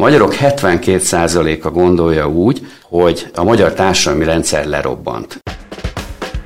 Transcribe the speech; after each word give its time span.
magyarok 0.00 0.34
72%-a 0.40 1.70
gondolja 1.70 2.28
úgy, 2.28 2.66
hogy 2.82 3.30
a 3.34 3.42
magyar 3.42 3.72
társadalmi 3.72 4.24
rendszer 4.24 4.66
lerobbant. 4.66 5.38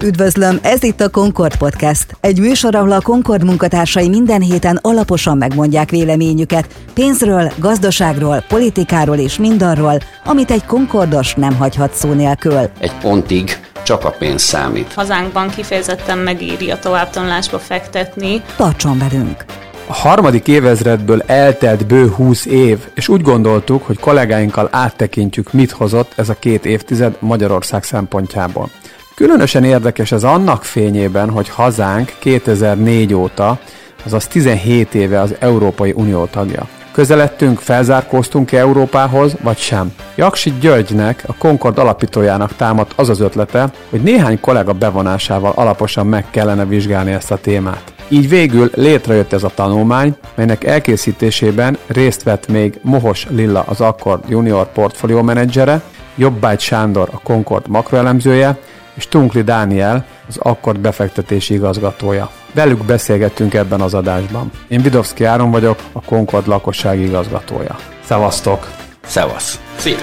Üdvözlöm, 0.02 0.58
ez 0.62 0.82
itt 0.82 1.00
a 1.00 1.08
Concord 1.08 1.56
Podcast. 1.56 2.16
Egy 2.20 2.40
műsor, 2.40 2.74
ahol 2.74 2.92
a 2.92 3.00
Concord 3.00 3.44
munkatársai 3.44 4.08
minden 4.08 4.40
héten 4.40 4.78
alaposan 4.82 5.36
megmondják 5.36 5.90
véleményüket 5.90 6.66
pénzről, 6.94 7.52
gazdaságról, 7.56 8.44
politikáról 8.48 9.16
és 9.16 9.38
mindarról, 9.38 9.98
amit 10.24 10.50
egy 10.50 10.64
Concordos 10.64 11.34
nem 11.34 11.56
hagyhat 11.56 11.92
szó 11.92 12.12
nélkül. 12.12 12.70
Egy 12.78 12.92
pontig 13.00 13.60
csak 13.84 14.04
a 14.04 14.10
pénz 14.10 14.42
számít. 14.42 14.92
Hazánkban 14.92 15.48
kifejezetten 15.48 16.18
megéri 16.18 16.70
a 16.70 16.78
továbbtanulásba 16.78 17.58
fektetni. 17.58 18.42
Tartson 18.56 18.98
velünk! 18.98 19.44
A 19.88 19.94
harmadik 19.94 20.48
évezredből 20.48 21.22
eltelt 21.26 21.86
bő 21.86 22.08
20 22.08 22.46
év, 22.46 22.78
és 22.94 23.08
úgy 23.08 23.22
gondoltuk, 23.22 23.86
hogy 23.86 23.98
kollégáinkkal 23.98 24.68
áttekintjük, 24.70 25.52
mit 25.52 25.70
hozott 25.70 26.12
ez 26.16 26.28
a 26.28 26.36
két 26.38 26.64
évtized 26.64 27.16
Magyarország 27.18 27.84
szempontjából. 27.84 28.70
Különösen 29.14 29.64
érdekes 29.64 30.12
ez 30.12 30.24
annak 30.24 30.64
fényében, 30.64 31.30
hogy 31.30 31.48
hazánk 31.48 32.12
2004 32.18 33.14
óta, 33.14 33.58
azaz 34.04 34.26
17 34.26 34.94
éve 34.94 35.20
az 35.20 35.34
Európai 35.38 35.92
Unió 35.96 36.24
tagja. 36.24 36.68
Közeledtünk, 36.92 37.58
felzárkóztunk 37.58 38.52
-e 38.52 38.58
Európához, 38.58 39.36
vagy 39.42 39.58
sem? 39.58 39.92
Jaksi 40.14 40.52
Györgynek, 40.60 41.24
a 41.26 41.34
Concord 41.38 41.78
alapítójának 41.78 42.56
támadt 42.56 42.92
az 42.96 43.08
az 43.08 43.20
ötlete, 43.20 43.70
hogy 43.90 44.00
néhány 44.00 44.40
kollega 44.40 44.72
bevonásával 44.72 45.52
alaposan 45.54 46.06
meg 46.06 46.24
kellene 46.30 46.64
vizsgálni 46.64 47.12
ezt 47.12 47.30
a 47.30 47.36
témát. 47.36 47.95
Így 48.08 48.28
végül 48.28 48.70
létrejött 48.74 49.32
ez 49.32 49.42
a 49.42 49.50
tanulmány, 49.54 50.16
melynek 50.34 50.64
elkészítésében 50.64 51.78
részt 51.86 52.22
vett 52.22 52.48
még 52.48 52.78
Mohos 52.82 53.26
Lilla 53.30 53.64
az 53.66 53.80
Akkord 53.80 54.28
Junior 54.28 54.72
Portfolio 54.72 55.22
menedzsere, 55.22 55.82
Jobbágy 56.14 56.60
Sándor 56.60 57.08
a 57.12 57.20
Concord 57.20 57.68
makroelemzője, 57.68 58.58
és 58.94 59.08
Tunkli 59.08 59.42
Dániel 59.42 60.06
az 60.28 60.36
Akkord 60.36 60.78
befektetési 60.78 61.54
igazgatója. 61.54 62.30
Velük 62.54 62.84
beszélgettünk 62.84 63.54
ebben 63.54 63.80
az 63.80 63.94
adásban. 63.94 64.50
Én 64.68 64.82
Vidovszki 64.82 65.24
Áron 65.24 65.50
vagyok, 65.50 65.78
a 65.92 66.00
Concord 66.00 66.46
lakossági 66.46 67.04
igazgatója. 67.04 67.76
Szevasztok! 68.04 68.70
Szevasz! 69.06 69.60
Szia! 69.76 69.96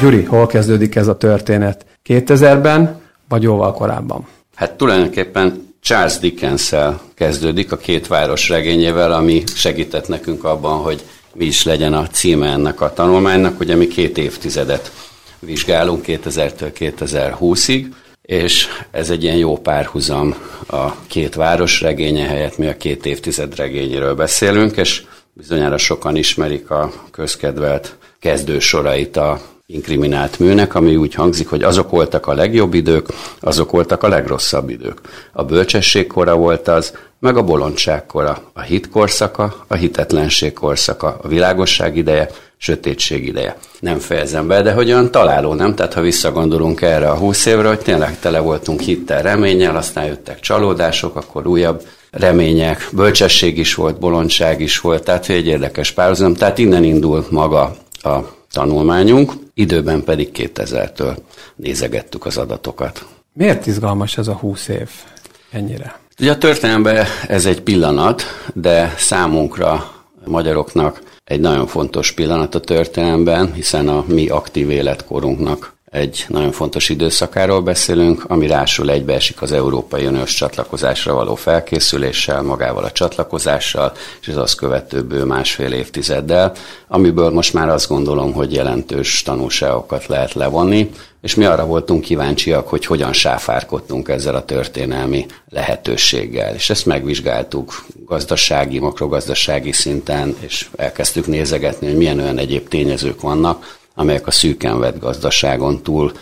Gyuri, 0.00 0.24
hol 0.24 0.46
kezdődik 0.46 0.96
ez 0.96 1.08
a 1.08 1.16
történet? 1.16 1.86
2000-ben, 2.08 3.00
vagy 3.28 3.42
jóval 3.42 3.72
korábban? 3.72 4.26
Hát 4.54 4.72
tulajdonképpen 4.72 5.65
Charles 5.86 6.18
dickens 6.18 6.74
kezdődik 7.14 7.72
a 7.72 7.76
két 7.76 8.06
város 8.06 8.48
regényével, 8.48 9.12
ami 9.12 9.42
segített 9.54 10.08
nekünk 10.08 10.44
abban, 10.44 10.78
hogy 10.78 11.02
mi 11.34 11.44
is 11.44 11.64
legyen 11.64 11.94
a 11.94 12.06
címe 12.06 12.50
ennek 12.50 12.80
a 12.80 12.92
tanulmánynak. 12.92 13.60
Ugye 13.60 13.74
mi 13.74 13.86
két 13.86 14.18
évtizedet 14.18 14.92
vizsgálunk 15.38 16.04
2000-től 16.06 16.70
2020-ig, 16.78 17.86
és 18.22 18.66
ez 18.90 19.10
egy 19.10 19.22
ilyen 19.22 19.36
jó 19.36 19.58
párhuzam 19.58 20.34
a 20.68 21.06
két 21.06 21.34
város 21.34 21.80
regénye 21.80 22.26
helyett, 22.26 22.58
mi 22.58 22.66
a 22.66 22.76
két 22.76 23.06
évtized 23.06 23.56
regényéről 23.56 24.14
beszélünk, 24.14 24.76
és 24.76 25.02
bizonyára 25.32 25.78
sokan 25.78 26.16
ismerik 26.16 26.70
a 26.70 26.92
közkedvelt 27.10 27.96
kezdősorait 28.20 29.16
a 29.16 29.40
inkriminált 29.68 30.38
műnek, 30.38 30.74
ami 30.74 30.96
úgy 30.96 31.14
hangzik, 31.14 31.48
hogy 31.48 31.62
azok 31.62 31.90
voltak 31.90 32.26
a 32.26 32.34
legjobb 32.34 32.74
idők, 32.74 33.06
azok 33.40 33.70
voltak 33.70 34.02
a 34.02 34.08
legrosszabb 34.08 34.68
idők. 34.68 35.00
A 35.32 35.44
bölcsesség 35.44 36.06
kora 36.06 36.36
volt 36.36 36.68
az, 36.68 36.92
meg 37.18 37.36
a 37.36 37.42
bolondság 37.42 38.06
kora, 38.06 38.38
a 38.52 38.60
hit 38.60 38.88
korszaka, 38.88 39.64
a 39.66 39.74
hitetlenség 39.74 40.52
korszaka, 40.52 41.18
a 41.22 41.28
világosság 41.28 41.96
ideje, 41.96 42.30
sötétség 42.56 43.26
ideje. 43.26 43.56
Nem 43.80 43.98
fejezem 43.98 44.46
be, 44.46 44.62
de 44.62 44.72
hogy 44.72 44.90
olyan 44.90 45.10
találó, 45.10 45.54
nem? 45.54 45.74
Tehát 45.74 45.94
ha 45.94 46.00
visszagondolunk 46.00 46.82
erre 46.82 47.10
a 47.10 47.16
húsz 47.16 47.46
évre, 47.46 47.68
hogy 47.68 47.80
tényleg 47.80 48.18
tele 48.18 48.38
voltunk 48.38 48.80
hittel, 48.80 49.22
reménnyel, 49.22 49.76
aztán 49.76 50.04
jöttek 50.06 50.40
csalódások, 50.40 51.16
akkor 51.16 51.46
újabb 51.46 51.82
remények, 52.10 52.88
bölcsesség 52.92 53.58
is 53.58 53.74
volt, 53.74 53.98
bolondság 53.98 54.60
is 54.60 54.80
volt, 54.80 55.04
tehát 55.04 55.28
egy 55.28 55.46
érdekes 55.46 55.90
párhuzam. 55.90 56.34
Tehát 56.34 56.58
innen 56.58 56.84
indul 56.84 57.26
maga 57.30 57.76
a 58.02 58.35
tanulmányunk, 58.56 59.32
időben 59.54 60.04
pedig 60.04 60.28
2000-től 60.34 61.16
nézegettük 61.56 62.26
az 62.26 62.36
adatokat. 62.36 63.06
Miért 63.32 63.66
izgalmas 63.66 64.18
ez 64.18 64.28
a 64.28 64.32
20 64.32 64.68
év 64.68 64.88
ennyire? 65.50 65.98
Ugye 66.20 66.30
a 66.30 66.38
történelemben 66.38 67.06
ez 67.28 67.46
egy 67.46 67.60
pillanat, 67.60 68.22
de 68.54 68.94
számunkra, 68.96 69.90
magyaroknak 70.24 71.02
egy 71.24 71.40
nagyon 71.40 71.66
fontos 71.66 72.12
pillanat 72.12 72.54
a 72.54 72.60
történelemben, 72.60 73.52
hiszen 73.52 73.88
a 73.88 74.04
mi 74.08 74.28
aktív 74.28 74.70
életkorunknak 74.70 75.75
egy 75.96 76.24
nagyon 76.28 76.52
fontos 76.52 76.88
időszakáról 76.88 77.60
beszélünk, 77.60 78.24
ami 78.28 78.46
rásul 78.46 78.90
egybeesik 78.90 79.42
az 79.42 79.52
Európai 79.52 80.06
Uniós 80.06 80.34
csatlakozásra 80.34 81.14
való 81.14 81.34
felkészüléssel, 81.34 82.42
magával 82.42 82.84
a 82.84 82.92
csatlakozással, 82.92 83.92
és 84.20 84.28
az 84.28 84.36
azt 84.36 84.56
követő 84.56 85.02
bő 85.02 85.24
másfél 85.24 85.72
évtizeddel, 85.72 86.52
amiből 86.88 87.30
most 87.30 87.52
már 87.52 87.68
azt 87.68 87.88
gondolom, 87.88 88.32
hogy 88.32 88.52
jelentős 88.52 89.22
tanulságokat 89.22 90.06
lehet 90.06 90.32
levonni, 90.32 90.90
és 91.22 91.34
mi 91.34 91.44
arra 91.44 91.66
voltunk 91.66 92.02
kíváncsiak, 92.02 92.68
hogy 92.68 92.86
hogyan 92.86 93.12
sáfárkodtunk 93.12 94.08
ezzel 94.08 94.34
a 94.34 94.44
történelmi 94.44 95.26
lehetőséggel. 95.48 96.54
És 96.54 96.70
ezt 96.70 96.86
megvizsgáltuk 96.86 97.84
gazdasági, 98.06 98.78
makrogazdasági 98.78 99.72
szinten, 99.72 100.36
és 100.40 100.68
elkezdtük 100.76 101.26
nézegetni, 101.26 101.86
hogy 101.86 101.96
milyen 101.96 102.20
olyan 102.20 102.38
egyéb 102.38 102.68
tényezők 102.68 103.20
vannak, 103.20 103.78
amelyek 103.98 104.26
a 104.26 104.30
szűken 104.30 104.78
vett 104.78 104.98
gazdaságon 104.98 105.82
túl 105.82 106.12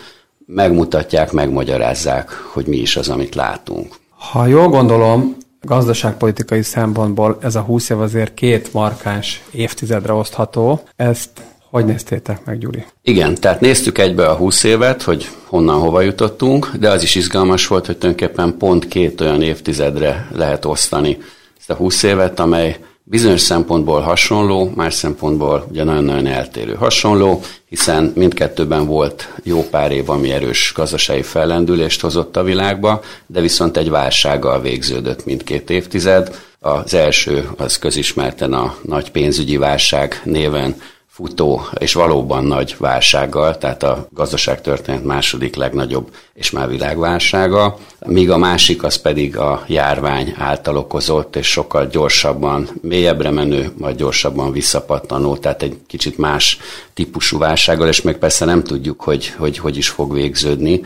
megmutatják, 0.45 1.31
megmagyarázzák, 1.31 2.29
hogy 2.29 2.65
mi 2.65 2.77
is 2.77 2.95
az, 2.95 3.09
amit 3.09 3.35
látunk. 3.35 3.95
Ha 4.09 4.45
jól 4.45 4.67
gondolom, 4.67 5.37
gazdaságpolitikai 5.61 6.61
szempontból 6.61 7.37
ez 7.41 7.55
a 7.55 7.61
20 7.61 7.89
év 7.89 7.99
azért 7.99 8.33
két 8.33 8.73
markáns 8.73 9.43
évtizedre 9.51 10.13
osztható. 10.13 10.81
Ezt 10.95 11.29
hogy 11.69 11.85
néztétek 11.85 12.45
meg, 12.45 12.57
Gyuri? 12.57 12.85
Igen, 13.01 13.35
tehát 13.35 13.59
néztük 13.59 13.97
egybe 13.97 14.27
a 14.27 14.35
20 14.35 14.63
évet, 14.63 15.01
hogy 15.01 15.29
honnan 15.45 15.79
hova 15.79 16.01
jutottunk, 16.01 16.71
de 16.79 16.89
az 16.89 17.03
is 17.03 17.15
izgalmas 17.15 17.67
volt, 17.67 17.85
hogy 17.85 17.97
tulajdonképpen 17.97 18.57
pont 18.57 18.87
két 18.87 19.21
olyan 19.21 19.41
évtizedre 19.41 20.27
lehet 20.31 20.65
osztani 20.65 21.17
ezt 21.59 21.69
a 21.69 21.73
20 21.73 22.03
évet, 22.03 22.39
amely 22.39 22.79
bizonyos 23.07 23.41
szempontból 23.41 24.01
hasonló, 24.01 24.71
más 24.75 24.93
szempontból 24.93 25.65
ugye 25.69 25.83
nagyon-nagyon 25.83 26.27
eltérő 26.27 26.73
hasonló, 26.73 27.41
hiszen 27.69 28.11
mindkettőben 28.15 28.85
volt 28.85 29.29
jó 29.43 29.63
pár 29.69 29.91
év, 29.91 30.09
ami 30.09 30.31
erős 30.31 30.71
gazdasági 30.75 31.21
fellendülést 31.21 32.01
hozott 32.01 32.37
a 32.37 32.43
világba, 32.43 33.01
de 33.25 33.41
viszont 33.41 33.77
egy 33.77 33.89
válsággal 33.89 34.61
végződött 34.61 35.25
mindkét 35.25 35.69
évtized. 35.69 36.35
Az 36.59 36.93
első 36.93 37.49
az 37.57 37.77
közismerten 37.77 38.53
a 38.53 38.75
nagy 38.81 39.11
pénzügyi 39.11 39.57
válság 39.57 40.21
néven 40.23 40.75
futó 41.15 41.61
és 41.77 41.93
valóban 41.93 42.43
nagy 42.43 42.75
válsággal, 42.77 43.57
tehát 43.57 43.83
a 43.83 44.07
gazdaságtörténet 44.11 45.03
második 45.03 45.55
legnagyobb 45.55 46.15
és 46.33 46.51
már 46.51 46.69
világválsága, 46.69 47.77
míg 48.05 48.29
a 48.29 48.37
másik 48.37 48.83
az 48.83 48.95
pedig 48.95 49.37
a 49.37 49.63
járvány 49.67 50.33
által 50.37 50.77
okozott 50.77 51.35
és 51.35 51.47
sokkal 51.47 51.87
gyorsabban, 51.87 52.69
mélyebbre 52.81 53.31
menő, 53.31 53.71
majd 53.77 53.95
gyorsabban 53.95 54.51
visszapattanó, 54.51 55.37
tehát 55.37 55.61
egy 55.61 55.77
kicsit 55.87 56.17
más 56.17 56.57
típusú 56.93 57.37
válsággal, 57.37 57.87
és 57.87 58.01
még 58.01 58.15
persze 58.17 58.45
nem 58.45 58.63
tudjuk, 58.63 59.01
hogy 59.01 59.27
hogy, 59.27 59.57
hogy 59.57 59.77
is 59.77 59.89
fog 59.89 60.13
végződni, 60.13 60.81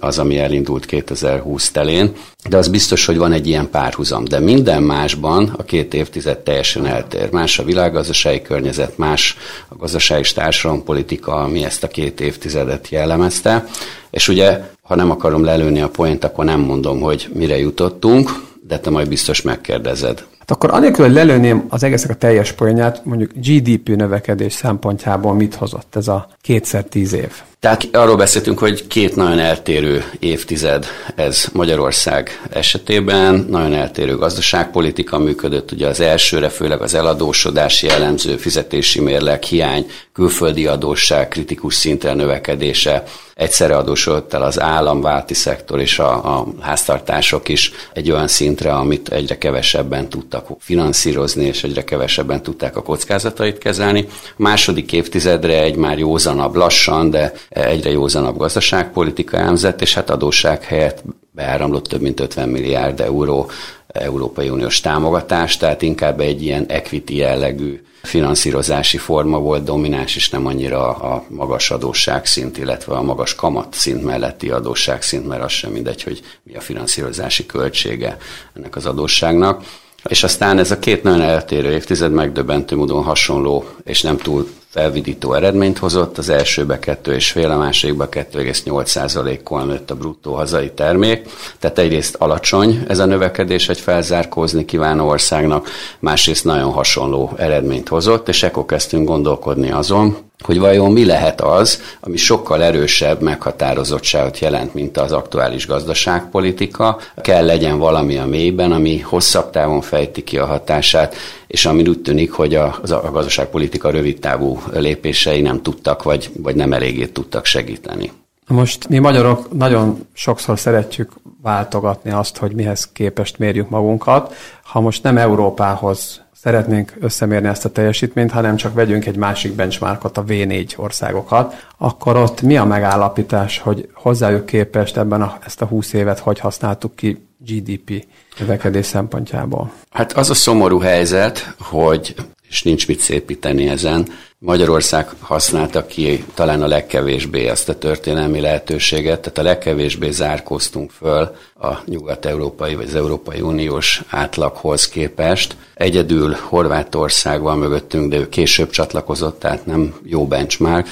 az, 0.00 0.18
ami 0.18 0.38
elindult 0.38 0.86
2020 0.86 1.70
telén, 1.70 2.12
de 2.48 2.56
az 2.56 2.68
biztos, 2.68 3.06
hogy 3.06 3.16
van 3.16 3.32
egy 3.32 3.46
ilyen 3.46 3.70
párhuzam. 3.70 4.24
De 4.24 4.38
minden 4.38 4.82
másban 4.82 5.54
a 5.56 5.62
két 5.62 5.94
évtized 5.94 6.38
teljesen 6.38 6.86
eltér. 6.86 7.30
Más 7.30 7.58
a 7.58 7.64
világgazdasági 7.64 8.42
környezet, 8.42 8.98
más 8.98 9.36
a 9.68 9.74
gazdasági 9.76 10.20
és 10.20 10.32
társadalompolitika, 10.32 11.34
ami 11.34 11.64
ezt 11.64 11.82
a 11.82 11.88
két 11.88 12.20
évtizedet 12.20 12.88
jellemezte. 12.88 13.66
És 14.10 14.28
ugye, 14.28 14.60
ha 14.82 14.94
nem 14.94 15.10
akarom 15.10 15.44
lelőni 15.44 15.80
a 15.80 15.88
point, 15.88 16.24
akkor 16.24 16.44
nem 16.44 16.60
mondom, 16.60 17.00
hogy 17.00 17.28
mire 17.34 17.58
jutottunk, 17.58 18.30
de 18.66 18.78
te 18.78 18.90
majd 18.90 19.08
biztos 19.08 19.42
megkérdezed. 19.42 20.24
Hát 20.38 20.50
akkor 20.50 20.70
anélkül, 20.70 21.04
hogy 21.04 21.14
lelőném 21.14 21.64
az 21.68 21.82
egésznek 21.82 22.10
a 22.10 22.18
teljes 22.18 22.52
poénját, 22.52 23.04
mondjuk 23.04 23.30
GDP 23.34 23.88
növekedés 23.88 24.52
szempontjából 24.52 25.34
mit 25.34 25.54
hozott 25.54 25.96
ez 25.96 26.08
a 26.08 26.28
kétszer 26.40 26.84
tíz 26.84 27.12
év? 27.12 27.32
Tehát 27.62 27.88
arról 27.92 28.16
beszéltünk, 28.16 28.58
hogy 28.58 28.86
két 28.86 29.16
nagyon 29.16 29.38
eltérő 29.38 30.04
évtized 30.18 30.86
ez 31.14 31.44
Magyarország 31.52 32.40
esetében, 32.50 33.46
nagyon 33.48 33.74
eltérő 33.74 34.16
gazdaságpolitika 34.16 35.18
működött, 35.18 35.72
ugye 35.72 35.86
az 35.86 36.00
elsőre 36.00 36.48
főleg 36.48 36.80
az 36.80 36.94
eladósodás 36.94 37.82
jellemző 37.82 38.36
fizetési 38.36 39.00
mérleg 39.00 39.42
hiány, 39.42 39.86
külföldi 40.12 40.66
adósság 40.66 41.28
kritikus 41.28 41.74
szinten 41.74 42.16
növekedése, 42.16 43.02
egyszerre 43.34 43.76
adósodott 43.76 44.32
el 44.32 44.42
az 44.42 44.60
állam, 44.60 45.00
válti 45.00 45.34
szektor 45.34 45.80
és 45.80 45.98
a, 45.98 46.38
a 46.38 46.46
háztartások 46.60 47.48
is 47.48 47.72
egy 47.92 48.10
olyan 48.10 48.28
szintre, 48.28 48.72
amit 48.72 49.08
egyre 49.08 49.38
kevesebben 49.38 50.08
tudtak 50.08 50.46
finanszírozni, 50.58 51.44
és 51.44 51.64
egyre 51.64 51.84
kevesebben 51.84 52.42
tudták 52.42 52.76
a 52.76 52.82
kockázatait 52.82 53.58
kezelni. 53.58 54.06
A 54.08 54.32
második 54.36 54.92
évtizedre 54.92 55.62
egy 55.62 55.76
már 55.76 55.98
józanabb, 55.98 56.54
lassan, 56.54 57.10
de 57.10 57.32
egyre 57.48 57.90
józanabb 57.90 58.36
gazdaságpolitika 58.36 59.36
elmzett, 59.36 59.80
és 59.80 59.94
hát 59.94 60.10
adósság 60.10 60.64
helyett 60.64 61.02
beáramlott 61.30 61.86
több 61.86 62.00
mint 62.00 62.20
50 62.20 62.48
milliárd 62.48 63.00
euró 63.00 63.50
Európai 63.86 64.48
Uniós 64.48 64.80
támogatás, 64.80 65.56
tehát 65.56 65.82
inkább 65.82 66.20
egy 66.20 66.42
ilyen 66.42 66.64
equity 66.68 67.16
jellegű 67.16 67.80
finanszírozási 68.02 68.98
forma 68.98 69.38
volt 69.38 69.64
domináns, 69.64 70.16
és 70.16 70.28
nem 70.30 70.46
annyira 70.46 70.92
a 70.92 71.24
magas 71.28 71.70
adósságszint, 71.70 72.58
illetve 72.58 72.94
a 72.94 73.02
magas 73.02 73.34
kamatszint 73.34 74.04
melletti 74.04 74.50
adósságszint, 74.50 75.26
mert 75.28 75.42
az 75.42 75.52
sem 75.52 75.70
mindegy, 75.72 76.02
hogy 76.02 76.22
mi 76.42 76.54
a 76.56 76.60
finanszírozási 76.60 77.46
költsége 77.46 78.16
ennek 78.54 78.76
az 78.76 78.86
adósságnak. 78.86 79.64
És 80.08 80.22
aztán 80.22 80.58
ez 80.58 80.70
a 80.70 80.78
két 80.78 81.02
nagyon 81.02 81.20
eltérő 81.20 81.72
évtized 81.72 82.12
megdöbbentő 82.12 82.76
módon 82.76 83.02
hasonló 83.02 83.64
és 83.84 84.02
nem 84.02 84.16
túl 84.16 84.48
felvidító 84.72 85.32
eredményt 85.32 85.78
hozott. 85.78 86.18
Az 86.18 86.28
elsőbe 86.28 86.78
2,5, 86.78 87.50
a 87.50 87.56
másikba 87.56 88.08
2,8%-kal 88.08 89.64
nőtt 89.64 89.90
a 89.90 89.94
bruttó 89.94 90.34
hazai 90.34 90.70
termék. 90.70 91.28
Tehát 91.58 91.78
egyrészt 91.78 92.14
alacsony 92.18 92.84
ez 92.88 92.98
a 92.98 93.04
növekedés 93.04 93.68
egy 93.68 93.80
felzárkózni 93.80 94.64
kívánó 94.64 95.08
országnak, 95.08 95.68
másrészt 95.98 96.44
nagyon 96.44 96.72
hasonló 96.72 97.32
eredményt 97.36 97.88
hozott, 97.88 98.28
és 98.28 98.42
ekkor 98.42 98.66
kezdtünk 98.66 99.06
gondolkodni 99.06 99.70
azon, 99.70 100.16
hogy 100.42 100.58
vajon 100.58 100.92
mi 100.92 101.04
lehet 101.04 101.40
az, 101.40 101.82
ami 102.00 102.16
sokkal 102.16 102.62
erősebb 102.62 103.20
meghatározottságot 103.20 104.38
jelent, 104.38 104.74
mint 104.74 104.96
az 104.98 105.12
aktuális 105.12 105.66
gazdaságpolitika. 105.66 106.98
Kell 107.20 107.44
legyen 107.44 107.78
valami 107.78 108.18
a 108.18 108.26
mélyben, 108.26 108.72
ami 108.72 108.98
hosszabb 108.98 109.50
távon 109.50 109.80
fejti 109.80 110.24
ki 110.24 110.38
a 110.38 110.46
hatását, 110.46 111.14
és 111.52 111.66
ami 111.66 111.88
úgy 111.88 112.00
tűnik, 112.02 112.32
hogy 112.32 112.54
a, 112.54 112.78
a 112.82 113.10
gazdaságpolitika 113.10 113.90
rövid 113.90 114.18
távú 114.18 114.62
lépései 114.72 115.40
nem 115.40 115.62
tudtak, 115.62 116.02
vagy, 116.02 116.30
vagy 116.38 116.54
nem 116.56 116.72
eléggé 116.72 117.06
tudtak 117.06 117.44
segíteni. 117.44 118.12
Most 118.46 118.88
mi 118.88 118.98
magyarok 118.98 119.52
nagyon 119.52 120.06
sokszor 120.12 120.58
szeretjük 120.58 121.12
váltogatni 121.42 122.10
azt, 122.10 122.36
hogy 122.36 122.52
mihez 122.52 122.92
képest 122.92 123.38
mérjük 123.38 123.68
magunkat. 123.68 124.34
Ha 124.62 124.80
most 124.80 125.02
nem 125.02 125.18
Európához 125.18 126.20
szeretnénk 126.42 126.92
összemérni 127.00 127.48
ezt 127.48 127.64
a 127.64 127.70
teljesítményt, 127.70 128.30
hanem 128.30 128.56
csak 128.56 128.74
vegyünk 128.74 129.06
egy 129.06 129.16
másik 129.16 129.52
benchmarkot, 129.52 130.18
a 130.18 130.24
V4 130.24 130.78
országokat, 130.78 131.66
akkor 131.78 132.16
ott 132.16 132.42
mi 132.42 132.56
a 132.56 132.64
megállapítás, 132.64 133.58
hogy 133.58 133.88
hozzájuk 133.94 134.46
képest 134.46 134.96
ebben 134.96 135.22
a, 135.22 135.38
ezt 135.44 135.62
a 135.62 135.66
20 135.66 135.92
évet 135.92 136.18
hogy 136.18 136.38
használtuk 136.38 136.96
ki 136.96 137.26
GDP 137.38 138.06
növekedés 138.38 138.86
szempontjából? 138.86 139.72
Hát 139.90 140.12
az 140.12 140.30
a 140.30 140.34
szomorú 140.34 140.78
helyzet, 140.78 141.54
hogy 141.58 142.14
és 142.52 142.62
nincs 142.62 142.88
mit 142.88 143.00
szépíteni 143.00 143.68
ezen. 143.68 144.06
Magyarország 144.38 145.08
használta 145.20 145.86
ki 145.86 146.24
talán 146.34 146.62
a 146.62 146.66
legkevésbé 146.66 147.48
azt 147.48 147.68
a 147.68 147.78
történelmi 147.78 148.40
lehetőséget, 148.40 149.20
tehát 149.20 149.38
a 149.38 149.42
legkevésbé 149.42 150.10
zárkóztunk 150.10 150.90
föl 150.90 151.36
a 151.60 151.78
nyugat-európai 151.86 152.74
vagy 152.74 152.86
az 152.88 152.94
Európai 152.94 153.40
Uniós 153.40 154.02
átlaghoz 154.08 154.88
képest. 154.88 155.56
Egyedül 155.74 156.36
Horvátország 156.48 157.40
van 157.42 157.58
mögöttünk, 157.58 158.10
de 158.10 158.16
ő 158.16 158.28
később 158.28 158.70
csatlakozott, 158.70 159.38
tehát 159.38 159.66
nem 159.66 159.94
jó 160.04 160.26
benchmark, 160.26 160.86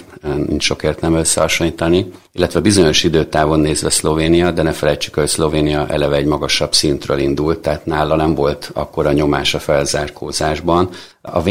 nincs 0.47 0.65
sokért 0.65 1.01
nem 1.01 1.15
összehasonlítani. 1.15 2.11
Illetve 2.33 2.61
bizonyos 2.61 3.05
időtávon 3.05 3.61
nézve 3.61 3.91
Szlovénia, 3.91 4.51
de 4.51 4.63
ne 4.63 4.73
felejtsük, 4.73 5.15
hogy 5.15 5.29
Szlovénia 5.29 5.87
eleve 5.89 6.17
egy 6.17 6.25
magasabb 6.25 6.75
szintről 6.75 7.19
indult, 7.19 7.59
tehát 7.59 7.87
nála 7.87 8.17
nem 8.17 8.35
volt 8.35 8.71
akkora 8.75 9.13
nyomás 9.13 9.55
a 9.55 9.59
felzárkózásban. 9.59 10.89
A 11.23 11.43
v 11.43 11.49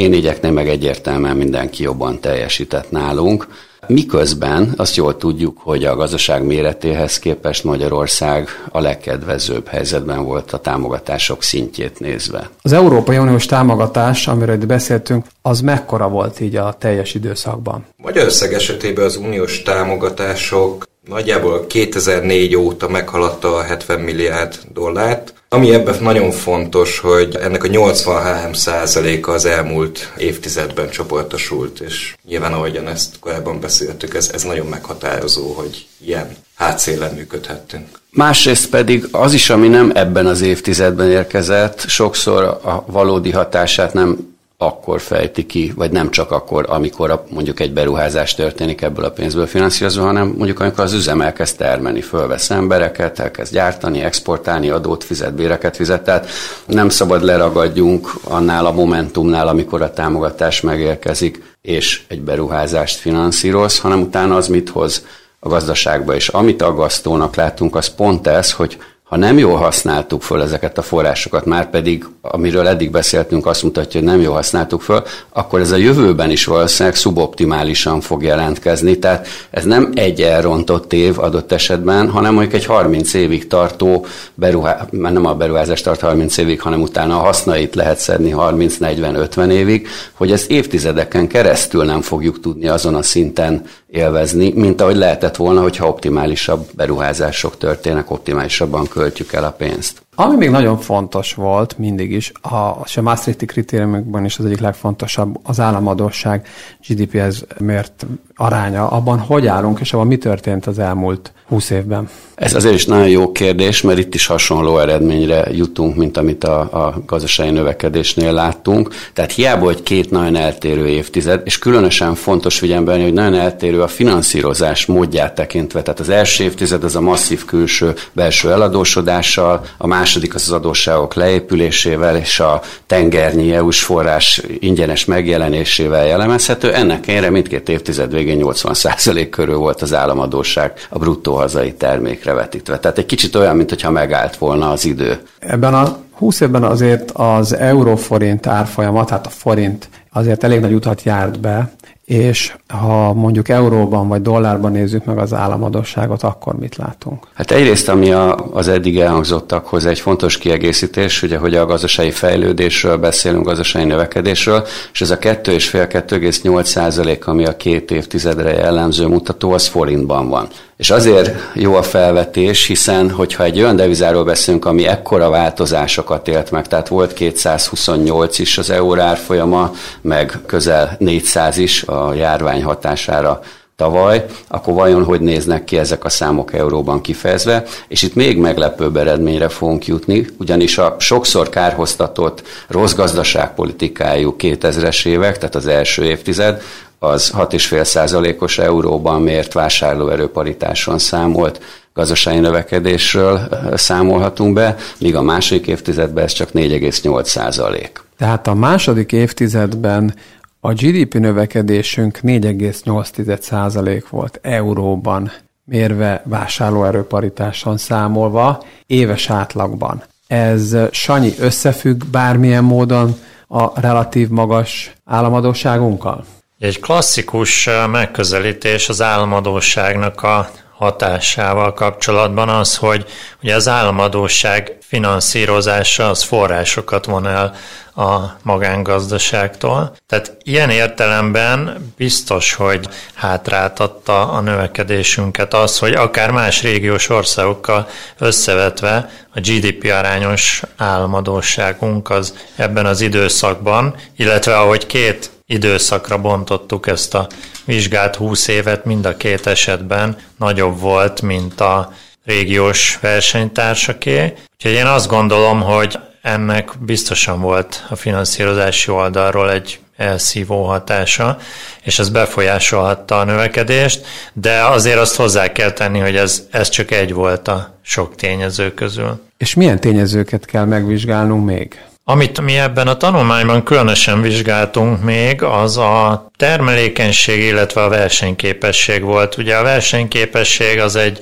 meg 0.51 0.69
egyértelműen 0.69 1.38
mindenki 1.38 1.83
jobban 1.83 2.19
teljesített 2.19 2.92
nálunk. 2.92 3.48
Miközben 3.88 4.74
azt 4.77 4.95
jól 4.95 5.18
tudjuk, 5.18 5.57
hogy 5.62 5.86
a 5.86 5.95
gazdaság 5.95 6.44
méretéhez 6.44 7.19
képest 7.19 7.63
Magyarország 7.63 8.48
a 8.71 8.80
legkedvezőbb 8.80 9.68
helyzetben 9.68 10.24
volt 10.24 10.51
a 10.51 10.57
támogatások 10.57 11.44
szintjét 11.44 12.00
nézve. 12.00 12.50
Az 12.62 12.74
Európai 12.74 13.18
Uniós 13.18 13.45
támogatás, 13.45 14.27
amiről 14.27 14.56
itt 14.56 14.66
beszéltünk, 14.66 15.25
az 15.42 15.62
mekkora 15.62 16.07
volt 16.07 16.39
így 16.39 16.56
a 16.56 16.75
teljes 16.80 17.13
időszakban? 17.13 17.86
Magyarország 17.98 18.54
esetében 18.54 19.06
az 19.06 19.16
uniós 19.16 19.62
támogatások 19.62 20.88
nagyjából 21.10 21.68
2004 21.68 22.56
óta 22.56 22.90
meghaladta 22.90 23.56
a 23.56 23.62
70 23.62 24.00
milliárd 24.00 24.60
dollárt, 24.74 25.34
ami 25.50 25.74
ebben 25.74 25.96
nagyon 26.02 26.32
fontos, 26.32 27.00
hogy 27.00 27.36
ennek 27.36 27.64
a 27.64 27.68
83%-a 27.68 29.30
az 29.30 29.46
elmúlt 29.46 30.14
évtizedben 30.18 30.90
csoportosult, 30.90 31.80
és 31.80 32.16
nyilván 32.28 32.54
ahogyan 32.54 32.88
ezt 32.88 33.20
korábban 33.20 33.60
beszéltük, 33.60 34.16
ez, 34.16 34.30
ez 34.34 34.44
nagyon 34.44 34.68
meghatározó, 34.68 35.52
hogy 35.52 35.88
ilyen 36.06 36.36
hátszélen 36.56 37.14
működhettünk. 37.14 37.88
Másrészt 38.12 38.70
pedig 38.70 39.08
az 39.12 39.34
is, 39.34 39.50
ami 39.50 39.68
nem 39.68 39.92
ebben 39.94 40.26
az 40.26 40.42
évtizedben 40.42 41.10
érkezett, 41.12 41.88
sokszor 41.88 42.44
a 42.44 42.84
valódi 42.88 43.32
hatását 43.32 43.94
nem 43.94 44.29
akkor 44.62 45.02
fejti 45.02 45.46
ki, 45.46 45.74
vagy 45.76 45.92
nem 45.92 46.12
csak 46.12 46.32
akkor, 46.32 46.66
amikor 46.70 47.12
a, 47.12 47.26
mondjuk 47.30 47.60
egy 47.60 47.74
beruházás 47.74 48.36
történik 48.36 48.82
ebből 48.82 49.06
a 49.06 49.12
pénzből 49.12 49.48
finanszírozva, 49.48 50.04
hanem 50.04 50.34
mondjuk 50.38 50.60
amikor 50.60 50.84
az 50.84 50.94
üzem 50.94 51.22
elkezd 51.22 51.58
termelni, 51.58 52.02
fölvesz 52.02 52.50
embereket, 52.50 53.20
elkezd 53.20 53.54
gyártani, 53.54 54.02
exportálni, 54.02 54.70
adót 54.70 55.04
fizet, 55.04 55.34
béreket 55.34 55.76
fizet. 55.76 56.04
Tehát 56.04 56.30
nem 56.66 56.90
szabad 56.90 57.24
leragadjunk 57.24 58.12
annál 58.24 58.66
a 58.66 58.72
momentumnál, 58.72 59.48
amikor 59.48 59.82
a 59.82 59.94
támogatás 59.94 60.62
megérkezik, 60.62 61.56
és 61.62 62.02
egy 62.08 62.22
beruházást 62.22 63.00
finanszíroz, 63.00 63.80
hanem 63.80 64.02
utána 64.02 64.36
az 64.36 64.48
mit 64.48 64.70
hoz 64.70 65.06
a 65.40 65.50
gazdaságba. 65.50 66.16
És 66.16 66.28
amit 66.28 66.62
aggasztónak 66.62 67.36
látunk, 67.36 67.76
az 67.76 67.88
pont 67.88 68.28
ez, 68.28 68.52
hogy 68.52 68.78
ha 69.10 69.18
nem 69.18 69.38
jól 69.38 69.58
használtuk 69.58 70.22
föl 70.22 70.42
ezeket 70.42 70.78
a 70.78 70.82
forrásokat, 70.82 71.46
már 71.46 71.70
pedig 71.70 72.06
amiről 72.22 72.68
eddig 72.68 72.92
beszéltünk 72.92 73.46
azt 73.46 73.64
mutatja, 73.64 74.00
hogy 74.00 74.10
nem 74.10 74.22
jól 74.22 74.34
használtuk 74.34 74.82
föl, 74.82 75.04
akkor 75.30 75.60
ez 75.60 75.72
a 75.72 75.76
jövőben 75.76 76.30
is 76.30 76.46
valószínűleg 76.46 76.98
szuboptimálisan 76.98 78.02
fog 78.02 78.24
jelentkezni. 78.24 79.00
Tehát 79.00 79.28
ez 79.50 79.64
nem 79.64 79.92
egy 79.96 80.22
elrontott 80.22 80.94
év 80.94 81.20
adott 81.20 81.52
esetben, 81.52 82.10
hanem 82.10 82.34
mondjuk 82.34 82.54
egy 82.54 82.66
30 82.66 83.14
évig 83.14 83.48
tartó 83.48 84.06
beruházás, 84.34 84.88
mert 84.92 85.14
nem 85.14 85.26
a 85.26 85.36
beruházás 85.36 85.82
tart 85.82 86.00
30 86.00 86.38
évig, 86.38 86.62
hanem 86.62 86.82
utána 86.82 87.20
a 87.20 87.24
hasznait 87.24 87.76
lehet 87.76 87.98
szedni 87.98 88.30
30, 88.30 88.78
40, 88.78 89.16
50 89.16 89.52
évig, 89.52 89.88
hogy 90.14 90.32
ezt 90.32 90.50
évtizedeken 90.50 91.28
keresztül 91.28 91.84
nem 91.84 92.02
fogjuk 92.02 92.40
tudni 92.40 92.68
azon 92.68 92.96
a 92.96 93.02
szinten 93.02 93.64
élvezni, 93.92 94.52
mint 94.56 94.81
ahogy 94.81 94.96
lehetett 94.96 95.36
volna, 95.36 95.62
hogyha 95.62 95.88
optimálisabb 95.88 96.68
beruházások 96.76 97.58
történnek, 97.58 98.12
optimálisabban 98.12 98.88
költjük 98.88 99.34
el 99.34 99.44
a 99.44 99.52
pénzt. 99.52 100.02
Ami 100.21 100.35
még 100.35 100.49
nagyon 100.49 100.78
fontos 100.78 101.33
volt 101.33 101.78
mindig 101.78 102.11
is, 102.11 102.31
a, 102.42 102.56
a 102.56 103.02
Maastrichti 103.02 103.45
kritériumokban 103.45 104.26
is 104.26 104.38
az 104.38 104.45
egyik 104.45 104.59
legfontosabb 104.59 105.40
az 105.44 105.59
államadóság 105.59 106.47
GDP-hez 106.88 107.45
mért 107.59 108.06
aránya. 108.35 108.88
Abban 108.88 109.19
hogy 109.19 109.47
állunk, 109.47 109.80
és 109.80 109.94
abban 109.94 110.07
mi 110.07 110.18
történt 110.18 110.66
az 110.66 110.80
elmúlt 110.80 111.31
20 111.47 111.69
évben? 111.69 112.09
Ez 112.35 112.56
azért 112.56 112.73
is 112.73 112.85
nagyon 112.85 113.07
jó 113.07 113.31
kérdés, 113.31 113.81
mert 113.81 113.99
itt 113.99 114.16
is 114.16 114.26
hasonló 114.26 114.80
eredményre 114.80 115.47
jutunk, 115.52 115.95
mint 115.95 116.18
amit 116.18 116.44
a, 116.44 116.59
a 116.59 117.02
gazdasági 117.06 117.49
növekedésnél 117.49 118.33
láttunk. 118.33 118.94
Tehát 119.14 119.31
hiába, 119.31 119.66
hogy 119.66 119.83
két 119.83 120.11
nagyon 120.11 120.35
eltérő 120.35 120.88
évtized, 120.88 121.42
és 121.45 121.57
különösen 121.57 122.16
fontos 122.16 122.57
figyelembe 122.57 123.02
hogy 123.02 123.14
nagyon 123.14 123.33
eltérő 123.33 123.81
a 123.81 123.88
finanszírozás 123.88 124.85
módját 124.85 125.35
tekintve. 125.35 125.81
Tehát 125.81 125.99
az 125.99 126.09
első 126.09 126.44
évtized 126.44 126.83
az 126.83 126.95
a 126.95 127.02
masszív 127.02 127.45
külső 127.45 127.94
belső 128.14 128.52
eladósodással, 128.52 129.66
a 129.78 129.88
második 130.09 130.35
az 130.35 130.42
az 130.42 130.51
adósságok 130.51 131.13
leépülésével 131.13 132.18
és 132.18 132.39
a 132.39 132.61
tengernyi 132.85 133.54
EU-s 133.54 133.83
forrás 133.83 134.42
ingyenes 134.59 135.06
megjelenésével 135.06 136.06
jellemezhető. 136.06 136.73
Ennek 136.73 137.07
ellenére 137.07 137.30
mindkét 137.30 137.69
évtized 137.69 138.11
végén 138.11 138.39
80% 138.42 139.28
körül 139.31 139.57
volt 139.57 139.81
az 139.81 139.94
államadóság 139.94 140.73
a 140.89 140.99
bruttó 140.99 141.35
hazai 141.35 141.73
termékre 141.73 142.33
vetítve. 142.33 142.80
Tehát 142.80 142.97
egy 142.97 143.06
kicsit 143.06 143.35
olyan, 143.35 143.56
mintha 143.56 143.92
megállt 143.92 144.37
volna 144.37 144.71
az 144.71 144.85
idő. 144.85 145.19
Ebben 145.39 145.73
a 145.73 145.97
20 146.11 146.39
évben 146.39 146.63
azért 146.63 147.11
az 147.11 147.56
euróforint 147.56 148.47
árfolyama, 148.47 149.06
tehát 149.06 149.25
a 149.25 149.30
forint 149.30 149.89
azért 150.11 150.44
elég 150.44 150.59
nagy 150.59 150.73
utat 150.73 151.04
járt 151.04 151.39
be, 151.39 151.71
és 152.09 152.54
ha 152.68 153.13
mondjuk 153.13 153.49
euróban 153.49 154.07
vagy 154.07 154.21
dollárban 154.21 154.71
nézzük 154.71 155.06
meg 155.06 155.18
az 155.18 155.33
államadosságot, 155.33 156.23
akkor 156.23 156.56
mit 156.56 156.75
látunk? 156.75 157.28
Hát 157.33 157.51
egyrészt, 157.51 157.89
ami 157.89 158.11
a, 158.11 158.35
az 158.51 158.68
eddig 158.68 158.99
elhangzottakhoz 158.99 159.85
egy 159.85 159.99
fontos 159.99 160.37
kiegészítés, 160.37 161.21
ugye, 161.23 161.37
hogy 161.37 161.56
a 161.56 161.66
gazdasági 161.66 162.11
fejlődésről 162.11 162.97
beszélünk, 162.97 163.45
gazdasági 163.45 163.85
növekedésről, 163.85 164.66
és 164.94 165.01
ez 165.01 165.11
a 165.11 165.18
2,5-2,8 165.18 166.63
százalék, 166.63 167.28
ami 167.28 167.45
a 167.45 167.57
két 167.57 167.92
évtizedre 167.92 168.51
jellemző 168.51 169.07
mutató, 169.07 169.51
az 169.51 169.68
forintban 169.68 170.30
van. 170.30 170.47
És 170.80 170.89
azért 170.89 171.35
jó 171.54 171.75
a 171.75 171.83
felvetés, 171.83 172.66
hiszen 172.66 173.11
hogyha 173.11 173.44
egy 173.44 173.59
olyan 173.59 173.75
devizáról 173.75 174.23
beszélünk, 174.23 174.66
ami 174.66 174.87
ekkora 174.87 175.30
változásokat 175.30 176.28
élt 176.28 176.51
meg, 176.51 176.68
tehát 176.68 176.87
volt 176.87 177.13
228 177.13 178.39
is 178.39 178.57
az 178.57 178.69
euró 178.69 178.99
árfolyama, 178.99 179.71
meg 180.01 180.39
közel 180.45 180.95
400 180.99 181.57
is 181.57 181.83
a 181.83 181.99
járvány 182.14 182.64
hatására 182.64 183.40
tavaly, 183.80 184.26
akkor 184.48 184.74
vajon 184.74 185.04
hogy 185.04 185.22
néznek 185.22 185.64
ki 185.64 185.78
ezek 185.78 186.04
a 186.04 186.10
számok 186.10 186.54
euróban 186.54 187.02
kifejezve, 187.02 187.64
és 187.88 188.02
itt 188.02 188.16
még 188.16 188.38
meglepőbb 188.38 188.98
eredményre 188.98 189.50
fogunk 189.50 189.88
jutni, 189.88 190.26
ugyanis 190.40 190.78
a 190.78 190.96
sokszor 191.00 191.50
kárhoztatott 191.50 192.44
rossz 192.68 192.94
gazdaságpolitikájú 192.94 194.36
2000-es 194.40 195.06
évek, 195.06 195.38
tehát 195.38 195.56
az 195.56 195.68
első 195.68 196.04
évtized, 196.04 196.62
az 197.00 197.34
6,5 197.38 197.84
százalékos 197.84 198.58
euróban 198.58 199.22
mért 199.22 199.54
vásárlóerőparitáson 199.54 200.98
számolt 200.98 201.60
gazdasági 201.94 202.40
növekedésről 202.40 203.40
számolhatunk 203.74 204.54
be, 204.54 204.76
míg 205.00 205.16
a 205.16 205.22
második 205.22 205.68
évtizedben 205.68 206.24
ez 206.24 206.32
csak 206.32 206.50
4,8 206.52 207.24
százalék. 207.24 208.04
Tehát 208.18 208.48
a 208.48 208.54
második 208.54 209.12
évtizedben 209.12 210.14
a 210.59 210.73
GDP 210.73 211.13
növekedésünk 211.13 212.19
4,8 212.23 213.39
százalék 213.39 214.09
volt 214.09 214.39
euróban, 214.42 215.31
mérve 215.63 216.21
vásárlóerőparitáson 216.25 217.78
számolva, 217.78 218.63
éves 218.85 219.30
átlagban. 219.30 220.04
Ez 220.28 220.78
Sanyi 220.92 221.33
összefügg 221.39 222.04
bármilyen 222.06 222.63
módon 222.63 223.16
a 223.47 223.81
relatív 223.81 224.30
magas 224.30 224.94
államadóságunkkal? 225.06 226.25
Egy 226.59 226.80
klasszikus 226.80 227.69
megközelítés 227.92 228.89
az 228.89 229.01
államadóságnak 229.01 230.23
a 230.23 230.49
hatásával 230.80 231.74
kapcsolatban 231.74 232.50
az, 232.50 232.76
hogy 232.78 233.06
ugye 233.44 233.56
az 233.56 233.68
államadóság 233.68 234.78
finanszírozása 234.81 236.09
az 236.09 236.24
forrásokat 236.24 237.06
von 237.06 237.28
el 237.28 237.56
a 237.95 238.38
magángazdaságtól. 238.42 239.95
Tehát 240.07 240.38
ilyen 240.44 240.69
értelemben 240.69 241.92
biztos, 241.98 242.54
hogy 242.54 242.88
hátráltatta 243.14 244.31
a 244.31 244.42
növekedésünket 244.42 245.54
az, 245.54 245.80
hogy 245.80 245.94
akár 245.94 246.31
más 246.31 246.62
régiós 246.62 247.09
országokkal 247.09 247.88
összevetve 248.18 249.09
a 249.33 249.40
GDP 249.40 249.83
arányos 249.83 250.62
államadóságunk 250.78 252.09
az 252.09 252.33
ebben 252.56 252.86
az 252.86 253.02
időszakban, 253.02 253.95
illetve 254.16 254.57
ahogy 254.57 254.86
két 254.86 255.30
időszakra 255.50 256.18
bontottuk 256.18 256.88
ezt 256.88 257.14
a 257.14 257.28
vizsgált 257.66 258.16
20 258.16 258.48
évet, 258.48 258.86
mind 258.86 259.06
a 259.06 259.18
két 259.18 259.48
esetben 259.48 260.18
nagyobb 260.38 260.80
volt, 260.80 261.22
mint 261.22 261.62
a 261.62 261.94
régiós 262.26 262.98
versenytársaké. 263.02 264.34
Úgyhogy 264.54 264.72
én 264.72 264.86
azt 264.86 265.08
gondolom, 265.08 265.62
hogy 265.62 266.00
ennek 266.22 266.72
biztosan 266.80 267.42
volt 267.42 267.86
a 267.90 267.96
finanszírozási 267.96 268.92
oldalról 268.92 269.52
egy 269.52 269.80
elszívó 269.98 270.64
hatása, 270.64 271.38
és 271.84 272.00
ez 272.00 272.10
befolyásolhatta 272.10 273.20
a 273.20 273.24
növekedést, 273.24 274.06
de 274.34 274.64
azért 274.64 274.98
azt 274.98 275.16
hozzá 275.16 275.52
kell 275.52 275.72
tenni, 275.72 276.00
hogy 276.00 276.16
ez, 276.16 276.48
ez 276.52 276.70
csak 276.70 276.92
egy 276.92 277.14
volt 277.14 277.48
a 277.48 277.78
sok 277.82 278.16
tényező 278.16 278.74
közül. 278.74 279.22
És 279.38 279.54
milyen 279.54 279.80
tényezőket 279.80 280.46
kell 280.46 280.66
megvizsgálnunk 280.66 281.46
még? 281.46 281.80
Amit 282.09 282.42
mi 282.42 282.57
ebben 282.57 282.87
a 282.87 282.97
tanulmányban 282.97 283.63
különösen 283.63 284.21
vizsgáltunk 284.21 285.04
még, 285.04 285.44
az 285.44 285.78
a 285.78 286.30
termelékenység, 286.37 287.39
illetve 287.44 287.83
a 287.83 287.89
versenyképesség 287.89 289.04
volt. 289.04 289.37
Ugye 289.37 289.56
a 289.56 289.63
versenyképesség 289.63 290.80
az 290.80 290.95
egy 290.95 291.19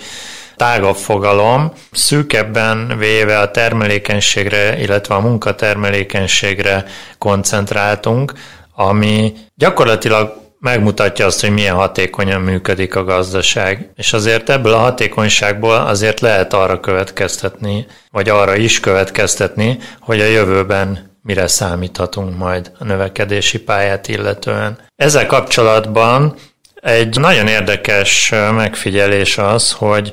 tágabb 0.55 0.95
fogalom, 0.95 1.73
szűkebben 1.91 2.97
véve 2.97 3.39
a 3.39 3.51
termelékenységre, 3.51 4.79
illetve 4.79 5.15
a 5.15 5.19
munkatermelékenységre 5.19 6.85
koncentráltunk, 7.17 8.33
ami 8.75 9.33
gyakorlatilag 9.55 10.33
megmutatja 10.67 11.25
azt, 11.25 11.41
hogy 11.41 11.49
milyen 11.49 11.75
hatékonyan 11.75 12.41
működik 12.41 12.95
a 12.95 13.03
gazdaság. 13.03 13.89
És 13.95 14.13
azért 14.13 14.49
ebből 14.49 14.73
a 14.73 14.77
hatékonyságból 14.77 15.75
azért 15.75 16.19
lehet 16.19 16.53
arra 16.53 16.79
következtetni, 16.79 17.85
vagy 18.11 18.29
arra 18.29 18.55
is 18.55 18.79
következtetni, 18.79 19.77
hogy 19.99 20.21
a 20.21 20.25
jövőben 20.25 21.15
mire 21.21 21.47
számíthatunk 21.47 22.37
majd 22.37 22.71
a 22.79 22.83
növekedési 22.83 23.59
pályát 23.59 24.07
illetően. 24.07 24.77
Ezzel 24.95 25.25
kapcsolatban 25.25 26.35
egy 26.81 27.19
nagyon 27.19 27.47
érdekes 27.47 28.33
megfigyelés 28.55 29.37
az, 29.37 29.71
hogy 29.71 30.11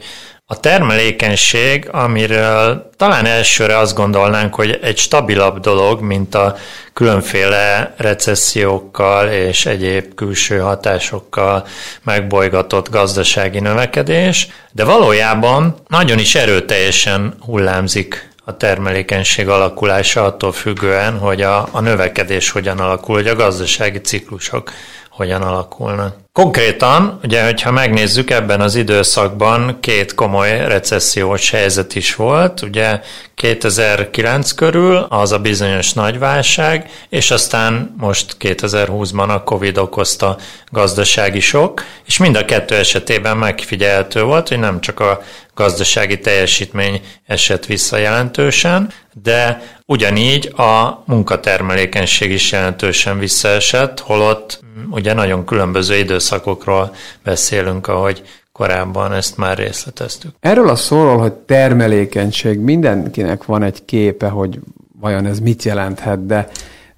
a 0.55 0.61
termelékenység, 0.61 1.89
amiről 1.93 2.91
talán 2.97 3.27
elsőre 3.27 3.79
azt 3.79 3.95
gondolnánk, 3.95 4.55
hogy 4.55 4.79
egy 4.83 4.99
stabilabb 4.99 5.61
dolog, 5.61 6.01
mint 6.01 6.35
a 6.35 6.57
különféle 6.93 7.95
recessziókkal 7.97 9.29
és 9.29 9.67
egyéb 9.67 10.15
külső 10.15 10.59
hatásokkal 10.59 11.67
megbolygatott 12.03 12.91
gazdasági 12.91 13.61
növekedés, 13.61 14.49
de 14.73 14.85
valójában 14.85 15.75
nagyon 15.89 16.19
is 16.19 16.35
erőteljesen 16.35 17.35
hullámzik 17.41 18.31
a 18.45 18.57
termelékenység 18.57 19.49
alakulása 19.49 20.25
attól 20.25 20.53
függően, 20.53 21.19
hogy 21.19 21.43
a, 21.43 21.69
a 21.71 21.81
növekedés 21.81 22.51
hogyan 22.51 22.79
alakul, 22.79 23.15
hogy 23.15 23.29
a 23.29 23.35
gazdasági 23.35 23.99
ciklusok 23.99 24.71
hogyan 25.11 25.43
alakulnak. 25.43 26.24
Konkrétan, 26.41 27.19
ugye, 27.23 27.45
hogyha 27.45 27.71
megnézzük, 27.71 28.31
ebben 28.31 28.61
az 28.61 28.75
időszakban 28.75 29.81
két 29.81 30.15
komoly 30.15 30.67
recessziós 30.67 31.51
helyzet 31.51 31.95
is 31.95 32.15
volt, 32.15 32.63
ugye 32.63 33.01
2009 33.35 34.53
körül 34.53 34.97
az 34.97 35.33
a 35.33 35.39
bizonyos 35.39 35.93
nagyválság, 35.93 36.91
és 37.09 37.31
aztán 37.31 37.95
most 37.99 38.37
2020-ban 38.41 39.29
a 39.29 39.43
Covid 39.43 39.79
okozta 39.79 40.37
gazdasági 40.71 41.41
sok, 41.41 41.85
és 42.05 42.19
mind 42.19 42.37
a 42.37 42.45
kettő 42.45 42.75
esetében 42.75 43.37
megfigyelhető 43.37 44.23
volt, 44.23 44.49
hogy 44.49 44.59
nem 44.59 44.81
csak 44.81 45.01
a 45.01 45.23
gazdasági 45.55 46.19
teljesítmény 46.19 47.01
esett 47.27 47.67
vissza 47.67 47.97
jelentősen, 47.97 48.93
de 49.23 49.63
ugyanígy 49.87 50.53
a 50.57 51.03
munkatermelékenység 51.07 52.31
is 52.31 52.53
jelentősen 52.53 53.19
visszaesett, 53.19 54.01
holott 54.01 54.63
ugye 54.91 55.13
nagyon 55.13 55.45
különböző 55.45 55.95
időszakokról 56.25 56.95
beszélünk, 57.23 57.87
ahogy 57.87 58.23
korábban 58.53 59.13
ezt 59.13 59.37
már 59.37 59.59
részleteztük. 59.59 60.35
Erről 60.41 60.69
a 60.69 60.77
szóról, 60.77 61.19
hogy 61.19 61.33
termelékenység, 61.33 62.59
mindenkinek 62.59 63.45
van 63.45 63.63
egy 63.63 63.85
képe, 63.85 64.29
hogy 64.29 64.61
vajon 65.01 65.27
ez 65.27 65.39
mit 65.41 65.63
jelenthet, 65.63 66.27
de 66.27 66.49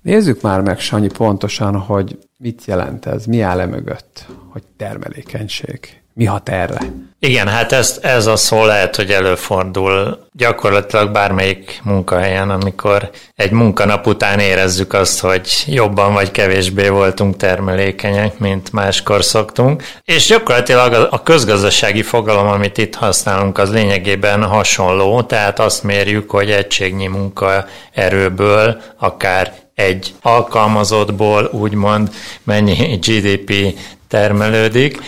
nézzük 0.02 0.40
már 0.40 0.60
meg, 0.60 0.80
Sanyi, 0.80 1.08
pontosan, 1.08 1.76
hogy 1.76 2.18
mit 2.38 2.64
jelent 2.64 3.06
ez, 3.06 3.24
mi 3.24 3.40
áll 3.40 3.60
e 3.60 3.66
mögött, 3.66 4.26
hogy 4.48 4.62
termelékenység. 4.76 6.00
Mi 6.16 6.24
hat 6.24 6.48
erre? 6.48 6.78
Igen, 7.18 7.48
hát 7.48 7.72
ez, 7.72 7.98
ez 8.02 8.26
a 8.26 8.36
szó 8.36 8.64
lehet, 8.64 8.96
hogy 8.96 9.10
előfordul 9.10 10.18
gyakorlatilag 10.32 11.12
bármelyik 11.12 11.80
munkahelyen, 11.84 12.50
amikor 12.50 13.10
egy 13.34 13.50
munkanap 13.50 14.06
után 14.06 14.38
érezzük 14.38 14.92
azt, 14.92 15.20
hogy 15.20 15.64
jobban 15.66 16.12
vagy 16.12 16.30
kevésbé 16.30 16.88
voltunk 16.88 17.36
termelékenyek, 17.36 18.38
mint 18.38 18.72
máskor 18.72 19.24
szoktunk. 19.24 19.82
És 20.04 20.26
gyakorlatilag 20.26 21.08
a 21.10 21.22
közgazdasági 21.22 22.02
fogalom, 22.02 22.46
amit 22.46 22.78
itt 22.78 22.94
használunk, 22.94 23.58
az 23.58 23.72
lényegében 23.72 24.44
hasonló, 24.44 25.22
tehát 25.22 25.58
azt 25.58 25.82
mérjük, 25.82 26.30
hogy 26.30 26.50
egységnyi 26.50 27.06
munkaerőből 27.06 28.80
akár 28.98 29.52
egy 29.76 30.14
alkalmazottból 30.22 31.48
úgymond 31.52 32.10
mennyi 32.42 32.96
GDP 32.96 33.78
termelődik, 34.08 34.98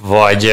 vagy 0.00 0.52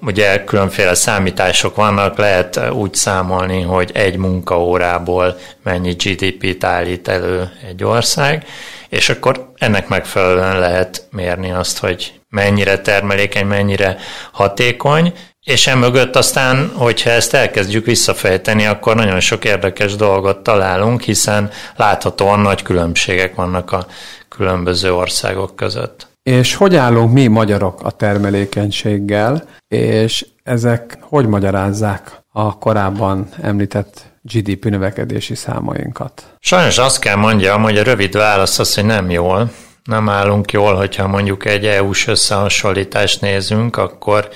ugye 0.00 0.44
különféle 0.44 0.94
számítások 0.94 1.76
vannak, 1.76 2.16
lehet 2.18 2.60
úgy 2.72 2.94
számolni, 2.94 3.62
hogy 3.62 3.90
egy 3.94 4.16
munkaórából 4.16 5.38
mennyi 5.62 5.92
GDP-t 5.92 6.64
állít 6.64 7.08
elő 7.08 7.50
egy 7.68 7.84
ország, 7.84 8.46
és 8.88 9.08
akkor 9.08 9.52
ennek 9.56 9.88
megfelelően 9.88 10.58
lehet 10.58 11.06
mérni 11.10 11.50
azt, 11.50 11.78
hogy 11.78 12.12
mennyire 12.28 12.78
termelékeny, 12.78 13.46
mennyire 13.46 13.96
hatékony, 14.32 15.12
és 15.48 15.66
emögött 15.66 16.16
aztán, 16.16 16.72
hogyha 16.74 17.10
ezt 17.10 17.34
elkezdjük 17.34 17.86
visszafejteni, 17.86 18.66
akkor 18.66 18.94
nagyon 18.94 19.20
sok 19.20 19.44
érdekes 19.44 19.96
dolgot 19.96 20.42
találunk, 20.42 21.02
hiszen 21.02 21.50
láthatóan 21.76 22.40
nagy 22.40 22.62
különbségek 22.62 23.34
vannak 23.34 23.72
a 23.72 23.86
különböző 24.28 24.94
országok 24.94 25.56
között. 25.56 26.07
És 26.28 26.54
hogy 26.54 26.76
állunk 26.76 27.12
mi 27.12 27.26
magyarok 27.26 27.82
a 27.82 27.90
termelékenységgel, 27.90 29.44
és 29.68 30.26
ezek 30.42 30.98
hogy 31.00 31.26
magyarázzák 31.26 32.22
a 32.32 32.58
korábban 32.58 33.28
említett 33.42 34.02
GDP 34.22 34.64
növekedési 34.64 35.34
számainkat? 35.34 36.22
Sajnos 36.38 36.78
azt 36.78 37.00
kell 37.00 37.16
mondjam, 37.16 37.62
hogy 37.62 37.78
a 37.78 37.82
rövid 37.82 38.16
válasz 38.16 38.58
az, 38.58 38.74
hogy 38.74 38.84
nem 38.84 39.10
jól. 39.10 39.50
Nem 39.84 40.08
állunk 40.08 40.52
jól, 40.52 40.74
hogyha 40.74 41.06
mondjuk 41.06 41.44
egy 41.44 41.66
EU-s 41.66 42.06
összehasonlítást 42.06 43.20
nézünk, 43.20 43.76
akkor 43.76 44.28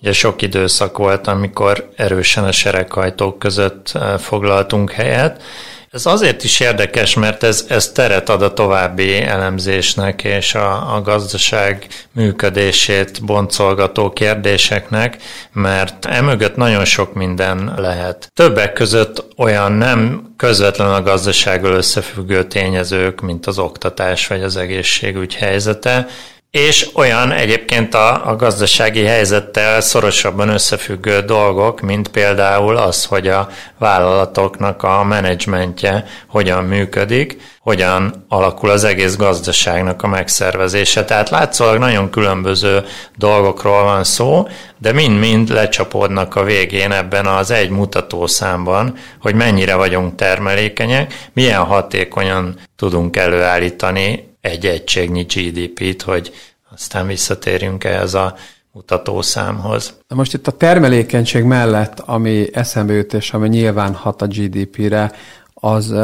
ugye 0.00 0.12
sok 0.12 0.42
időszak 0.42 0.98
volt, 0.98 1.26
amikor 1.26 1.90
erősen 1.96 2.44
a 2.44 2.52
sereghajtók 2.52 3.38
között 3.38 3.90
eh, 3.94 4.18
foglaltunk 4.18 4.90
helyet, 4.90 5.42
ez 5.90 6.06
azért 6.06 6.44
is 6.44 6.60
érdekes, 6.60 7.14
mert 7.14 7.42
ez, 7.42 7.64
ez 7.68 7.92
teret 7.92 8.28
ad 8.28 8.42
a 8.42 8.52
további 8.52 9.22
elemzésnek 9.22 10.24
és 10.24 10.54
a, 10.54 10.94
a 10.94 11.02
gazdaság 11.02 11.86
működését 12.12 13.24
boncolgató 13.24 14.10
kérdéseknek, 14.10 15.16
mert 15.52 16.04
emögött 16.04 16.56
nagyon 16.56 16.84
sok 16.84 17.14
minden 17.14 17.74
lehet. 17.76 18.30
Többek 18.34 18.72
között 18.72 19.24
olyan 19.36 19.72
nem 19.72 20.32
közvetlen 20.36 20.90
a 20.90 21.02
gazdasággal 21.02 21.72
összefüggő 21.72 22.44
tényezők, 22.44 23.20
mint 23.20 23.46
az 23.46 23.58
oktatás 23.58 24.26
vagy 24.26 24.42
az 24.42 24.56
egészségügy 24.56 25.34
helyzete, 25.34 26.06
és 26.50 26.88
olyan 26.94 27.32
egyébként 27.32 27.94
a, 27.94 28.28
a 28.28 28.36
gazdasági 28.36 29.04
helyzettel 29.04 29.80
szorosabban 29.80 30.48
összefüggő 30.48 31.20
dolgok, 31.20 31.80
mint 31.80 32.08
például 32.08 32.76
az, 32.76 33.04
hogy 33.04 33.28
a 33.28 33.48
vállalatoknak 33.78 34.82
a 34.82 35.04
menedzsmentje 35.04 36.04
hogyan 36.28 36.64
működik, 36.64 37.40
hogyan 37.60 38.24
alakul 38.28 38.70
az 38.70 38.84
egész 38.84 39.16
gazdaságnak 39.16 40.02
a 40.02 40.06
megszervezése. 40.06 41.04
Tehát 41.04 41.30
látszólag 41.30 41.78
nagyon 41.78 42.10
különböző 42.10 42.84
dolgokról 43.16 43.82
van 43.82 44.04
szó, 44.04 44.48
de 44.78 44.92
mind-mind 44.92 45.48
lecsapódnak 45.48 46.34
a 46.36 46.44
végén 46.44 46.92
ebben 46.92 47.26
az 47.26 47.50
egy 47.50 47.70
mutatószámban, 47.70 48.94
hogy 49.20 49.34
mennyire 49.34 49.74
vagyunk 49.74 50.14
termelékenyek, 50.14 51.28
milyen 51.32 51.64
hatékonyan 51.64 52.56
tudunk 52.76 53.16
előállítani 53.16 54.28
egy 54.40 54.66
egységnyi 54.66 55.22
GDP-t, 55.22 56.02
hogy 56.02 56.32
aztán 56.70 57.06
visszatérjünk 57.06 57.84
ehhez 57.84 58.14
a 58.14 58.34
mutatószámhoz. 58.72 60.00
Na 60.08 60.16
most 60.16 60.34
itt 60.34 60.46
a 60.46 60.52
termelékenység 60.52 61.44
mellett, 61.44 62.00
ami 62.00 62.46
eszembe 62.52 62.92
jut, 62.92 63.14
és 63.14 63.32
ami 63.32 63.48
nyilván 63.48 63.94
hat 63.94 64.22
a 64.22 64.26
GDP-re, 64.26 65.12
az 65.54 65.94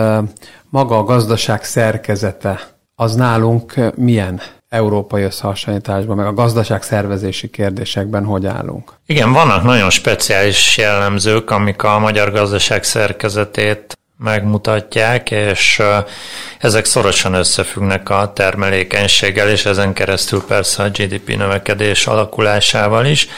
maga 0.68 0.98
a 0.98 1.04
gazdaság 1.04 1.64
szerkezete. 1.64 2.72
Az 2.94 3.14
nálunk 3.14 3.94
milyen 3.96 4.40
európai 4.68 5.22
összehasonlításban, 5.22 6.16
meg 6.16 6.26
a 6.26 6.32
gazdaság 6.32 6.82
szervezési 6.82 7.50
kérdésekben 7.50 8.24
hogy 8.24 8.46
állunk? 8.46 8.92
Igen, 9.06 9.32
vannak 9.32 9.62
nagyon 9.62 9.90
speciális 9.90 10.76
jellemzők, 10.76 11.50
amik 11.50 11.82
a 11.82 11.98
magyar 11.98 12.32
gazdaság 12.32 12.84
szerkezetét 12.84 13.98
megmutatják, 14.16 15.30
és 15.30 15.82
ezek 16.58 16.84
szorosan 16.84 17.34
összefüggnek 17.34 18.10
a 18.10 18.32
termelékenységgel, 18.34 19.48
és 19.48 19.64
ezen 19.64 19.92
keresztül 19.92 20.44
persze 20.46 20.82
a 20.82 20.88
GDP 20.88 21.36
növekedés 21.36 22.06
alakulásával 22.06 23.06
is. 23.06 23.28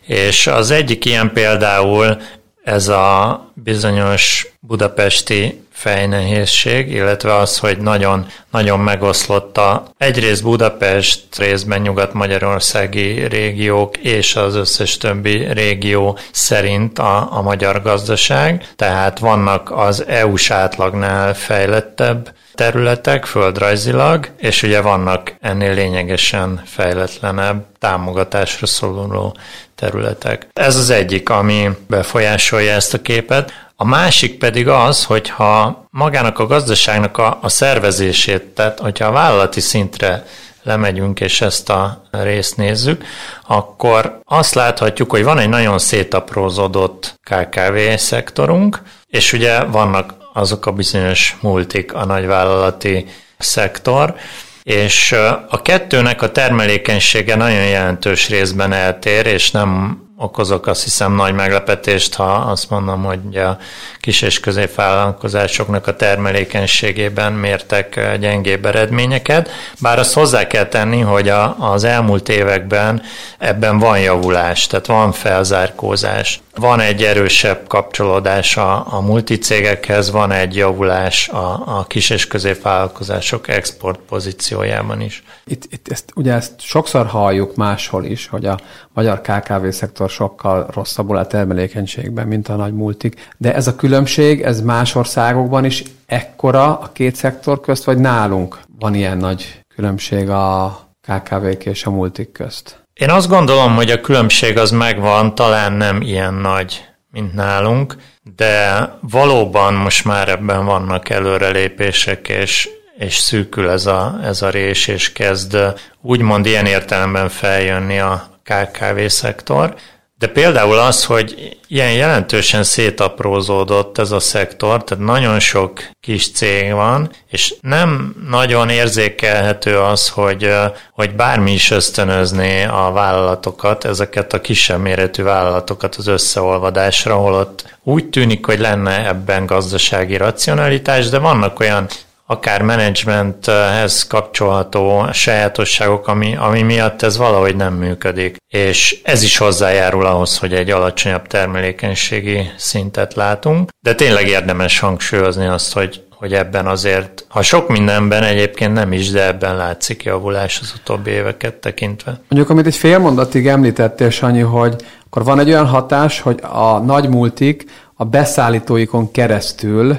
És 0.00 0.46
az 0.46 0.70
egyik 0.70 1.04
ilyen 1.04 1.32
például 1.32 2.20
ez 2.64 2.88
a 2.88 3.40
bizonyos 3.54 4.46
budapesti 4.60 5.65
fejnehézség, 5.76 6.90
illetve 6.90 7.34
az, 7.34 7.58
hogy 7.58 7.78
nagyon, 7.78 8.26
nagyon 8.50 8.80
megoszlott 8.80 9.58
a 9.58 9.84
egyrészt 9.98 10.42
Budapest, 10.42 11.38
részben 11.38 11.80
nyugat-magyarországi 11.80 13.26
régiók 13.26 13.96
és 13.96 14.36
az 14.36 14.54
összes 14.54 14.96
többi 14.96 15.52
régió 15.52 16.18
szerint 16.30 16.98
a, 16.98 17.36
a 17.36 17.42
magyar 17.42 17.82
gazdaság. 17.82 18.68
Tehát 18.76 19.18
vannak 19.18 19.70
az 19.70 20.04
EU-s 20.06 20.50
átlagnál 20.50 21.34
fejlettebb 21.34 22.34
területek 22.54 23.24
földrajzilag, 23.24 24.28
és 24.36 24.62
ugye 24.62 24.80
vannak 24.80 25.36
ennél 25.40 25.74
lényegesen 25.74 26.62
fejletlenebb 26.64 27.64
támogatásra 27.78 28.66
szóló 28.66 29.36
területek. 29.74 30.48
Ez 30.52 30.76
az 30.76 30.90
egyik, 30.90 31.28
ami 31.28 31.68
befolyásolja 31.86 32.72
ezt 32.72 32.94
a 32.94 33.02
képet. 33.02 33.52
A 33.78 33.84
másik 33.84 34.38
pedig 34.38 34.68
az, 34.68 35.04
hogyha 35.04 35.86
magának 35.90 36.38
a 36.38 36.46
gazdaságnak 36.46 37.18
a, 37.18 37.38
a 37.42 37.48
szervezését, 37.48 38.42
tehát 38.42 38.78
hogyha 38.78 39.06
a 39.06 39.12
vállalati 39.12 39.60
szintre 39.60 40.26
lemegyünk 40.62 41.20
és 41.20 41.40
ezt 41.40 41.70
a 41.70 42.02
részt 42.10 42.56
nézzük, 42.56 43.04
akkor 43.46 44.20
azt 44.24 44.54
láthatjuk, 44.54 45.10
hogy 45.10 45.24
van 45.24 45.38
egy 45.38 45.48
nagyon 45.48 45.78
szétaprózódott 45.78 47.20
KKV 47.22 47.94
szektorunk, 47.96 48.82
és 49.06 49.32
ugye 49.32 49.64
vannak 49.64 50.14
azok 50.32 50.66
a 50.66 50.72
bizonyos 50.72 51.36
multik, 51.40 51.94
a 51.94 52.04
nagyvállalati 52.04 53.06
szektor, 53.38 54.14
és 54.62 55.12
a 55.48 55.62
kettőnek 55.62 56.22
a 56.22 56.32
termelékenysége 56.32 57.36
nagyon 57.36 57.66
jelentős 57.66 58.28
részben 58.28 58.72
eltér, 58.72 59.26
és 59.26 59.50
nem 59.50 60.00
okozok 60.18 60.66
azt 60.66 60.82
hiszem 60.82 61.14
nagy 61.14 61.34
meglepetést, 61.34 62.14
ha 62.14 62.32
azt 62.32 62.70
mondom, 62.70 63.04
hogy 63.04 63.36
a 63.36 63.58
kis 64.00 64.22
és 64.22 64.40
középvállalkozásoknak 64.40 65.86
a 65.86 65.96
termelékenységében 65.96 67.32
mértek 67.32 67.96
eh, 67.96 68.16
gyengébb 68.16 68.66
eredményeket, 68.66 69.50
bár 69.80 69.98
azt 69.98 70.14
hozzá 70.14 70.46
kell 70.46 70.66
tenni, 70.66 71.00
hogy 71.00 71.28
a, 71.28 71.56
az 71.72 71.84
elmúlt 71.84 72.28
években 72.28 73.02
ebben 73.38 73.78
van 73.78 74.00
javulás, 74.00 74.66
tehát 74.66 74.86
van 74.86 75.12
felzárkózás. 75.12 76.40
Van 76.60 76.80
egy 76.80 77.02
erősebb 77.02 77.66
kapcsolódás 77.66 78.56
a, 78.56 78.94
a 78.94 79.00
multicégekhez, 79.00 80.10
van 80.10 80.30
egy 80.30 80.56
javulás 80.56 81.28
a, 81.28 81.78
a 81.78 81.84
kis 81.86 82.10
és 82.10 82.26
középvállalkozások 82.26 83.48
export 83.48 84.00
pozíciójában 84.08 85.00
is. 85.00 85.22
Itt, 85.44 85.64
itt 85.70 85.88
ezt, 85.88 86.12
ugye 86.14 86.32
ezt 86.32 86.60
sokszor 86.60 87.06
halljuk 87.06 87.56
máshol 87.56 88.04
is, 88.04 88.26
hogy 88.26 88.46
a 88.46 88.58
magyar 88.92 89.20
KKV-szektor 89.20 90.10
sokkal 90.10 90.66
rosszabbul 90.74 91.16
a 91.16 91.26
termelékenységben, 91.26 92.26
mint 92.26 92.48
a 92.48 92.56
nagy 92.56 92.74
multik, 92.74 93.28
de 93.36 93.54
ez 93.54 93.66
a 93.66 93.76
különbség, 93.76 94.42
ez 94.42 94.60
más 94.60 94.94
országokban 94.94 95.64
is 95.64 95.82
ekkora 96.06 96.78
a 96.78 96.90
két 96.92 97.14
szektor 97.14 97.60
közt, 97.60 97.84
vagy 97.84 97.98
nálunk 97.98 98.60
van 98.78 98.94
ilyen 98.94 99.16
nagy 99.16 99.60
különbség 99.74 100.28
a 100.30 100.78
KKV-k 101.00 101.64
és 101.64 101.86
a 101.86 101.90
multik 101.90 102.32
közt? 102.32 102.85
Én 102.96 103.10
azt 103.10 103.28
gondolom, 103.28 103.74
hogy 103.74 103.90
a 103.90 104.00
különbség 104.00 104.58
az 104.58 104.70
megvan, 104.70 105.34
talán 105.34 105.72
nem 105.72 106.00
ilyen 106.00 106.34
nagy, 106.34 106.84
mint 107.10 107.34
nálunk, 107.34 107.96
de 108.36 108.88
valóban 109.00 109.74
most 109.74 110.04
már 110.04 110.28
ebben 110.28 110.64
vannak 110.64 111.10
előrelépések, 111.10 112.28
és, 112.28 112.68
és 112.98 113.16
szűkül 113.16 113.70
ez 113.70 113.86
a, 113.86 114.18
ez 114.22 114.42
a 114.42 114.50
rés, 114.50 114.86
és 114.86 115.12
kezd 115.12 115.56
úgymond 116.00 116.46
ilyen 116.46 116.66
értelemben 116.66 117.28
feljönni 117.28 117.98
a 117.98 118.28
KKV 118.42 119.06
szektor. 119.06 119.74
De 120.18 120.26
például 120.26 120.78
az, 120.78 121.04
hogy 121.04 121.56
ilyen 121.68 121.92
jelentősen 121.92 122.62
szétaprózódott 122.62 123.98
ez 123.98 124.10
a 124.10 124.20
szektor, 124.20 124.84
tehát 124.84 125.04
nagyon 125.04 125.40
sok 125.40 125.80
kis 126.00 126.32
cég 126.32 126.72
van, 126.72 127.10
és 127.28 127.54
nem 127.60 128.14
nagyon 128.28 128.68
érzékelhető 128.68 129.78
az, 129.78 130.08
hogy, 130.08 130.54
hogy 130.92 131.14
bármi 131.14 131.52
is 131.52 131.70
ösztönözné 131.70 132.64
a 132.64 132.90
vállalatokat, 132.92 133.84
ezeket 133.84 134.32
a 134.32 134.40
kisebb 134.40 134.80
méretű 134.80 135.22
vállalatokat 135.22 135.94
az 135.94 136.06
összeolvadásra, 136.06 137.14
holott 137.14 137.78
úgy 137.82 138.08
tűnik, 138.08 138.46
hogy 138.46 138.58
lenne 138.58 139.06
ebben 139.06 139.46
gazdasági 139.46 140.16
racionalitás, 140.16 141.08
de 141.08 141.18
vannak 141.18 141.60
olyan 141.60 141.88
akár 142.26 142.62
menedzsmenthez 142.62 144.06
kapcsolható 144.06 145.06
sajátosságok, 145.12 146.08
ami, 146.08 146.36
ami 146.36 146.62
miatt 146.62 147.02
ez 147.02 147.16
valahogy 147.16 147.56
nem 147.56 147.74
működik. 147.74 148.36
És 148.48 149.00
ez 149.04 149.22
is 149.22 149.38
hozzájárul 149.38 150.06
ahhoz, 150.06 150.38
hogy 150.38 150.54
egy 150.54 150.70
alacsonyabb 150.70 151.26
termelékenységi 151.26 152.50
szintet 152.56 153.14
látunk, 153.14 153.68
de 153.80 153.94
tényleg 153.94 154.28
érdemes 154.28 154.78
hangsúlyozni 154.78 155.46
azt, 155.46 155.72
hogy 155.72 156.04
hogy 156.18 156.32
ebben 156.32 156.66
azért, 156.66 157.24
ha 157.28 157.42
sok 157.42 157.68
mindenben 157.68 158.22
egyébként 158.22 158.72
nem 158.72 158.92
is, 158.92 159.10
de 159.10 159.26
ebben 159.26 159.56
látszik 159.56 160.02
javulás 160.02 160.60
az 160.62 160.74
utóbbi 160.80 161.10
éveket 161.10 161.54
tekintve. 161.54 162.20
Mondjuk, 162.28 162.50
amit 162.50 162.66
egy 162.66 162.76
fél 162.76 162.98
mondatig 162.98 163.46
említettél, 163.46 164.10
Sanyi, 164.10 164.40
hogy 164.40 164.76
akkor 165.06 165.24
van 165.24 165.38
egy 165.38 165.48
olyan 165.48 165.66
hatás, 165.66 166.20
hogy 166.20 166.38
a 166.42 166.78
nagy 166.78 167.08
multik 167.08 167.64
a 167.94 168.04
beszállítóikon 168.04 169.10
keresztül 169.10 169.98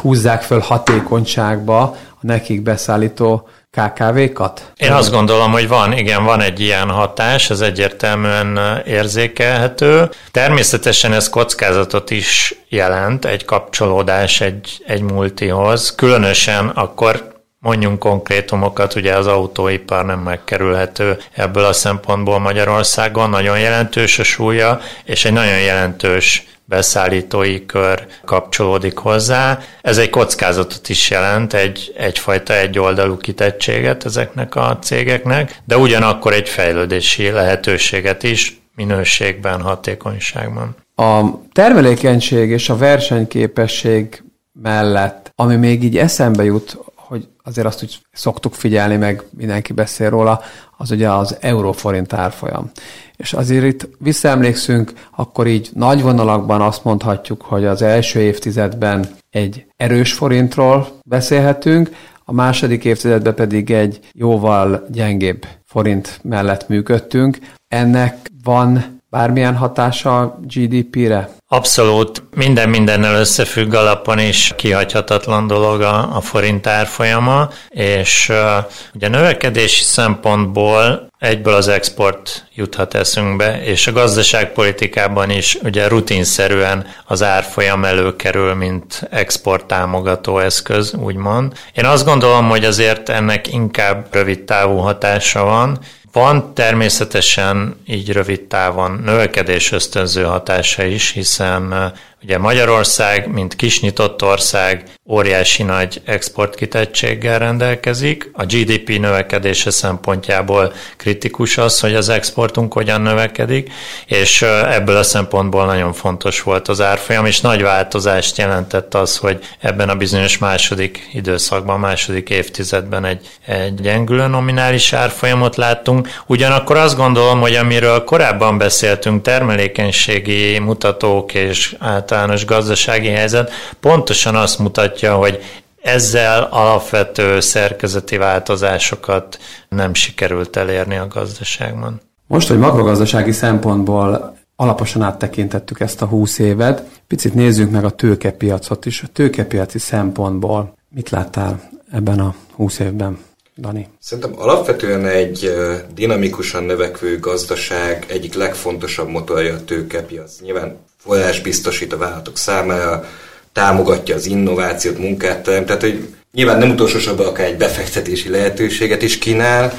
húzzák 0.00 0.42
föl 0.42 0.60
hatékonyságba 0.60 1.80
a 1.80 1.96
nekik 2.20 2.62
beszállító 2.62 3.48
KKV-kat? 3.70 4.72
Én 4.76 4.92
azt 4.92 5.10
gondolom, 5.10 5.52
hogy 5.52 5.68
van, 5.68 5.92
igen, 5.92 6.24
van 6.24 6.40
egy 6.40 6.60
ilyen 6.60 6.90
hatás, 6.90 7.50
ez 7.50 7.60
egyértelműen 7.60 8.80
érzékelhető. 8.86 10.10
Természetesen 10.30 11.12
ez 11.12 11.28
kockázatot 11.28 12.10
is 12.10 12.54
jelent, 12.68 13.24
egy 13.24 13.44
kapcsolódás 13.44 14.40
egy, 14.40 14.82
egy 14.86 15.02
multihoz, 15.02 15.94
különösen 15.94 16.68
akkor 16.68 17.32
mondjunk 17.58 17.98
konkrétumokat, 17.98 18.94
ugye 18.94 19.16
az 19.16 19.26
autóipar 19.26 20.04
nem 20.04 20.18
megkerülhető 20.18 21.18
ebből 21.32 21.64
a 21.64 21.72
szempontból 21.72 22.38
Magyarországon, 22.38 23.30
nagyon 23.30 23.58
jelentős 23.58 24.18
a 24.18 24.22
súlya, 24.22 24.80
és 25.04 25.24
egy 25.24 25.32
nagyon 25.32 25.60
jelentős 25.60 26.46
beszállítói 26.72 27.66
kör 27.66 28.06
kapcsolódik 28.24 28.96
hozzá. 28.96 29.58
Ez 29.82 29.98
egy 29.98 30.10
kockázatot 30.10 30.88
is 30.88 31.10
jelent, 31.10 31.52
egy, 31.52 31.92
egyfajta 31.96 32.54
egyoldalú 32.54 33.16
kitettséget 33.16 34.04
ezeknek 34.04 34.54
a 34.54 34.78
cégeknek, 34.82 35.60
de 35.64 35.76
ugyanakkor 35.76 36.32
egy 36.32 36.48
fejlődési 36.48 37.30
lehetőséget 37.30 38.22
is 38.22 38.60
minőségben, 38.76 39.60
hatékonyságban. 39.60 40.76
A 40.96 41.20
termelékenység 41.52 42.50
és 42.50 42.68
a 42.68 42.76
versenyképesség 42.76 44.22
mellett, 44.52 45.32
ami 45.34 45.56
még 45.56 45.84
így 45.84 45.98
eszembe 45.98 46.44
jut, 46.44 46.78
hogy 47.12 47.28
azért 47.42 47.66
azt 47.66 47.82
úgy 47.82 47.98
szoktuk 48.12 48.54
figyelni, 48.54 48.96
meg 48.96 49.22
mindenki 49.30 49.72
beszél 49.72 50.10
róla, 50.10 50.40
az 50.76 50.90
ugye 50.90 51.10
az 51.10 51.36
euróforint 51.40 52.12
árfolyam. 52.12 52.70
És 53.16 53.32
azért 53.32 53.64
itt 53.64 53.88
visszaemlékszünk, 53.98 54.92
akkor 55.16 55.46
így 55.46 55.70
nagy 55.74 56.02
vonalakban 56.02 56.60
azt 56.60 56.84
mondhatjuk, 56.84 57.42
hogy 57.42 57.64
az 57.64 57.82
első 57.82 58.20
évtizedben 58.20 59.06
egy 59.30 59.66
erős 59.76 60.12
forintról 60.12 60.88
beszélhetünk, 61.06 61.90
a 62.24 62.32
második 62.32 62.84
évtizedben 62.84 63.34
pedig 63.34 63.70
egy 63.70 64.00
jóval 64.12 64.86
gyengébb 64.88 65.46
forint 65.64 66.20
mellett 66.22 66.68
működtünk. 66.68 67.38
Ennek 67.68 68.16
van 68.42 69.00
bármilyen 69.12 69.56
hatása 69.56 70.18
a 70.18 70.38
GDP-re? 70.42 71.28
Abszolút. 71.48 72.22
Minden 72.34 72.68
mindennel 72.68 73.14
összefügg 73.14 73.74
alapon 73.74 74.18
is 74.18 74.52
kihagyhatatlan 74.56 75.46
dolog 75.46 75.80
a, 75.80 76.16
a 76.16 76.20
forint 76.20 76.66
árfolyama, 76.66 77.48
és 77.68 78.28
uh, 78.30 78.64
ugye 78.94 79.08
növekedési 79.08 79.82
szempontból 79.82 81.10
egyből 81.18 81.54
az 81.54 81.68
export 81.68 82.46
juthat 82.54 82.94
eszünkbe, 82.94 83.62
és 83.62 83.86
a 83.86 83.92
gazdaságpolitikában 83.92 85.30
is 85.30 85.58
ugye 85.62 85.88
rutinszerűen 85.88 86.86
az 87.06 87.22
árfolyam 87.22 87.84
előkerül, 87.84 88.54
mint 88.54 89.08
export 89.10 89.64
támogató 89.66 90.38
eszköz, 90.38 90.94
úgymond. 90.94 91.52
Én 91.74 91.84
azt 91.84 92.04
gondolom, 92.04 92.48
hogy 92.48 92.64
azért 92.64 93.08
ennek 93.08 93.52
inkább 93.52 94.06
rövid 94.10 94.40
távú 94.40 94.76
hatása 94.76 95.44
van, 95.44 95.78
van 96.12 96.54
természetesen 96.54 97.76
így 97.86 98.12
rövid 98.12 98.40
távon 98.40 99.00
növekedés 99.04 99.72
ösztönző 99.72 100.22
hatása 100.22 100.84
is, 100.84 101.10
hiszen 101.10 101.92
Ugye 102.22 102.38
Magyarország, 102.38 103.32
mint 103.32 103.56
kisnyitott 103.56 104.22
ország, 104.22 104.84
óriási 105.08 105.62
nagy 105.62 106.00
exportkitettséggel 106.04 107.38
rendelkezik. 107.38 108.30
A 108.32 108.44
GDP 108.44 108.98
növekedése 108.98 109.70
szempontjából 109.70 110.72
kritikus 110.96 111.58
az, 111.58 111.80
hogy 111.80 111.94
az 111.94 112.08
exportunk 112.08 112.72
hogyan 112.72 113.00
növekedik, 113.00 113.70
és 114.06 114.42
ebből 114.70 114.96
a 114.96 115.02
szempontból 115.02 115.66
nagyon 115.66 115.92
fontos 115.92 116.42
volt 116.42 116.68
az 116.68 116.80
árfolyam, 116.80 117.26
és 117.26 117.40
nagy 117.40 117.62
változást 117.62 118.38
jelentett 118.38 118.94
az, 118.94 119.16
hogy 119.16 119.38
ebben 119.60 119.88
a 119.88 119.94
bizonyos 119.94 120.38
második 120.38 121.08
időszakban, 121.12 121.80
második 121.80 122.30
évtizedben 122.30 123.04
egy, 123.04 123.28
egy 123.46 123.74
gyengülő 123.74 124.26
nominális 124.26 124.92
árfolyamot 124.92 125.56
láttunk. 125.56 126.08
Ugyanakkor 126.26 126.76
azt 126.76 126.96
gondolom, 126.96 127.40
hogy 127.40 127.54
amiről 127.54 128.04
korábban 128.04 128.58
beszéltünk, 128.58 129.22
termelékenységi 129.22 130.58
mutatók 130.58 131.34
és 131.34 131.76
által 131.78 132.11
általános 132.12 132.44
gazdasági 132.44 133.08
helyzet 133.08 133.50
pontosan 133.80 134.34
azt 134.34 134.58
mutatja, 134.58 135.14
hogy 135.14 135.42
ezzel 135.82 136.48
alapvető 136.50 137.40
szerkezeti 137.40 138.16
változásokat 138.16 139.38
nem 139.68 139.94
sikerült 139.94 140.56
elérni 140.56 140.96
a 140.96 141.06
gazdaságban. 141.06 142.00
Most, 142.26 142.48
hogy 142.48 142.58
makrogazdasági 142.58 143.32
szempontból 143.32 144.36
alaposan 144.56 145.02
áttekintettük 145.02 145.80
ezt 145.80 146.02
a 146.02 146.06
20 146.06 146.38
évet, 146.38 146.82
picit 147.06 147.34
nézzük 147.34 147.70
meg 147.70 147.84
a 147.84 147.90
tőkepiacot 147.90 148.86
is. 148.86 149.02
A 149.02 149.06
tőkepiaci 149.12 149.78
szempontból 149.78 150.74
mit 150.88 151.10
láttál 151.10 151.70
ebben 151.92 152.20
a 152.20 152.34
20 152.54 152.78
évben? 152.78 153.18
Dani? 153.56 153.88
Szerintem 153.98 154.32
alapvetően 154.36 155.06
egy 155.06 155.54
dinamikusan 155.94 156.64
növekvő 156.64 157.18
gazdaság 157.18 158.04
egyik 158.08 158.34
legfontosabb 158.34 159.08
motorja 159.08 159.54
a 159.54 159.64
tőkepiac. 159.64 160.40
Nyilván 160.40 160.76
forrás 161.04 161.40
biztosít 161.40 161.92
a 161.92 161.96
vállalatok 161.96 162.38
számára, 162.38 163.04
támogatja 163.52 164.14
az 164.14 164.26
innovációt, 164.26 164.98
munkát 164.98 165.42
teremt, 165.42 165.66
tehát 165.66 165.82
hogy 165.82 166.08
nyilván 166.32 166.58
nem 166.58 166.70
utolsó 166.70 166.98
sorban 166.98 167.26
akár 167.26 167.46
egy 167.46 167.56
befektetési 167.56 168.28
lehetőséget 168.28 169.02
is 169.02 169.18
kínál, 169.18 169.72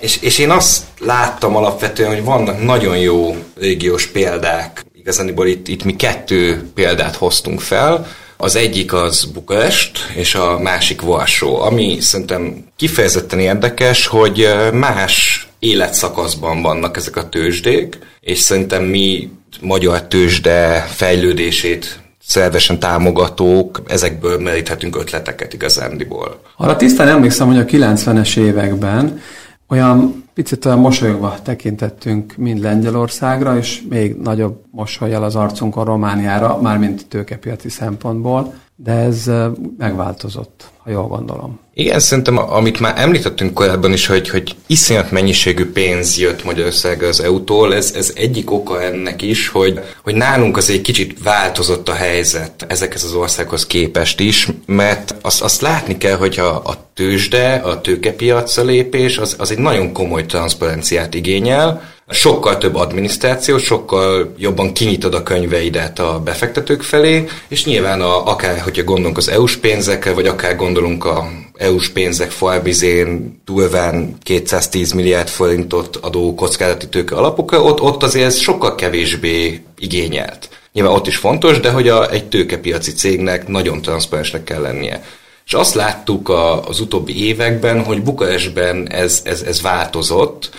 és, 0.00 0.22
és 0.22 0.38
én 0.38 0.50
azt 0.50 0.82
láttam 0.98 1.56
alapvetően, 1.56 2.14
hogy 2.14 2.24
vannak 2.24 2.62
nagyon 2.62 2.98
jó 2.98 3.36
régiós 3.58 4.06
példák. 4.06 4.84
Igazániból 4.94 5.46
itt, 5.46 5.68
itt 5.68 5.84
mi 5.84 5.96
kettő 5.96 6.70
példát 6.74 7.16
hoztunk 7.16 7.60
fel. 7.60 8.06
Az 8.36 8.56
egyik 8.56 8.92
az 8.92 9.24
Bukarest, 9.24 9.98
és 10.14 10.34
a 10.34 10.58
másik 10.58 11.00
Varsó, 11.00 11.60
ami 11.60 12.00
szerintem 12.00 12.64
kifejezetten 12.76 13.38
érdekes, 13.38 14.06
hogy 14.06 14.48
más 14.72 15.46
életszakaszban 15.58 16.62
vannak 16.62 16.96
ezek 16.96 17.16
a 17.16 17.28
tőzsdék, 17.28 17.98
és 18.20 18.38
szerintem 18.38 18.84
mi 18.84 19.30
magyar 19.60 20.02
tőzsde 20.02 20.84
fejlődését 20.88 22.00
szervesen 22.26 22.78
támogatók, 22.78 23.82
ezekből 23.86 24.38
meríthetünk 24.38 24.96
ötleteket 24.96 25.52
igazándiból. 25.52 26.40
Arra 26.56 26.76
tisztán 26.76 27.08
emlékszem, 27.08 27.46
hogy 27.46 27.58
a 27.58 27.64
90-es 27.64 28.36
években 28.36 29.20
olyan 29.68 30.24
picit 30.34 30.64
olyan 30.64 30.78
mosolyogva 30.78 31.36
tekintettünk 31.42 32.36
mind 32.36 32.60
Lengyelországra, 32.60 33.56
és 33.56 33.82
még 33.88 34.14
nagyobb 34.14 34.62
mosolyjal 34.70 35.22
az 35.22 35.36
arcunkon 35.36 35.84
Romániára, 35.84 36.60
mármint 36.62 37.06
tőkepiaci 37.06 37.68
szempontból, 37.68 38.54
de 38.76 38.92
ez 38.92 39.30
megváltozott, 39.78 40.64
ha 40.82 40.90
jól 40.90 41.06
gondolom. 41.06 41.58
Igen, 41.74 42.00
szerintem 42.00 42.38
amit 42.38 42.80
már 42.80 42.94
említettünk 42.96 43.54
korábban 43.54 43.92
is, 43.92 44.06
hogy, 44.06 44.28
hogy 44.28 44.56
iszonyat 44.66 45.10
mennyiségű 45.10 45.72
pénz 45.72 46.18
jött 46.18 46.44
Magyarországra 46.44 47.08
az 47.08 47.20
EU-tól, 47.20 47.74
ez, 47.74 47.92
ez 47.96 48.12
egyik 48.14 48.50
oka 48.50 48.82
ennek 48.82 49.22
is, 49.22 49.48
hogy, 49.48 49.80
hogy 50.02 50.14
nálunk 50.14 50.56
az 50.56 50.70
egy 50.70 50.80
kicsit 50.80 51.22
változott 51.22 51.88
a 51.88 51.94
helyzet 51.94 52.64
ezekhez 52.68 53.04
az 53.04 53.12
országhoz 53.12 53.66
képest 53.66 54.20
is, 54.20 54.48
mert 54.66 55.14
azt, 55.22 55.42
azt 55.42 55.60
látni 55.60 55.98
kell, 55.98 56.16
hogy 56.16 56.38
a, 56.38 56.56
a 56.56 56.90
tőzsde, 56.94 57.54
a 57.54 57.80
tőkepiacra 57.80 58.62
lépés, 58.62 59.18
az, 59.18 59.34
az 59.38 59.50
egy 59.50 59.58
nagyon 59.58 59.92
komoly 59.92 60.26
transzparenciát 60.26 61.14
igényel, 61.14 61.94
sokkal 62.08 62.58
több 62.58 62.74
adminisztráció, 62.74 63.58
sokkal 63.58 64.34
jobban 64.38 64.72
kinyitod 64.72 65.14
a 65.14 65.22
könyveidet 65.22 65.98
a 65.98 66.20
befektetők 66.24 66.82
felé, 66.82 67.24
és 67.48 67.64
nyilván 67.64 68.00
a, 68.00 68.26
akár, 68.26 68.60
hogyha 68.60 68.84
gondolunk 68.84 69.16
az 69.16 69.28
EU-s 69.28 69.56
pénzekre, 69.56 70.12
vagy 70.12 70.26
akár 70.26 70.56
gondolunk 70.56 71.04
a 71.04 71.28
EU-s 71.56 71.88
pénzek 71.88 72.30
falbizén 72.30 73.40
durván 73.44 74.16
210 74.22 74.92
milliárd 74.92 75.28
forintot 75.28 75.96
adó 75.96 76.34
kockázati 76.34 76.88
tőke 76.88 77.14
alapokra, 77.14 77.62
ott, 77.62 77.80
ott 77.80 78.02
azért 78.02 78.26
ez 78.26 78.38
sokkal 78.38 78.74
kevésbé 78.74 79.62
igényelt. 79.78 80.48
Nyilván 80.72 80.94
ott 80.94 81.06
is 81.06 81.16
fontos, 81.16 81.60
de 81.60 81.70
hogy 81.70 81.88
a, 81.88 82.10
egy 82.10 82.24
tőkepiaci 82.24 82.92
cégnek 82.92 83.48
nagyon 83.48 83.82
transzparensnek 83.82 84.44
kell 84.44 84.60
lennie. 84.60 85.04
És 85.46 85.54
azt 85.54 85.74
láttuk 85.74 86.28
a, 86.28 86.68
az 86.68 86.80
utóbbi 86.80 87.26
években, 87.26 87.84
hogy 87.84 88.02
Bukarestben 88.02 88.88
ez, 88.90 89.20
ez, 89.24 89.42
ez 89.42 89.62
változott, 89.62 90.50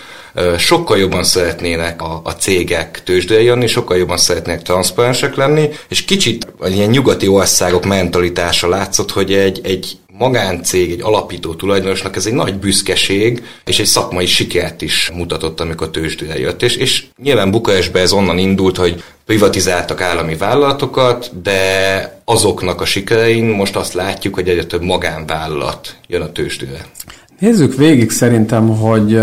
sokkal 0.58 0.98
jobban 0.98 1.24
szeretnének 1.24 2.02
a, 2.02 2.20
a 2.24 2.30
cégek 2.30 3.02
tőzsdére 3.02 3.42
jönni, 3.42 3.66
sokkal 3.66 3.96
jobban 3.96 4.16
szeretnének 4.16 4.62
transzparensek 4.62 5.36
lenni, 5.36 5.68
és 5.88 6.04
kicsit 6.04 6.46
ilyen 6.68 6.90
nyugati 6.90 7.28
országok 7.28 7.84
mentalitása 7.84 8.68
látszott, 8.68 9.10
hogy 9.10 9.32
egy, 9.32 9.60
egy 9.62 9.98
magáncég, 10.18 10.90
egy 10.90 11.02
alapító 11.02 11.54
tulajdonosnak 11.54 12.16
ez 12.16 12.26
egy 12.26 12.32
nagy 12.32 12.58
büszkeség, 12.58 13.42
és 13.64 13.78
egy 13.78 13.86
szakmai 13.86 14.26
sikert 14.26 14.82
is 14.82 15.10
mutatott, 15.14 15.60
amikor 15.60 15.90
tőzsdére 15.90 16.38
jött. 16.38 16.62
És, 16.62 16.76
és 16.76 17.04
nyilván 17.22 17.50
Bukarestben 17.50 18.02
ez 18.02 18.12
onnan 18.12 18.38
indult, 18.38 18.76
hogy 18.76 19.02
privatizáltak 19.26 20.00
állami 20.00 20.36
vállalatokat, 20.36 21.42
de 21.42 22.22
azoknak 22.24 22.80
a 22.80 22.84
sikerein 22.84 23.44
most 23.44 23.76
azt 23.76 23.92
látjuk, 23.92 24.34
hogy 24.34 24.48
egyre 24.48 24.64
több 24.64 24.82
magánvállalat 24.82 25.96
jön 26.06 26.22
a 26.22 26.32
tőzsdére. 26.32 26.86
Nézzük 27.38 27.74
végig 27.74 28.10
szerintem, 28.10 28.68
hogy 28.68 29.18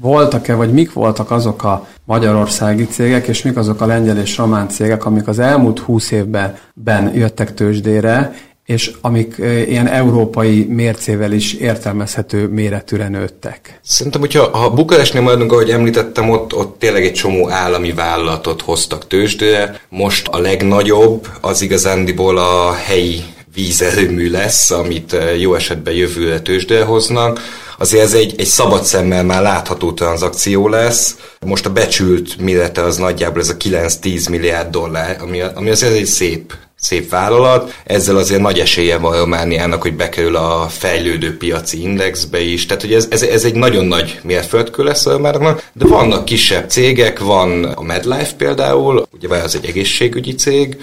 voltak-e, 0.00 0.54
vagy 0.54 0.72
mik 0.72 0.92
voltak 0.92 1.30
azok 1.30 1.64
a 1.64 1.86
magyarországi 2.04 2.86
cégek, 2.86 3.26
és 3.26 3.42
mik 3.42 3.56
azok 3.56 3.80
a 3.80 3.86
lengyel 3.86 4.18
és 4.18 4.36
román 4.36 4.68
cégek, 4.68 5.06
amik 5.06 5.28
az 5.28 5.38
elmúlt 5.38 5.78
húsz 5.78 6.10
évben 6.10 6.58
ben 6.74 7.14
jöttek 7.14 7.54
tőzsdére, 7.54 8.34
és 8.64 8.92
amik 9.00 9.34
ilyen 9.66 9.86
európai 9.86 10.64
mércével 10.64 11.32
is 11.32 11.52
értelmezhető 11.52 12.48
méretűre 12.48 13.08
nőttek. 13.08 13.80
Szerintem, 13.82 14.20
hogyha 14.20 14.58
ha 14.58 14.70
Bukarestnél 14.70 15.22
maradunk, 15.22 15.52
ahogy 15.52 15.70
említettem, 15.70 16.30
ott, 16.30 16.54
ott 16.54 16.78
tényleg 16.78 17.04
egy 17.04 17.12
csomó 17.12 17.50
állami 17.50 17.92
vállalatot 17.92 18.62
hoztak 18.62 19.06
tőzsdére. 19.06 19.80
Most 19.88 20.28
a 20.28 20.38
legnagyobb 20.38 21.26
az 21.40 21.62
igazándiból 21.62 22.38
a 22.38 22.72
helyi 22.72 23.22
vízerőmű 23.54 24.30
lesz, 24.30 24.70
amit 24.70 25.16
jó 25.38 25.54
esetben 25.54 25.94
jövőre 25.94 26.40
tőzsdére 26.40 26.84
hoznak, 26.84 27.40
azért 27.80 28.02
ez 28.02 28.14
egy, 28.14 28.34
egy 28.36 28.46
szabad 28.46 28.82
szemmel 28.82 29.24
már 29.24 29.42
látható 29.42 29.92
tranzakció 29.92 30.68
lesz. 30.68 31.16
Most 31.46 31.66
a 31.66 31.72
becsült 31.72 32.40
mérete 32.40 32.82
az 32.82 32.96
nagyjából 32.96 33.40
ez 33.40 33.48
a 33.48 33.56
9-10 33.56 34.30
milliárd 34.30 34.70
dollár, 34.70 35.16
ami, 35.20 35.40
ami 35.40 35.70
azért 35.70 35.94
egy 35.94 36.06
szép 36.06 36.52
szép 36.80 37.10
vállalat. 37.10 37.74
Ezzel 37.84 38.16
azért 38.16 38.40
nagy 38.40 38.58
esélye 38.58 38.96
van 38.98 39.18
Romániának, 39.18 39.82
hogy 39.82 39.94
bekerül 39.94 40.36
a 40.36 40.66
fejlődő 40.68 41.36
piaci 41.36 41.82
indexbe 41.82 42.40
is. 42.40 42.66
Tehát, 42.66 42.82
hogy 42.82 42.94
ez, 42.94 43.06
ez, 43.10 43.22
ez 43.22 43.44
egy 43.44 43.54
nagyon 43.54 43.84
nagy 43.84 44.20
mérföldkő 44.22 44.82
lesz 44.82 45.04
Romániának, 45.04 45.62
de 45.72 45.86
vannak 45.86 46.24
kisebb 46.24 46.70
cégek, 46.70 47.18
van 47.18 47.64
a 47.64 47.82
MedLife 47.82 48.34
például, 48.36 49.06
ugye 49.12 49.36
az 49.36 49.54
egy 49.54 49.66
egészségügyi 49.66 50.34
cég, 50.34 50.76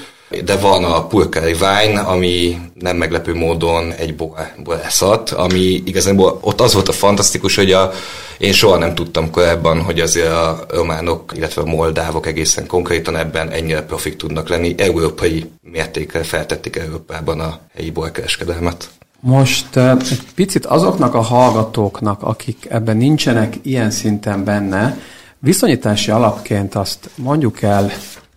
de 0.44 0.58
van 0.58 0.84
a 0.84 1.08
Pulkari 1.08 1.54
Wine, 1.54 2.00
ami 2.00 2.58
nem 2.74 2.98
meglepő 2.98 3.34
módon 3.34 3.92
egy 3.92 4.16
borászat, 4.64 5.30
ami 5.30 5.82
igazából 5.86 6.38
ott 6.42 6.62
az 6.62 6.74
volt 6.74 6.88
a 6.88 6.92
fantasztikus, 6.92 7.56
hogy 7.56 7.72
a, 7.72 7.92
én 8.38 8.54
soha 8.54 8.78
nem 8.78 8.96
tudtam 8.96 9.32
korábban, 9.32 9.82
hogy 9.82 10.00
azért 10.00 10.32
a 10.32 10.66
románok, 10.70 11.32
illetve 11.36 11.62
a 11.62 11.66
moldávok 11.66 12.26
egészen 12.28 12.68
konkrétan 12.68 13.18
ebben 13.18 13.50
ennyire 13.50 13.82
profik 13.82 14.16
tudnak 14.16 14.50
lenni. 14.50 14.76
Európai 14.78 15.50
mértékkel 15.62 16.24
feltették 16.24 16.76
Európában 16.76 17.40
a 17.40 17.60
helyi 17.76 17.92
borkereskedelmet. 17.92 18.90
Most 19.20 19.78
egy 19.78 20.22
picit 20.36 20.66
azoknak 20.66 21.14
a 21.14 21.22
hallgatóknak, 21.22 22.24
akik 22.24 22.66
ebben 22.70 22.98
nincsenek 22.98 23.56
ilyen 23.62 23.92
szinten 23.92 24.44
benne, 24.44 25.00
viszonyítási 25.40 26.12
alapként 26.12 26.76
azt 26.76 27.10
mondjuk 27.16 27.62
el, 27.62 27.92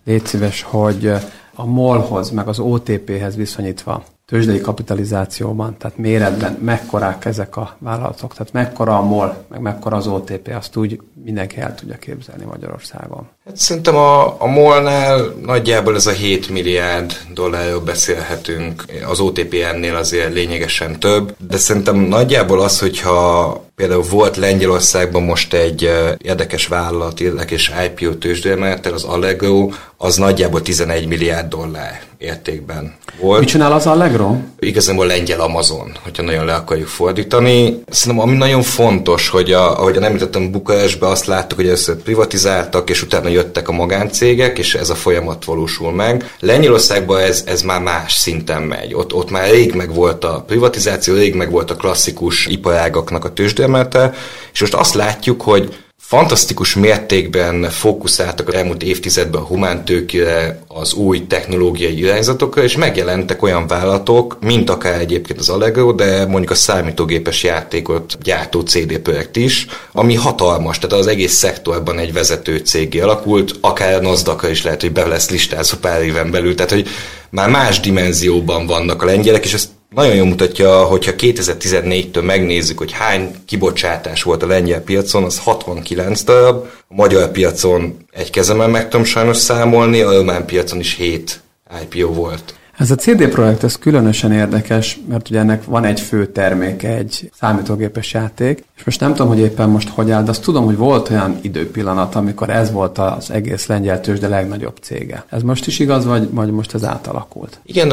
légy 0.05 0.25
szíves, 0.25 0.61
hogy 0.61 1.13
a 1.61 1.65
MOL-hoz, 1.65 2.29
meg 2.29 2.47
az 2.47 2.59
OTP-hez 2.59 3.35
viszonyítva 3.35 4.03
tőzsdei 4.25 4.61
kapitalizációban, 4.61 5.77
tehát 5.77 5.97
méretben 5.97 6.57
mekkorák 6.61 7.25
ezek 7.25 7.57
a 7.57 7.75
vállalatok, 7.79 8.33
tehát 8.33 8.53
mekkora 8.53 8.97
a 8.97 9.01
MOL, 9.01 9.43
meg 9.49 9.61
mekkora 9.61 9.97
az 9.97 10.07
OTP, 10.07 10.53
azt 10.57 10.75
úgy 10.75 10.99
mindenki 11.23 11.59
el 11.59 11.75
tudja 11.75 11.97
képzelni 11.97 12.43
Magyarországon. 12.43 13.27
Hát 13.45 13.57
szerintem 13.57 13.95
a, 13.95 14.41
a 14.41 14.45
MOL-nál 14.45 15.33
nagyjából 15.45 15.95
ez 15.95 16.07
a 16.07 16.11
7 16.11 16.49
milliárd 16.49 17.13
dollárról 17.33 17.79
beszélhetünk, 17.79 18.85
az 19.07 19.19
OTP 19.19 19.53
ennél 19.53 19.95
azért 19.95 20.33
lényegesen 20.33 20.99
több, 20.99 21.35
de 21.47 21.57
szerintem 21.57 21.95
nagyjából 21.95 22.61
az, 22.61 22.79
hogyha 22.79 23.63
például 23.81 24.03
volt 24.09 24.37
Lengyelországban 24.37 25.23
most 25.23 25.53
egy 25.53 25.91
érdekes 26.17 26.67
vállalat, 26.67 27.19
érdekes 27.19 27.71
IPO 27.85 28.13
tőzsdőemelettel, 28.13 28.93
az 28.93 29.03
Allegro, 29.03 29.69
az 29.97 30.15
nagyjából 30.15 30.61
11 30.61 31.07
milliárd 31.07 31.47
dollár 31.47 32.01
értékben 32.17 32.93
volt. 33.19 33.39
Mit 33.39 33.49
csinál 33.49 33.71
az 33.71 33.87
Allegro? 33.87 34.35
Igazából 34.59 35.05
lengyel 35.05 35.39
Amazon, 35.39 35.91
hogyha 36.03 36.23
nagyon 36.23 36.45
le 36.45 36.53
akarjuk 36.53 36.87
fordítani. 36.87 37.83
Szerintem 37.89 38.27
ami 38.27 38.37
nagyon 38.37 38.61
fontos, 38.61 39.29
hogy 39.29 39.51
a, 39.51 39.79
ahogy 39.79 39.95
említettem 39.95 40.51
Bukarestben 40.51 41.09
azt 41.09 41.25
láttuk, 41.25 41.57
hogy 41.57 41.67
ezt 41.67 41.91
privatizáltak, 41.91 42.89
és 42.89 43.01
utána 43.03 43.29
jöttek 43.29 43.67
a 43.67 43.71
magáncégek, 43.71 44.57
és 44.57 44.75
ez 44.75 44.89
a 44.89 44.95
folyamat 44.95 45.45
valósul 45.45 45.91
meg. 45.91 46.31
Lengyelországban 46.39 47.19
ez, 47.19 47.43
ez 47.45 47.61
már 47.61 47.81
más 47.81 48.13
szinten 48.13 48.61
megy. 48.61 48.93
Ott, 48.93 49.13
ott 49.13 49.29
már 49.29 49.49
rég 49.49 49.73
meg 49.73 49.93
volt 49.93 50.23
a 50.23 50.43
privatizáció, 50.47 51.15
rég 51.15 51.35
meg 51.35 51.51
volt 51.51 51.71
a 51.71 51.75
klasszikus 51.75 52.45
iparágaknak 52.45 53.25
a 53.25 53.33
tőzsdemelete, 53.71 54.13
és 54.53 54.59
most 54.59 54.73
azt 54.73 54.93
látjuk, 54.93 55.41
hogy 55.41 55.75
fantasztikus 55.97 56.75
mértékben 56.75 57.69
fókuszáltak 57.69 58.47
az 58.47 58.53
elmúlt 58.53 58.83
évtizedben 58.83 59.41
a 59.41 59.45
humántőkére, 59.45 60.63
az 60.67 60.93
új 60.93 61.27
technológiai 61.27 61.97
irányzatokra, 61.97 62.63
és 62.63 62.77
megjelentek 62.77 63.41
olyan 63.41 63.67
vállalatok, 63.67 64.37
mint 64.41 64.69
akár 64.69 64.99
egyébként 64.99 65.39
az 65.39 65.49
Allegro, 65.49 65.93
de 65.93 66.25
mondjuk 66.25 66.51
a 66.51 66.55
számítógépes 66.55 67.43
játékot 67.43 68.17
gyártó 68.21 68.59
CD 68.59 68.97
Projekt 68.97 69.35
is, 69.35 69.67
ami 69.91 70.15
hatalmas, 70.15 70.79
tehát 70.79 70.97
az 70.97 71.07
egész 71.07 71.33
szektorban 71.33 71.99
egy 71.99 72.13
vezető 72.13 72.57
cégé 72.57 72.99
alakult, 72.99 73.55
akár 73.61 73.93
a 73.93 74.01
nasdaq 74.01 74.49
is 74.49 74.63
lehet, 74.63 74.81
hogy 74.81 74.91
be 74.91 75.07
lesz 75.07 75.29
listázva 75.29 75.77
pár 75.81 76.01
éven 76.03 76.31
belül, 76.31 76.55
tehát 76.55 76.71
hogy 76.71 76.87
már 77.29 77.49
más 77.49 77.79
dimenzióban 77.79 78.65
vannak 78.65 79.01
a 79.01 79.05
lengyelek, 79.05 79.45
és 79.45 79.53
ezt 79.53 79.69
nagyon 79.95 80.15
jól 80.15 80.27
mutatja, 80.27 80.83
hogyha 80.83 81.11
2014-től 81.17 82.25
megnézzük, 82.25 82.77
hogy 82.77 82.91
hány 82.91 83.35
kibocsátás 83.45 84.23
volt 84.23 84.43
a 84.43 84.47
lengyel 84.47 84.81
piacon, 84.81 85.23
az 85.23 85.39
69 85.39 86.23
darab, 86.23 86.65
a 86.87 86.93
magyar 86.93 87.31
piacon 87.31 87.97
egy 88.11 88.29
kezemen 88.29 88.69
meg 88.69 88.89
tudom 88.89 89.05
sajnos 89.05 89.37
számolni, 89.37 90.01
a 90.01 90.13
román 90.13 90.45
piacon 90.45 90.79
is 90.79 90.95
7 90.95 91.41
IPO 91.81 92.13
volt. 92.13 92.55
Ez 92.77 92.91
a 92.91 92.95
CD 92.95 93.27
projekt 93.27 93.63
ez 93.63 93.77
különösen 93.77 94.31
érdekes, 94.31 94.99
mert 95.09 95.29
ugye 95.29 95.39
ennek 95.39 95.65
van 95.65 95.83
egy 95.83 95.99
fő 95.99 96.25
terméke, 96.27 96.95
egy 96.95 97.31
számítógépes 97.39 98.13
játék, 98.13 98.63
és 98.77 98.83
most 98.83 98.99
nem 98.99 99.11
tudom, 99.11 99.27
hogy 99.27 99.39
éppen 99.39 99.69
most 99.69 99.89
hogy 99.89 100.11
áll, 100.11 100.23
de 100.23 100.29
azt 100.29 100.41
tudom, 100.41 100.65
hogy 100.65 100.77
volt 100.77 101.09
olyan 101.09 101.39
időpillanat, 101.41 102.15
amikor 102.15 102.49
ez 102.49 102.71
volt 102.71 102.97
az 102.97 103.31
egész 103.31 103.65
lengyel 103.65 104.01
tőzsde 104.01 104.27
legnagyobb 104.27 104.77
cége. 104.81 105.25
Ez 105.29 105.41
most 105.41 105.67
is 105.67 105.79
igaz, 105.79 106.05
vagy, 106.05 106.33
vagy 106.33 106.51
most 106.51 106.73
ez 106.73 106.83
átalakult? 106.83 107.59
Igen, 107.65 107.91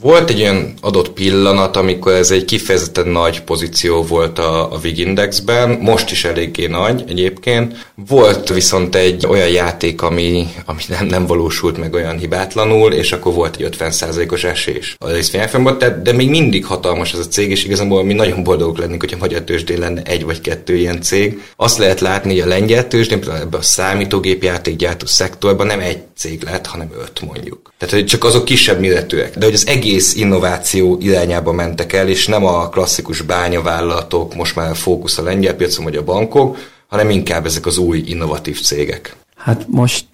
volt 0.00 0.30
egy 0.30 0.40
olyan 0.40 0.74
adott 0.80 1.10
pillanat, 1.10 1.76
amikor 1.76 2.12
ez 2.12 2.30
egy 2.30 2.44
kifejezetten 2.44 3.08
nagy 3.08 3.42
pozíció 3.42 4.02
volt 4.02 4.38
a, 4.38 4.72
a 4.72 4.78
VIG 4.78 4.98
Indexben, 4.98 5.70
most 5.70 6.10
is 6.10 6.24
eléggé 6.24 6.66
nagy 6.66 7.04
egyébként. 7.08 7.92
Volt 8.08 8.48
viszont 8.48 8.94
egy 8.94 9.26
olyan 9.26 9.48
játék, 9.48 10.02
ami, 10.02 10.46
ami 10.64 10.82
nem, 10.88 11.06
nem 11.06 11.26
valósult 11.26 11.78
meg 11.78 11.94
olyan 11.94 12.18
hibátlanul, 12.18 12.92
és 12.92 13.12
akkor 13.12 13.34
volt 13.34 13.56
egy 13.56 13.76
50%-os 13.78 14.44
esés 14.44 14.96
a 14.98 15.10
részvényárfolyamban, 15.10 15.78
de, 15.78 16.00
de 16.02 16.12
még 16.12 16.28
mindig 16.28 16.64
hatalmas 16.64 17.12
ez 17.12 17.18
a 17.18 17.28
cég, 17.28 17.50
és 17.50 17.64
igazából 17.64 18.04
mi 18.04 18.12
nagyon 18.12 18.42
boldogok 18.42 18.78
lennénk, 18.78 19.00
hogyha 19.00 19.18
magyar 19.18 19.40
tőzsdén 19.40 19.78
lenne 19.78 20.02
egy 20.02 20.24
vagy 20.24 20.40
kettő 20.40 20.76
ilyen 20.76 21.00
cég. 21.00 21.42
Azt 21.56 21.78
lehet 21.78 22.00
látni, 22.00 22.30
hogy 22.30 22.40
a 22.40 22.54
lengyel 22.54 22.88
tőzsdén, 22.88 23.20
például 23.20 23.40
ebben 23.40 23.60
a 23.60 23.62
számítógépjátékgyártó 23.62 25.06
szektorban 25.06 25.66
nem 25.66 25.80
egy 25.80 25.98
cég 26.16 26.42
lett, 26.42 26.66
hanem 26.66 26.90
öt 27.00 27.20
mondjuk. 27.20 27.72
Tehát, 27.78 27.94
hogy 27.94 28.06
csak 28.06 28.24
azok 28.24 28.44
kisebb 28.44 28.80
méretűek. 28.80 29.38
De 29.38 29.44
hogy 29.44 29.54
az 29.54 29.66
egész 29.66 29.83
innováció 30.14 30.98
irányába 31.00 31.52
mentek 31.52 31.92
el, 31.92 32.08
és 32.08 32.26
nem 32.26 32.44
a 32.44 32.68
klasszikus 32.68 33.20
bányavállalatok, 33.20 34.34
most 34.34 34.56
már 34.56 34.76
fókusz 34.76 35.18
a 35.18 35.22
lengyel 35.22 35.54
piacon 35.54 35.84
vagy 35.84 35.96
a 35.96 36.04
bankok, 36.04 36.56
hanem 36.88 37.10
inkább 37.10 37.46
ezek 37.46 37.66
az 37.66 37.78
új 37.78 38.02
innovatív 38.06 38.60
cégek. 38.60 39.16
Hát 39.36 39.64
most 39.68 40.06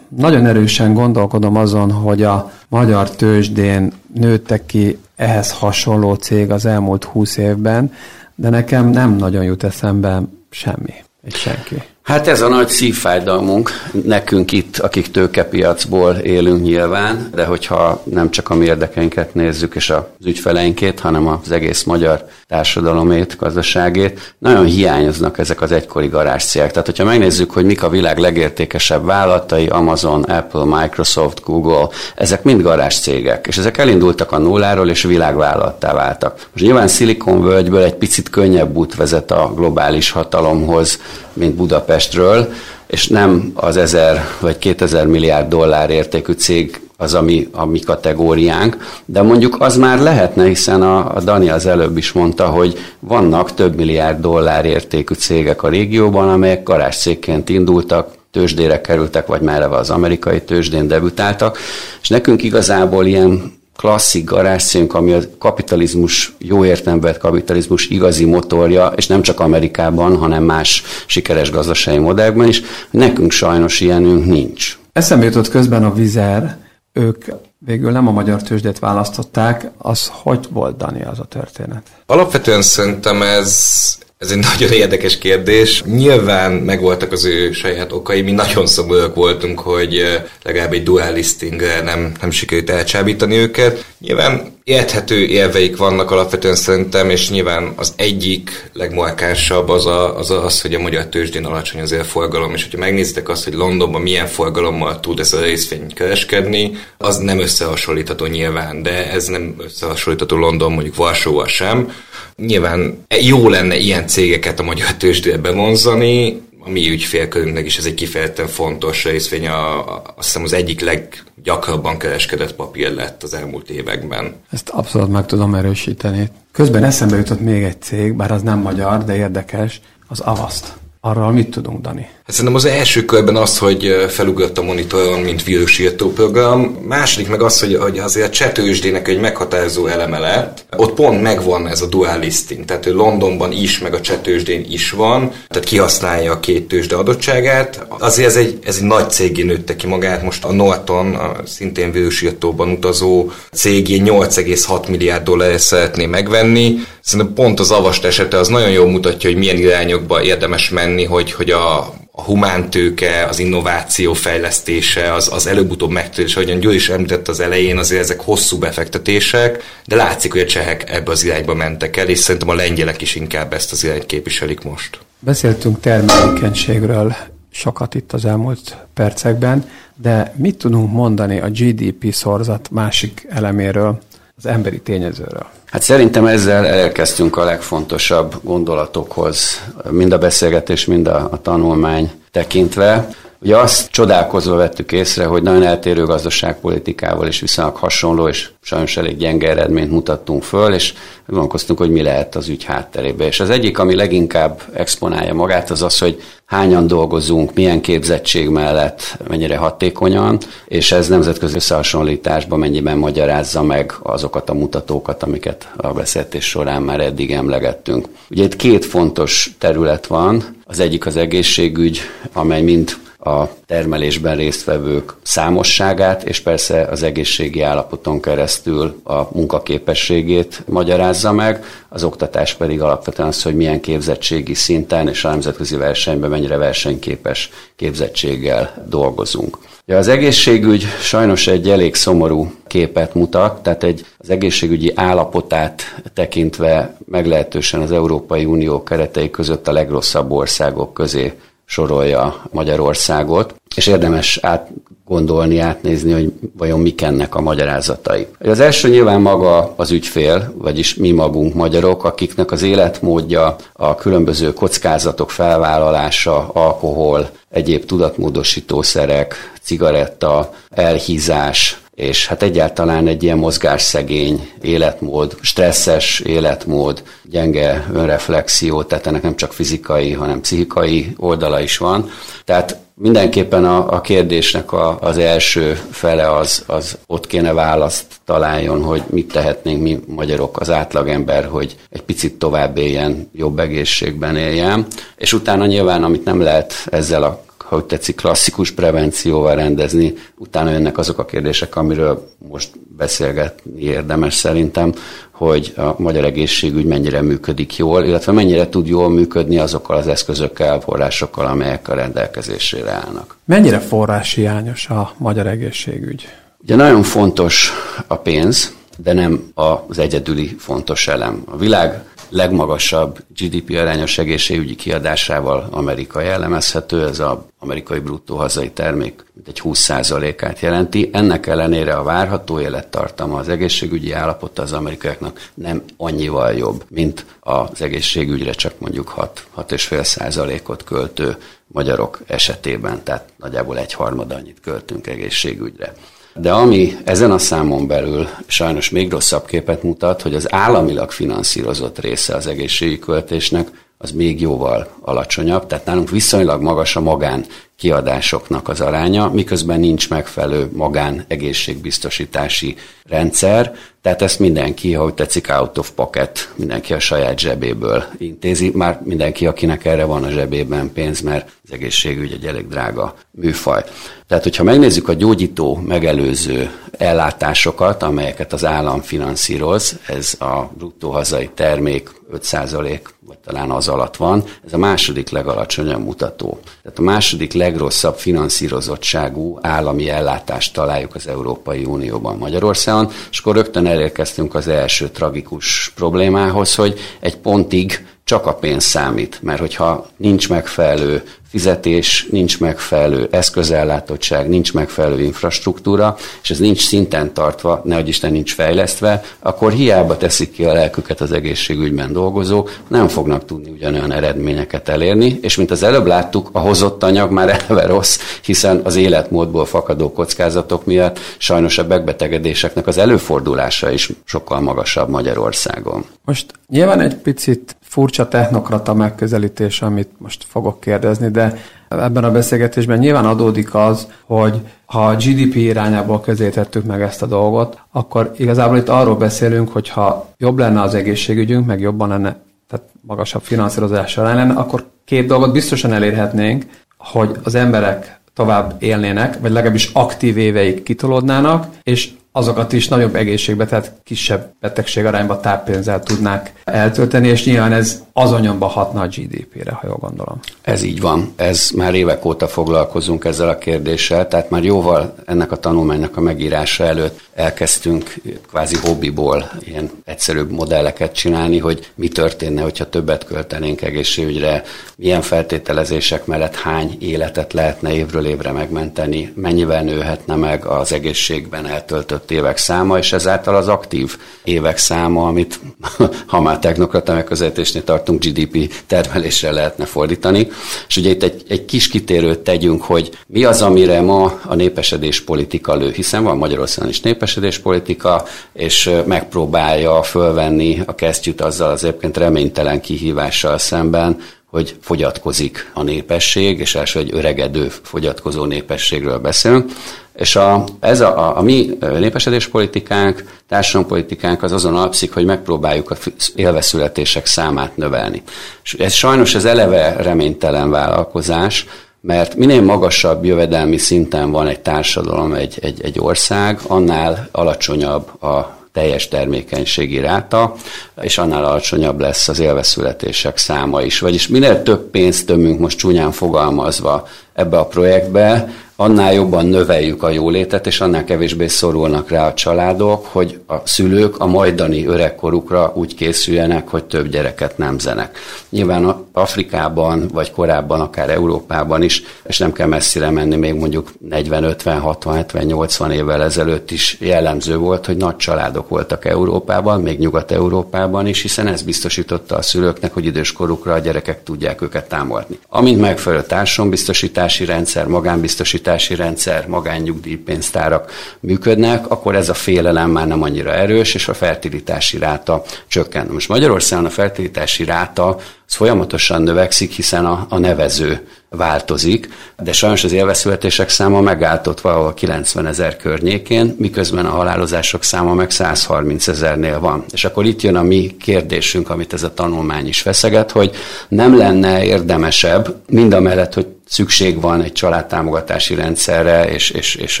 nagyon 0.08 0.46
erősen 0.46 0.94
gondolkodom 0.94 1.56
azon, 1.56 1.92
hogy 1.92 2.22
a 2.22 2.52
magyar 2.68 3.10
tőzsdén 3.10 3.92
nőttek 4.14 4.66
ki 4.66 4.98
ehhez 5.16 5.52
hasonló 5.52 6.14
cég 6.14 6.50
az 6.50 6.66
elmúlt 6.66 7.04
húsz 7.04 7.36
évben, 7.36 7.92
de 8.34 8.48
nekem 8.48 8.90
nem 8.90 9.16
nagyon 9.16 9.44
jut 9.44 9.64
eszembe 9.64 10.22
semmi, 10.50 10.94
egy 11.24 11.34
senki. 11.34 11.82
Hát 12.06 12.26
ez 12.26 12.40
a 12.40 12.48
nagy 12.48 12.68
szívfájdalmunk 12.68 13.70
nekünk 14.04 14.52
itt, 14.52 14.78
akik 14.78 15.10
tőkepiacból 15.10 16.14
élünk 16.14 16.62
nyilván, 16.62 17.30
de 17.34 17.44
hogyha 17.44 18.02
nem 18.04 18.30
csak 18.30 18.50
a 18.50 18.54
mi 18.54 18.64
érdekeinket 18.64 19.34
nézzük 19.34 19.74
és 19.74 19.90
az 19.90 20.02
ügyfeleinkét, 20.24 21.00
hanem 21.00 21.26
az 21.26 21.50
egész 21.50 21.82
magyar 21.82 22.24
társadalomét, 22.48 23.36
gazdaságét, 23.38 24.34
nagyon 24.38 24.64
hiányoznak 24.64 25.38
ezek 25.38 25.60
az 25.60 25.72
egykori 25.72 26.06
garázscégek. 26.06 26.70
Tehát, 26.70 26.86
hogyha 26.86 27.04
megnézzük, 27.04 27.50
hogy 27.50 27.64
mik 27.64 27.82
a 27.82 27.88
világ 27.88 28.18
legértékesebb 28.18 29.04
vállalatai, 29.04 29.66
Amazon, 29.66 30.22
Apple, 30.22 30.64
Microsoft, 30.64 31.42
Google, 31.44 31.88
ezek 32.14 32.42
mind 32.42 32.62
garázscégek, 32.62 33.46
és 33.46 33.56
ezek 33.56 33.78
elindultak 33.78 34.32
a 34.32 34.38
nulláról, 34.38 34.88
és 34.88 35.02
világvállalattá 35.02 35.92
váltak. 35.92 36.34
Most 36.52 36.64
nyilván 36.64 36.88
Silicon 36.88 37.42
Völgyből 37.42 37.82
egy 37.82 37.94
picit 37.94 38.30
könnyebb 38.30 38.76
út 38.76 38.94
vezet 38.94 39.30
a 39.30 39.52
globális 39.54 40.10
hatalomhoz, 40.10 40.98
mint 41.32 41.56
Budapestről, 41.96 42.52
és 42.86 43.08
nem 43.08 43.52
az 43.54 43.76
1000 43.76 44.24
vagy 44.40 44.58
2000 44.58 45.06
milliárd 45.06 45.48
dollár 45.48 45.90
értékű 45.90 46.32
cég 46.32 46.80
az, 46.96 47.14
ami 47.14 47.48
a 47.52 47.64
mi 47.64 47.78
kategóriánk, 47.78 48.76
de 49.04 49.22
mondjuk 49.22 49.56
az 49.60 49.76
már 49.76 49.98
lehetne, 49.98 50.44
hiszen 50.44 50.82
a, 50.82 51.14
a 51.14 51.20
Dani 51.20 51.48
az 51.48 51.66
előbb 51.66 51.96
is 51.96 52.12
mondta, 52.12 52.46
hogy 52.46 52.78
vannak 52.98 53.54
több 53.54 53.76
milliárd 53.76 54.20
dollár 54.20 54.64
értékű 54.64 55.14
cégek 55.14 55.62
a 55.62 55.68
régióban, 55.68 56.28
amelyek 56.28 56.62
garázscégként 56.62 57.48
indultak, 57.48 58.14
tőzsdére 58.30 58.80
kerültek, 58.80 59.26
vagy 59.26 59.40
már 59.40 59.62
az 59.62 59.90
amerikai 59.90 60.42
tőzsdén 60.42 60.88
debütáltak, 60.88 61.58
és 62.02 62.08
nekünk 62.08 62.42
igazából 62.42 63.06
ilyen 63.06 63.52
klasszik 63.76 64.24
garázscégünk, 64.24 64.94
ami 64.94 65.12
a 65.12 65.20
kapitalizmus, 65.38 66.34
jó 66.38 66.64
értelemben 66.64 67.16
kapitalizmus 67.18 67.88
igazi 67.88 68.24
motorja, 68.24 68.86
és 68.96 69.06
nem 69.06 69.22
csak 69.22 69.40
Amerikában, 69.40 70.16
hanem 70.16 70.42
más 70.42 70.82
sikeres 71.06 71.50
gazdasági 71.50 71.98
modellekben 71.98 72.48
is, 72.48 72.62
nekünk 72.90 73.30
sajnos 73.30 73.80
ilyenünk 73.80 74.24
nincs. 74.26 74.78
Eszembe 74.92 75.24
jutott 75.24 75.48
közben 75.48 75.84
a 75.84 75.94
Vizer, 75.94 76.56
ők 76.92 77.24
végül 77.58 77.90
nem 77.90 78.08
a 78.08 78.12
magyar 78.12 78.42
tőzsdét 78.42 78.78
választották, 78.78 79.70
az 79.78 80.10
hogy 80.12 80.46
volt, 80.50 80.76
Dani, 80.76 81.02
az 81.02 81.18
a 81.18 81.24
történet? 81.24 81.82
Alapvetően 82.06 82.62
szerintem 82.62 83.22
ez 83.22 83.98
ez 84.18 84.30
egy 84.30 84.38
nagyon 84.52 84.72
érdekes 84.72 85.18
kérdés. 85.18 85.82
Nyilván 85.82 86.52
megvoltak 86.52 87.12
az 87.12 87.24
ő 87.24 87.52
saját 87.52 87.92
okai, 87.92 88.22
mi 88.22 88.32
nagyon 88.32 88.66
szomorúak 88.66 89.14
voltunk, 89.14 89.60
hogy 89.60 90.22
legalább 90.42 90.72
egy 90.72 90.82
dual 90.82 91.12
listingre 91.12 91.80
nem, 91.80 92.12
nem 92.20 92.30
sikerült 92.30 92.70
elcsábítani 92.70 93.36
őket. 93.36 93.84
Nyilván 93.98 94.55
érthető 94.66 95.26
érveik 95.26 95.76
vannak 95.76 96.10
alapvetően 96.10 96.54
szerintem, 96.54 97.10
és 97.10 97.30
nyilván 97.30 97.72
az 97.76 97.92
egyik 97.96 98.70
legmarkánsabb 98.72 99.68
az, 99.68 99.86
a, 99.86 100.18
az, 100.18 100.30
a, 100.30 100.44
az, 100.44 100.60
hogy 100.60 100.74
a 100.74 100.78
magyar 100.78 101.06
tőzsdén 101.06 101.44
alacsony 101.44 101.80
az 101.80 101.94
forgalom, 102.02 102.54
és 102.54 102.62
hogyha 102.62 102.78
megnézitek 102.78 103.28
azt, 103.28 103.44
hogy 103.44 103.54
Londonban 103.54 104.00
milyen 104.00 104.26
forgalommal 104.26 105.00
tud 105.00 105.20
ez 105.20 105.32
a 105.32 105.40
részvény 105.40 105.92
kereskedni, 105.94 106.70
az 106.98 107.16
nem 107.16 107.38
összehasonlítható 107.38 108.26
nyilván, 108.26 108.82
de 108.82 109.10
ez 109.10 109.26
nem 109.26 109.54
összehasonlítható 109.58 110.36
London 110.36 110.72
mondjuk 110.72 110.96
Varsóval 110.96 111.46
sem. 111.46 111.92
Nyilván 112.36 113.04
jó 113.20 113.48
lenne 113.48 113.76
ilyen 113.76 114.06
cégeket 114.06 114.60
a 114.60 114.62
magyar 114.62 114.94
tőzsdébe 114.94 115.36
bevonzani, 115.36 116.42
a 116.66 116.70
mi 116.70 116.90
ügyfélkörünknek 116.90 117.66
is 117.66 117.78
ez 117.78 117.84
egy 117.84 117.94
kifejezetten 117.94 118.46
fontos 118.46 119.04
részvény, 119.04 119.46
a, 119.46 119.78
a, 119.78 120.02
azt 120.16 120.26
hiszem 120.26 120.42
az 120.42 120.52
egyik 120.52 120.80
leggyakrabban 120.80 121.98
kereskedett 121.98 122.54
papír 122.54 122.94
lett 122.94 123.22
az 123.22 123.34
elmúlt 123.34 123.70
években. 123.70 124.34
Ezt 124.50 124.68
abszolút 124.68 125.12
meg 125.12 125.26
tudom 125.26 125.54
erősíteni. 125.54 126.30
Közben 126.52 126.84
eszembe 126.84 127.16
jutott 127.16 127.40
még 127.40 127.62
egy 127.62 127.82
cég, 127.82 128.14
bár 128.14 128.30
az 128.30 128.42
nem 128.42 128.58
magyar, 128.58 129.04
de 129.04 129.16
érdekes, 129.16 129.80
az 130.06 130.20
Avast. 130.20 130.72
Arról 131.06 131.32
mit 131.32 131.50
tudunk, 131.50 131.80
Dani? 131.80 132.00
Hát 132.00 132.34
szerintem 132.34 132.54
az 132.54 132.64
első 132.64 133.04
körben 133.04 133.36
az, 133.36 133.58
hogy 133.58 134.06
felugrott 134.08 134.58
a 134.58 134.62
monitoron, 134.62 135.20
mint 135.20 135.42
vírusírtó 135.42 136.12
program. 136.12 136.60
Második 136.88 137.28
meg 137.28 137.42
az, 137.42 137.60
hogy, 137.60 137.76
hogy 137.76 137.98
azért 137.98 138.26
a 138.26 138.30
csetősdének 138.30 139.08
egy 139.08 139.20
meghatározó 139.20 139.86
eleme 139.86 140.18
lett. 140.18 140.64
Ott 140.76 140.94
pont 140.94 141.22
megvan 141.22 141.66
ez 141.66 141.80
a 141.80 141.86
dual 141.86 142.18
listing, 142.18 142.64
tehát 142.64 142.84
hogy 142.84 142.92
Londonban 142.92 143.52
is, 143.52 143.78
meg 143.78 143.94
a 143.94 144.00
csetősdén 144.00 144.66
is 144.70 144.90
van, 144.90 145.32
tehát 145.48 145.68
kihasználja 145.68 146.32
a 146.32 146.40
két 146.40 146.68
tőzsde 146.68 146.96
adottságát. 146.96 147.86
Azért 147.98 148.28
ez 148.28 148.36
egy, 148.36 148.58
ez 148.64 148.76
egy 148.76 148.86
nagy 148.86 149.10
cégé 149.10 149.42
nőtte 149.42 149.76
ki 149.76 149.86
magát. 149.86 150.22
Most 150.22 150.44
a 150.44 150.52
Norton, 150.52 151.14
a 151.14 151.36
szintén 151.44 151.92
vírusírtóban 151.92 152.70
utazó 152.70 153.30
cégé 153.52 154.02
8,6 154.04 154.88
milliárd 154.88 155.24
dollár 155.24 155.60
szeretné 155.60 156.06
megvenni. 156.06 156.78
Szerintem 157.06 157.34
pont 157.34 157.60
az 157.60 157.70
avast 157.70 158.04
esete 158.04 158.38
az 158.38 158.48
nagyon 158.48 158.70
jól 158.70 158.90
mutatja, 158.90 159.30
hogy 159.30 159.38
milyen 159.38 159.56
irányokba 159.56 160.22
érdemes 160.22 160.68
menni, 160.68 161.04
hogy, 161.04 161.32
hogy 161.32 161.50
a 161.50 161.94
a 162.18 162.22
humántőke, 162.22 163.24
az 163.24 163.38
innováció 163.38 164.12
fejlesztése, 164.12 165.12
az, 165.12 165.30
az 165.32 165.46
előbb-utóbb 165.46 165.90
megtörés, 165.90 166.36
ahogyan 166.36 166.60
Gyuri 166.60 166.74
is 166.74 166.88
említett 166.88 167.28
az 167.28 167.40
elején, 167.40 167.78
azért 167.78 168.02
ezek 168.02 168.20
hosszú 168.20 168.58
befektetések, 168.58 169.62
de 169.86 169.96
látszik, 169.96 170.32
hogy 170.32 170.40
a 170.40 170.46
csehek 170.46 170.90
ebbe 170.90 171.10
az 171.10 171.24
irányba 171.24 171.54
mentek 171.54 171.96
el, 171.96 172.08
és 172.08 172.18
szerintem 172.18 172.48
a 172.48 172.54
lengyelek 172.54 173.02
is 173.02 173.14
inkább 173.14 173.52
ezt 173.52 173.72
az 173.72 173.84
irányt 173.84 174.06
képviselik 174.06 174.62
most. 174.62 174.98
Beszéltünk 175.18 175.80
termelékenységről 175.80 177.16
sokat 177.50 177.94
itt 177.94 178.12
az 178.12 178.24
elmúlt 178.24 178.76
percekben, 178.94 179.68
de 179.94 180.34
mit 180.36 180.56
tudunk 180.56 180.92
mondani 180.92 181.40
a 181.40 181.48
GDP 181.48 182.12
szorzat 182.12 182.68
másik 182.70 183.26
eleméről, 183.28 183.98
az 184.36 184.46
emberi 184.46 184.80
tényezőről? 184.80 185.46
Hát 185.64 185.82
szerintem 185.82 186.26
ezzel 186.26 186.66
elkezdtünk 186.66 187.36
a 187.36 187.44
legfontosabb 187.44 188.34
gondolatokhoz, 188.42 189.62
mind 189.90 190.12
a 190.12 190.18
beszélgetés, 190.18 190.84
mind 190.84 191.06
a, 191.06 191.28
a 191.30 191.40
tanulmány 191.40 192.10
tekintve. 192.30 193.08
Ugye 193.40 193.56
azt 193.56 193.90
csodálkozva 193.90 194.56
vettük 194.56 194.92
észre, 194.92 195.24
hogy 195.24 195.42
nagyon 195.42 195.62
eltérő 195.62 196.04
gazdaságpolitikával 196.04 197.26
is 197.26 197.40
viszonylag 197.40 197.76
hasonló, 197.76 198.28
és 198.28 198.50
sajnos 198.62 198.96
elég 198.96 199.16
gyenge 199.16 199.48
eredményt 199.48 199.90
mutattunk 199.90 200.42
föl, 200.42 200.74
és 200.74 200.94
gondolkoztunk, 201.26 201.78
hogy 201.78 201.90
mi 201.90 202.02
lehet 202.02 202.34
az 202.34 202.48
ügy 202.48 202.64
hátterébe. 202.64 203.26
És 203.26 203.40
az 203.40 203.50
egyik, 203.50 203.78
ami 203.78 203.94
leginkább 203.94 204.62
exponálja 204.72 205.34
magát, 205.34 205.70
az 205.70 205.82
az, 205.82 205.98
hogy 205.98 206.22
hányan 206.46 206.86
dolgozunk, 206.86 207.54
milyen 207.54 207.80
képzettség 207.80 208.48
mellett, 208.48 209.18
mennyire 209.28 209.56
hatékonyan, 209.56 210.38
és 210.66 210.92
ez 210.92 211.08
nemzetközi 211.08 211.54
összehasonlításban 211.54 212.58
mennyiben 212.58 212.98
magyarázza 212.98 213.62
meg 213.62 213.94
azokat 214.02 214.50
a 214.50 214.54
mutatókat, 214.54 215.22
amiket 215.22 215.68
a 215.76 215.92
beszélgetés 215.92 216.48
során 216.48 216.82
már 216.82 217.00
eddig 217.00 217.32
emlegettünk. 217.32 218.08
Ugye 218.30 218.42
itt 218.42 218.56
két 218.56 218.84
fontos 218.84 219.50
terület 219.58 220.06
van, 220.06 220.44
az 220.64 220.80
egyik 220.80 221.06
az 221.06 221.16
egészségügy, 221.16 222.00
amely 222.32 222.62
mind 222.62 222.96
a 223.26 223.50
termelésben 223.66 224.36
résztvevők 224.36 225.14
számosságát, 225.22 226.22
és 226.22 226.40
persze 226.40 226.80
az 226.80 227.02
egészségi 227.02 227.62
állapoton 227.62 228.20
keresztül 228.20 229.00
a 229.04 229.22
munkaképességét 229.32 230.62
magyarázza 230.66 231.32
meg, 231.32 231.64
az 231.88 232.04
oktatás 232.04 232.54
pedig 232.54 232.82
alapvetően 232.82 233.28
az, 233.28 233.42
hogy 233.42 233.56
milyen 233.56 233.80
képzettségi 233.80 234.54
szinten 234.54 235.08
és 235.08 235.24
a 235.24 235.28
nemzetközi 235.28 235.76
versenyben 235.76 236.30
mennyire 236.30 236.56
versenyképes 236.56 237.50
képzettséggel 237.76 238.84
dolgozunk. 238.88 239.58
Ja, 239.86 239.96
az 239.96 240.08
egészségügy 240.08 240.86
sajnos 241.00 241.46
egy 241.46 241.70
elég 241.70 241.94
szomorú 241.94 242.52
képet 242.66 243.14
mutat, 243.14 243.62
tehát 243.62 243.82
egy, 243.82 244.06
az 244.18 244.30
egészségügyi 244.30 244.92
állapotát 244.94 245.82
tekintve 246.14 246.96
meglehetősen 247.04 247.80
az 247.80 247.92
Európai 247.92 248.44
Unió 248.44 248.82
keretei 248.82 249.30
között 249.30 249.68
a 249.68 249.72
legrosszabb 249.72 250.30
országok 250.30 250.94
közé 250.94 251.32
sorolja 251.66 252.42
Magyarországot, 252.52 253.54
és 253.74 253.86
érdemes 253.86 254.38
átgondolni, 254.42 255.58
átnézni, 255.58 256.12
hogy 256.12 256.32
vajon 256.56 256.80
mik 256.80 257.02
ennek 257.02 257.34
a 257.34 257.40
magyarázatai. 257.40 258.26
Az 258.38 258.60
első 258.60 258.88
nyilván 258.88 259.20
maga 259.20 259.72
az 259.76 259.90
ügyfél, 259.90 260.54
vagyis 260.58 260.94
mi 260.94 261.10
magunk 261.10 261.54
magyarok, 261.54 262.04
akiknek 262.04 262.50
az 262.50 262.62
életmódja, 262.62 263.56
a 263.72 263.94
különböző 263.94 264.52
kockázatok 264.52 265.30
felvállalása, 265.30 266.48
alkohol, 266.52 267.30
egyéb 267.50 267.84
tudatmódosítószerek, 267.84 269.52
cigaretta, 269.62 270.52
elhízás, 270.70 271.80
és 271.96 272.26
hát 272.26 272.42
egyáltalán 272.42 273.06
egy 273.06 273.22
ilyen 273.22 273.38
mozgásszegény 273.38 274.50
életmód, 274.60 275.36
stresszes 275.40 276.20
életmód, 276.20 277.02
gyenge 277.22 277.86
önreflexió, 277.92 278.82
tehát 278.82 279.06
ennek 279.06 279.22
nem 279.22 279.36
csak 279.36 279.52
fizikai, 279.52 280.12
hanem 280.12 280.40
pszichikai 280.40 281.14
oldala 281.16 281.60
is 281.60 281.78
van. 281.78 282.10
Tehát 282.44 282.78
mindenképpen 282.94 283.64
a, 283.64 283.92
a 283.92 284.00
kérdésnek 284.00 284.72
a, 284.72 284.98
az 285.00 285.18
első 285.18 285.80
fele 285.90 286.36
az, 286.36 286.64
az 286.66 286.98
ott 287.06 287.26
kéne 287.26 287.52
választ 287.52 288.06
találjon, 288.24 288.82
hogy 288.82 289.02
mit 289.10 289.32
tehetnénk 289.32 289.82
mi 289.82 290.00
magyarok, 290.06 290.60
az 290.60 290.70
átlagember, 290.70 291.44
hogy 291.44 291.76
egy 291.90 292.02
picit 292.02 292.38
tovább 292.38 292.76
éljen, 292.76 293.30
jobb 293.32 293.58
egészségben 293.58 294.36
éljen, 294.36 294.86
és 295.16 295.32
utána 295.32 295.66
nyilván, 295.66 296.04
amit 296.04 296.24
nem 296.24 296.40
lehet 296.40 296.74
ezzel 296.90 297.22
a 297.22 297.44
ha 297.68 297.76
úgy 297.76 297.84
tetszik, 297.84 298.16
klasszikus 298.16 298.70
prevencióval 298.70 299.54
rendezni. 299.54 300.14
Utána 300.38 300.70
jönnek 300.70 300.98
azok 300.98 301.18
a 301.18 301.24
kérdések, 301.24 301.76
amiről 301.76 302.28
most 302.48 302.70
beszélgetni 302.96 303.80
érdemes 303.82 304.34
szerintem, 304.34 304.92
hogy 305.30 305.72
a 305.76 305.94
magyar 305.98 306.24
egészségügy 306.24 306.84
mennyire 306.84 307.22
működik 307.22 307.76
jól, 307.76 308.04
illetve 308.04 308.32
mennyire 308.32 308.68
tud 308.68 308.86
jól 308.86 309.10
működni 309.10 309.58
azokkal 309.58 309.96
az 309.96 310.08
eszközökkel, 310.08 310.80
forrásokkal, 310.80 311.46
amelyek 311.46 311.88
a 311.88 311.94
rendelkezésére 311.94 312.90
állnak. 312.90 313.36
Mennyire 313.44 313.78
forráshiányos 313.78 314.88
a 314.88 315.12
magyar 315.18 315.46
egészségügy? 315.46 316.28
Ugye 316.62 316.76
nagyon 316.76 317.02
fontos 317.02 317.72
a 318.06 318.16
pénz, 318.16 318.74
de 318.96 319.12
nem 319.12 319.50
az 319.54 319.98
egyedüli 319.98 320.56
fontos 320.58 321.08
elem. 321.08 321.42
A 321.46 321.56
világ 321.56 322.04
legmagasabb 322.28 323.18
GDP 323.38 323.70
arányos 323.70 324.18
egészségügyi 324.18 324.74
kiadásával 324.74 325.68
Amerika 325.70 326.20
jellemezhető, 326.20 327.06
ez 327.06 327.18
az 327.18 327.36
amerikai 327.58 327.98
bruttó 327.98 328.36
hazai 328.36 328.70
termék 328.70 329.24
egy 329.46 329.60
20%-át 329.64 330.60
jelenti. 330.60 331.10
Ennek 331.12 331.46
ellenére 331.46 331.94
a 331.94 332.02
várható 332.02 332.60
élettartama, 332.60 333.38
az 333.38 333.48
egészségügyi 333.48 334.12
állapota 334.12 334.62
az 334.62 334.72
amerikaiaknak 334.72 335.50
nem 335.54 335.82
annyival 335.96 336.52
jobb, 336.52 336.84
mint 336.88 337.26
az 337.40 337.82
egészségügyre 337.82 338.52
csak 338.52 338.78
mondjuk 338.78 339.14
6-6,5%-ot 339.56 340.84
költő 340.84 341.36
magyarok 341.66 342.20
esetében, 342.26 343.02
tehát 343.02 343.28
nagyjából 343.36 343.78
egy 343.78 343.92
harmad 343.92 344.32
annyit 344.32 344.60
költünk 344.60 345.06
egészségügyre. 345.06 345.94
De 346.38 346.52
ami 346.52 346.96
ezen 347.04 347.30
a 347.30 347.38
számon 347.38 347.86
belül 347.86 348.28
sajnos 348.46 348.90
még 348.90 349.10
rosszabb 349.10 349.46
képet 349.46 349.82
mutat, 349.82 350.22
hogy 350.22 350.34
az 350.34 350.52
államilag 350.52 351.10
finanszírozott 351.10 351.98
része 351.98 352.34
az 352.34 352.46
egészségügyi 352.46 352.98
költésnek 352.98 353.84
az 353.98 354.10
még 354.10 354.40
jóval 354.40 354.88
alacsonyabb, 355.00 355.66
tehát 355.66 355.84
nálunk 355.84 356.10
viszonylag 356.10 356.62
magas 356.62 356.96
a 356.96 357.00
magán 357.00 357.44
kiadásoknak 357.76 358.68
az 358.68 358.80
aránya, 358.80 359.30
miközben 359.30 359.80
nincs 359.80 360.10
megfelelő 360.10 360.70
magán 360.72 361.24
egészségbiztosítási 361.28 362.76
rendszer, 363.04 363.74
tehát 364.02 364.22
ezt 364.22 364.38
mindenki, 364.38 364.94
ahogy 364.94 365.14
tetszik, 365.14 365.48
out 365.58 365.78
of 365.78 365.90
pocket, 365.90 366.52
mindenki 366.54 366.92
a 366.92 366.98
saját 366.98 367.38
zsebéből 367.38 368.04
intézi, 368.18 368.70
már 368.74 369.00
mindenki, 369.04 369.46
akinek 369.46 369.84
erre 369.84 370.04
van 370.04 370.24
a 370.24 370.30
zsebében 370.30 370.92
pénz, 370.92 371.20
mert 371.20 371.50
az 371.64 371.72
egészségügy 371.72 372.32
egy 372.32 372.46
elég 372.46 372.68
drága 372.68 373.14
műfaj. 373.30 373.84
Tehát, 374.26 374.42
hogyha 374.42 374.64
megnézzük 374.64 375.08
a 375.08 375.12
gyógyító 375.12 375.76
megelőző 375.86 376.70
ellátásokat, 376.90 378.02
amelyeket 378.02 378.52
az 378.52 378.64
állam 378.64 379.00
finanszíroz, 379.00 379.98
ez 380.06 380.36
a 380.38 380.70
bruttó 380.78 381.10
hazai 381.10 381.50
termék 381.54 382.10
5% 382.32 382.32
vagy 382.32 382.42
vagy 382.42 383.00
talán 383.46 383.70
az 383.70 383.88
alatt 383.88 384.16
van, 384.16 384.44
ez 384.66 384.72
a 384.72 384.78
második 384.78 385.30
legalacsonyabb 385.30 386.04
mutató. 386.04 386.58
Tehát 386.82 386.98
a 386.98 387.02
második 387.02 387.52
legrosszabb 387.52 388.16
finanszírozottságú 388.16 389.58
állami 389.62 390.08
ellátást 390.08 390.72
találjuk 390.74 391.14
az 391.14 391.26
Európai 391.26 391.84
Unióban 391.84 392.36
Magyarországon, 392.36 393.10
és 393.30 393.38
akkor 393.38 393.54
rögtön 393.54 393.86
elérkeztünk 393.86 394.54
az 394.54 394.68
első 394.68 395.08
tragikus 395.08 395.92
problémához, 395.94 396.74
hogy 396.74 396.98
egy 397.20 397.36
pontig 397.36 398.06
csak 398.26 398.46
a 398.46 398.54
pénz 398.54 398.84
számít, 398.84 399.38
mert 399.42 399.58
hogyha 399.58 400.06
nincs 400.16 400.48
megfelelő 400.48 401.22
fizetés, 401.48 402.26
nincs 402.30 402.60
megfelelő 402.60 403.28
eszközellátottság, 403.30 404.48
nincs 404.48 404.72
megfelelő 404.74 405.22
infrastruktúra, 405.22 406.16
és 406.42 406.50
ez 406.50 406.58
nincs 406.58 406.86
szinten 406.86 407.32
tartva, 407.34 407.80
nehogy 407.84 408.08
Isten 408.08 408.32
nincs 408.32 408.54
fejlesztve, 408.54 409.22
akkor 409.38 409.72
hiába 409.72 410.16
teszik 410.16 410.52
ki 410.52 410.64
a 410.64 410.72
lelküket 410.72 411.20
az 411.20 411.32
egészségügyben 411.32 412.12
dolgozók, 412.12 412.76
nem 412.88 413.08
fognak 413.08 413.44
tudni 413.44 413.70
ugyanolyan 413.70 414.12
eredményeket 414.12 414.88
elérni, 414.88 415.38
és 415.42 415.56
mint 415.56 415.70
az 415.70 415.82
előbb 415.82 416.06
láttuk, 416.06 416.48
a 416.52 416.58
hozott 416.58 417.02
anyag 417.02 417.30
már 417.30 417.48
eleve 417.48 417.86
rossz, 417.86 418.18
hiszen 418.42 418.80
az 418.84 418.96
életmódból 418.96 419.64
fakadó 419.64 420.12
kockázatok 420.12 420.84
miatt 420.84 421.18
sajnos 421.38 421.78
a 421.78 421.86
megbetegedéseknek 421.86 422.86
az 422.86 422.98
előfordulása 422.98 423.90
is 423.90 424.10
sokkal 424.24 424.60
magasabb 424.60 425.08
Magyarországon. 425.08 426.04
Most 426.24 426.46
nyilván 426.68 427.00
egy 427.00 427.14
picit 427.14 427.75
furcsa 427.88 428.28
technokrata 428.28 428.94
megközelítés, 428.94 429.82
amit 429.82 430.08
most 430.18 430.44
fogok 430.48 430.80
kérdezni, 430.80 431.28
de 431.30 431.56
ebben 431.88 432.24
a 432.24 432.30
beszélgetésben 432.30 432.98
nyilván 432.98 433.24
adódik 433.24 433.74
az, 433.74 434.08
hogy 434.24 434.60
ha 434.86 435.06
a 435.06 435.14
GDP 435.14 435.54
irányából 435.54 436.20
közelítettük 436.20 436.84
meg 436.84 437.02
ezt 437.02 437.22
a 437.22 437.26
dolgot, 437.26 437.78
akkor 437.90 438.32
igazából 438.36 438.76
itt 438.76 438.88
arról 438.88 439.16
beszélünk, 439.16 439.72
hogy 439.72 439.88
ha 439.88 440.28
jobb 440.38 440.58
lenne 440.58 440.80
az 440.80 440.94
egészségügyünk, 440.94 441.66
meg 441.66 441.80
jobban 441.80 442.08
lenne, 442.08 442.36
tehát 442.68 442.86
magasabb 443.00 443.42
finanszírozással 443.42 444.24
lenne, 444.24 444.54
akkor 444.54 444.84
két 445.04 445.26
dolgot 445.26 445.52
biztosan 445.52 445.92
elérhetnénk, 445.92 446.64
hogy 446.98 447.36
az 447.42 447.54
emberek 447.54 448.20
tovább 448.34 448.76
élnének, 448.78 449.38
vagy 449.40 449.50
legalábbis 449.50 449.90
aktív 449.92 450.36
éveik 450.36 450.82
kitolódnának, 450.82 451.66
és 451.82 452.10
azokat 452.36 452.72
is 452.72 452.88
nagyobb 452.88 453.14
egészségbe, 453.14 453.66
tehát 453.66 453.92
kisebb 454.04 454.54
betegség 454.60 455.04
arányba 455.04 455.40
táppénzzel 455.40 456.02
tudnák 456.02 456.52
eltölteni, 456.64 457.28
és 457.28 457.44
nyilván 457.44 457.72
ez 457.72 458.02
azonyomba 458.12 458.66
hatna 458.66 459.00
a 459.00 459.06
GDP-re, 459.06 459.72
ha 459.72 459.86
jól 459.86 459.96
gondolom. 460.00 460.40
Ez 460.62 460.82
így 460.82 461.00
van. 461.00 461.32
Ez 461.36 461.70
már 461.76 461.94
évek 461.94 462.24
óta 462.24 462.48
foglalkozunk 462.48 463.24
ezzel 463.24 463.48
a 463.48 463.58
kérdéssel, 463.58 464.28
tehát 464.28 464.50
már 464.50 464.64
jóval 464.64 465.14
ennek 465.24 465.52
a 465.52 465.56
tanulmánynak 465.56 466.16
a 466.16 466.20
megírása 466.20 466.84
előtt 466.84 467.20
elkezdtünk 467.34 468.14
kvázi 468.48 468.76
hobbiból 468.82 469.50
ilyen 469.64 469.90
egyszerűbb 470.04 470.50
modelleket 470.50 471.12
csinálni, 471.12 471.58
hogy 471.58 471.90
mi 471.94 472.08
történne, 472.08 472.62
hogyha 472.62 472.88
többet 472.88 473.24
költenénk 473.24 473.82
egészségügyre, 473.82 474.62
milyen 474.96 475.22
feltételezések 475.22 476.26
mellett 476.26 476.54
hány 476.54 476.96
életet 476.98 477.52
lehetne 477.52 477.94
évről 477.94 478.26
évre 478.26 478.52
megmenteni, 478.52 479.32
mennyivel 479.36 479.82
nőhetne 479.82 480.34
meg 480.34 480.64
az 480.64 480.92
egészségben 480.92 481.66
eltöltött 481.66 482.25
évek 482.30 482.56
száma, 482.56 482.98
és 482.98 483.12
ezáltal 483.12 483.56
az 483.56 483.68
aktív 483.68 484.16
évek 484.44 484.78
száma, 484.78 485.26
amit 485.26 485.60
ha 486.26 486.40
már 486.40 486.58
technokrata 486.58 487.12
megközelítésnél 487.12 487.84
tartunk, 487.84 488.24
GDP 488.24 488.74
termelésre 488.86 489.50
lehetne 489.50 489.84
fordítani. 489.84 490.48
És 490.88 490.96
ugye 490.96 491.10
itt 491.10 491.22
egy, 491.22 491.42
egy 491.48 491.64
kis 491.64 491.88
kitérőt 491.88 492.38
tegyünk, 492.38 492.82
hogy 492.82 493.10
mi 493.26 493.44
az, 493.44 493.62
amire 493.62 494.00
ma 494.00 494.40
a 494.44 494.54
népesedés 494.54 495.20
politika 495.20 495.74
lő, 495.74 495.90
hiszen 495.90 496.22
van 496.22 496.36
Magyarországon 496.36 496.90
is 496.90 497.00
népesedés 497.00 497.58
politika, 497.58 498.24
és 498.52 498.90
megpróbálja 499.06 500.02
fölvenni 500.02 500.82
a 500.86 500.94
kesztyűt 500.94 501.40
azzal 501.40 501.70
az 501.70 501.84
egyébként 501.84 502.16
reménytelen 502.16 502.80
kihívással 502.80 503.58
szemben, 503.58 504.20
hogy 504.56 504.76
fogyatkozik 504.80 505.70
a 505.74 505.82
népesség, 505.82 506.60
és 506.60 506.74
első 506.74 506.98
egy 506.98 507.14
öregedő 507.14 507.68
fogyatkozó 507.82 508.44
népességről 508.44 509.18
beszélünk. 509.18 509.70
És 510.16 510.36
a, 510.36 510.64
ez 510.80 511.00
a, 511.00 511.18
a, 511.18 511.38
a 511.38 511.42
mi 511.42 511.78
népesedéspolitikánk, 511.80 513.24
társadalompolitikánk 513.48 514.42
az 514.42 514.52
azon 514.52 514.76
alapszik, 514.76 515.12
hogy 515.12 515.24
megpróbáljuk 515.24 515.90
a 515.90 515.96
élveszületések 516.34 517.26
számát 517.26 517.76
növelni. 517.76 518.22
És 518.62 518.74
ez 518.74 518.92
sajnos 518.92 519.34
ez 519.34 519.44
eleve 519.44 519.96
reménytelen 519.96 520.70
vállalkozás, 520.70 521.66
mert 522.00 522.34
minél 522.34 522.62
magasabb 522.62 523.24
jövedelmi 523.24 523.78
szinten 523.78 524.30
van 524.30 524.46
egy 524.46 524.60
társadalom, 524.60 525.34
egy, 525.34 525.58
egy, 525.60 525.80
egy 525.82 525.98
ország, 525.98 526.60
annál 526.66 527.28
alacsonyabb 527.32 528.22
a 528.22 528.55
teljes 528.76 529.08
termékenységi 529.08 530.00
ráta, 530.00 530.54
és 531.00 531.18
annál 531.18 531.44
alacsonyabb 531.44 532.00
lesz 532.00 532.28
az 532.28 532.38
élveszületések 532.38 533.36
száma 533.36 533.82
is. 533.82 533.98
Vagyis 533.98 534.28
minél 534.28 534.62
több 534.62 534.90
pénzt 534.90 535.26
tömünk 535.26 535.58
most 535.58 535.78
csúnyán 535.78 536.12
fogalmazva 536.12 537.08
ebbe 537.32 537.58
a 537.58 537.66
projektbe, 537.66 538.48
annál 538.76 539.12
jobban 539.12 539.46
növeljük 539.46 540.02
a 540.02 540.10
jólétet, 540.10 540.66
és 540.66 540.80
annál 540.80 541.04
kevésbé 541.04 541.46
szorulnak 541.46 542.10
rá 542.10 542.26
a 542.26 542.34
családok, 542.34 543.06
hogy 543.06 543.40
a 543.46 543.54
szülők 543.64 544.18
a 544.18 544.26
majdani 544.26 544.86
öregkorukra 544.86 545.72
úgy 545.74 545.94
készüljenek, 545.94 546.68
hogy 546.68 546.84
több 546.84 547.08
gyereket 547.08 547.58
nemzenek. 547.58 548.18
Nyilván 548.48 549.06
Afrikában, 549.12 550.08
vagy 550.12 550.30
korábban 550.30 550.80
akár 550.80 551.10
Európában 551.10 551.82
is, 551.82 552.02
és 552.26 552.38
nem 552.38 552.52
kell 552.52 552.66
messzire 552.66 553.10
menni, 553.10 553.36
még 553.36 553.54
mondjuk 553.54 553.92
40, 554.08 554.44
50, 554.44 554.80
60, 554.80 555.14
70, 555.14 555.44
80 555.44 555.90
évvel 555.90 556.22
ezelőtt 556.22 556.70
is 556.70 556.96
jellemző 557.00 557.56
volt, 557.56 557.86
hogy 557.86 557.96
nagy 557.96 558.16
családok 558.16 558.68
voltak 558.68 559.04
Európában, 559.04 559.80
még 559.80 559.98
Nyugat-Európában 559.98 561.06
is, 561.06 561.22
hiszen 561.22 561.46
ez 561.46 561.62
biztosította 561.62 562.36
a 562.36 562.42
szülőknek, 562.42 562.92
hogy 562.92 563.04
időskorukra 563.04 563.74
a 563.74 563.78
gyerekek 563.78 564.22
tudják 564.22 564.62
őket 564.62 564.88
támogatni. 564.88 565.38
Amint 565.48 565.80
megfelelő 565.80 566.22
társadalombiztosítási 566.22 567.44
rendszer, 567.44 567.86
magánbiztosítási 567.86 568.64
biztosítási 568.66 568.94
rendszer, 568.94 569.46
magánnyugdíjpénztárak 569.46 570.92
működnek, 571.20 571.90
akkor 571.90 572.14
ez 572.14 572.28
a 572.28 572.34
félelem 572.34 572.90
már 572.90 573.06
nem 573.06 573.22
annyira 573.22 573.52
erős, 573.52 573.94
és 573.94 574.08
a 574.08 574.14
fertilitási 574.14 574.98
ráta 574.98 575.42
csökken. 575.66 576.06
Most 576.06 576.28
Magyarországon 576.28 576.84
a 576.84 576.90
fertilitási 576.90 577.64
ráta 577.64 578.16
az 578.48 578.54
folyamatosan 578.54 579.22
növekszik, 579.22 579.72
hiszen 579.72 580.06
a, 580.06 580.26
a 580.28 580.38
nevező 580.38 581.06
változik, 581.28 582.08
de 582.42 582.52
sajnos 582.52 582.84
az 582.84 582.92
élveszületések 582.92 583.68
száma 583.68 584.00
megállt 584.00 584.60
valahol 584.60 584.94
90 584.94 585.46
ezer 585.46 585.76
környékén, 585.76 586.54
miközben 586.58 587.06
a 587.06 587.10
halálozások 587.10 587.82
száma 587.82 588.14
meg 588.14 588.30
130 588.30 589.08
ezernél 589.08 589.60
van. 589.60 589.84
És 589.92 590.04
akkor 590.04 590.24
itt 590.24 590.42
jön 590.42 590.56
a 590.56 590.62
mi 590.62 590.96
kérdésünk, 591.00 591.70
amit 591.70 591.92
ez 591.92 592.02
a 592.02 592.14
tanulmány 592.14 592.68
is 592.68 592.80
feszeget, 592.80 593.30
hogy 593.30 593.50
nem 593.88 594.16
lenne 594.16 594.64
érdemesebb, 594.64 595.54
mind 595.68 595.92
a 595.92 596.00
mellett, 596.00 596.34
hogy 596.34 596.46
szükség 596.68 597.20
van 597.20 597.42
egy 597.42 597.52
családtámogatási 597.52 598.54
rendszerre 598.54 599.28
és, 599.28 599.50
és, 599.50 599.74
és 599.74 600.00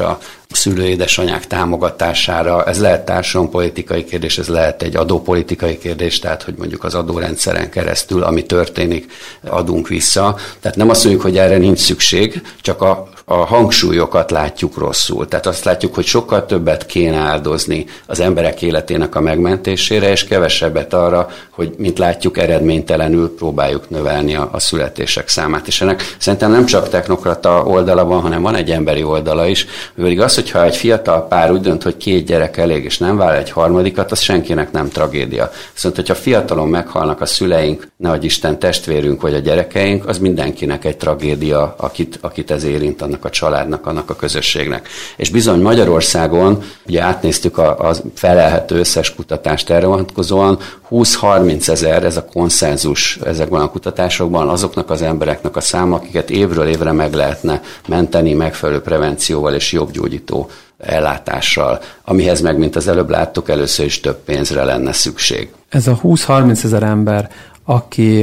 a 0.00 0.18
szülőédesanyák 0.56 1.46
támogatására. 1.46 2.64
Ez 2.64 2.80
lehet 2.80 3.04
társadalompolitikai 3.04 4.04
kérdés, 4.04 4.38
ez 4.38 4.48
lehet 4.48 4.82
egy 4.82 4.96
adópolitikai 4.96 5.78
kérdés, 5.78 6.18
tehát 6.18 6.42
hogy 6.42 6.54
mondjuk 6.58 6.84
az 6.84 6.94
adórendszeren 6.94 7.70
keresztül, 7.70 8.22
ami 8.22 8.46
történik, 8.46 9.12
adunk 9.44 9.88
vissza. 9.88 10.36
Tehát 10.60 10.76
nem 10.76 10.90
azt 10.90 11.02
mondjuk, 11.04 11.24
hogy 11.24 11.38
erre 11.38 11.56
nincs 11.56 11.78
szükség, 11.78 12.42
csak 12.60 12.82
a 12.82 13.08
a 13.28 13.34
hangsúlyokat 13.34 14.30
látjuk 14.30 14.78
rosszul. 14.78 15.28
Tehát 15.28 15.46
azt 15.46 15.64
látjuk, 15.64 15.94
hogy 15.94 16.04
sokkal 16.04 16.46
többet 16.46 16.86
kéne 16.86 17.16
áldozni 17.16 17.86
az 18.06 18.20
emberek 18.20 18.62
életének 18.62 19.14
a 19.14 19.20
megmentésére, 19.20 20.10
és 20.10 20.24
kevesebbet 20.24 20.94
arra, 20.94 21.28
hogy, 21.50 21.74
mint 21.78 21.98
látjuk, 21.98 22.38
eredménytelenül 22.38 23.34
próbáljuk 23.34 23.90
növelni 23.90 24.34
a, 24.34 24.48
a 24.52 24.60
születések 24.60 25.28
számát. 25.28 25.66
És 25.66 25.80
ennek 25.80 26.14
szerintem 26.18 26.50
nem 26.50 26.64
csak 26.64 26.88
technokrata 26.88 27.62
oldala 27.64 28.04
van, 28.04 28.20
hanem 28.20 28.42
van 28.42 28.54
egy 28.54 28.70
emberi 28.70 29.02
oldala 29.02 29.46
is, 29.46 29.66
pedig 29.96 30.20
az, 30.20 30.34
hogyha 30.34 30.64
egy 30.64 30.76
fiatal 30.76 31.26
pár 31.26 31.52
úgy 31.52 31.60
dönt, 31.60 31.82
hogy 31.82 31.96
két 31.96 32.26
gyerek 32.26 32.56
elég, 32.56 32.84
és 32.84 32.98
nem 32.98 33.16
vár 33.16 33.34
egy 33.34 33.50
harmadikat, 33.50 34.12
az 34.12 34.20
senkinek 34.20 34.72
nem 34.72 34.88
tragédia. 34.88 35.50
Viszont, 35.72 35.94
hogyha 35.96 36.14
fiatalon 36.14 36.68
meghalnak 36.68 37.20
a 37.20 37.26
szüleink, 37.26 37.88
nehogy 37.96 38.24
Isten 38.24 38.58
testvérünk 38.58 39.20
vagy 39.20 39.34
a 39.34 39.38
gyerekeink, 39.38 40.08
az 40.08 40.18
mindenkinek 40.18 40.84
egy 40.84 40.96
tragédia, 40.96 41.74
akit, 41.78 42.18
akit 42.20 42.50
ez 42.50 42.64
érint, 42.64 43.02
annak 43.16 43.24
a 43.24 43.30
családnak, 43.30 43.86
annak 43.86 44.10
a 44.10 44.16
közösségnek. 44.16 44.88
És 45.16 45.30
bizony 45.30 45.60
Magyarországon, 45.60 46.62
ugye 46.86 47.02
átnéztük 47.02 47.58
a, 47.58 47.88
a 47.88 47.94
felelhető 48.14 48.78
összes 48.78 49.14
kutatást 49.14 49.70
erre 49.70 49.86
vonatkozóan, 49.86 50.58
20-30 50.90 51.68
ezer, 51.68 52.04
ez 52.04 52.16
a 52.16 52.24
konszenzus 52.24 53.18
ezekben 53.24 53.60
a 53.60 53.70
kutatásokban, 53.70 54.48
azoknak 54.48 54.90
az 54.90 55.02
embereknek 55.02 55.56
a 55.56 55.60
száma, 55.60 55.96
akiket 55.96 56.30
évről 56.30 56.66
évre 56.66 56.92
meg 56.92 57.12
lehetne 57.14 57.60
menteni 57.88 58.32
megfelelő 58.32 58.80
prevencióval 58.80 59.54
és 59.54 59.72
jobb 59.72 59.90
gyógyító 59.90 60.50
ellátással, 60.78 61.80
amihez 62.04 62.40
meg, 62.40 62.58
mint 62.58 62.76
az 62.76 62.88
előbb 62.88 63.10
láttuk, 63.10 63.48
először 63.48 63.84
is 63.84 64.00
több 64.00 64.16
pénzre 64.24 64.64
lenne 64.64 64.92
szükség. 64.92 65.52
Ez 65.68 65.86
a 65.86 65.98
20-30 66.02 66.64
ezer 66.64 66.82
ember, 66.82 67.30
aki 67.64 68.22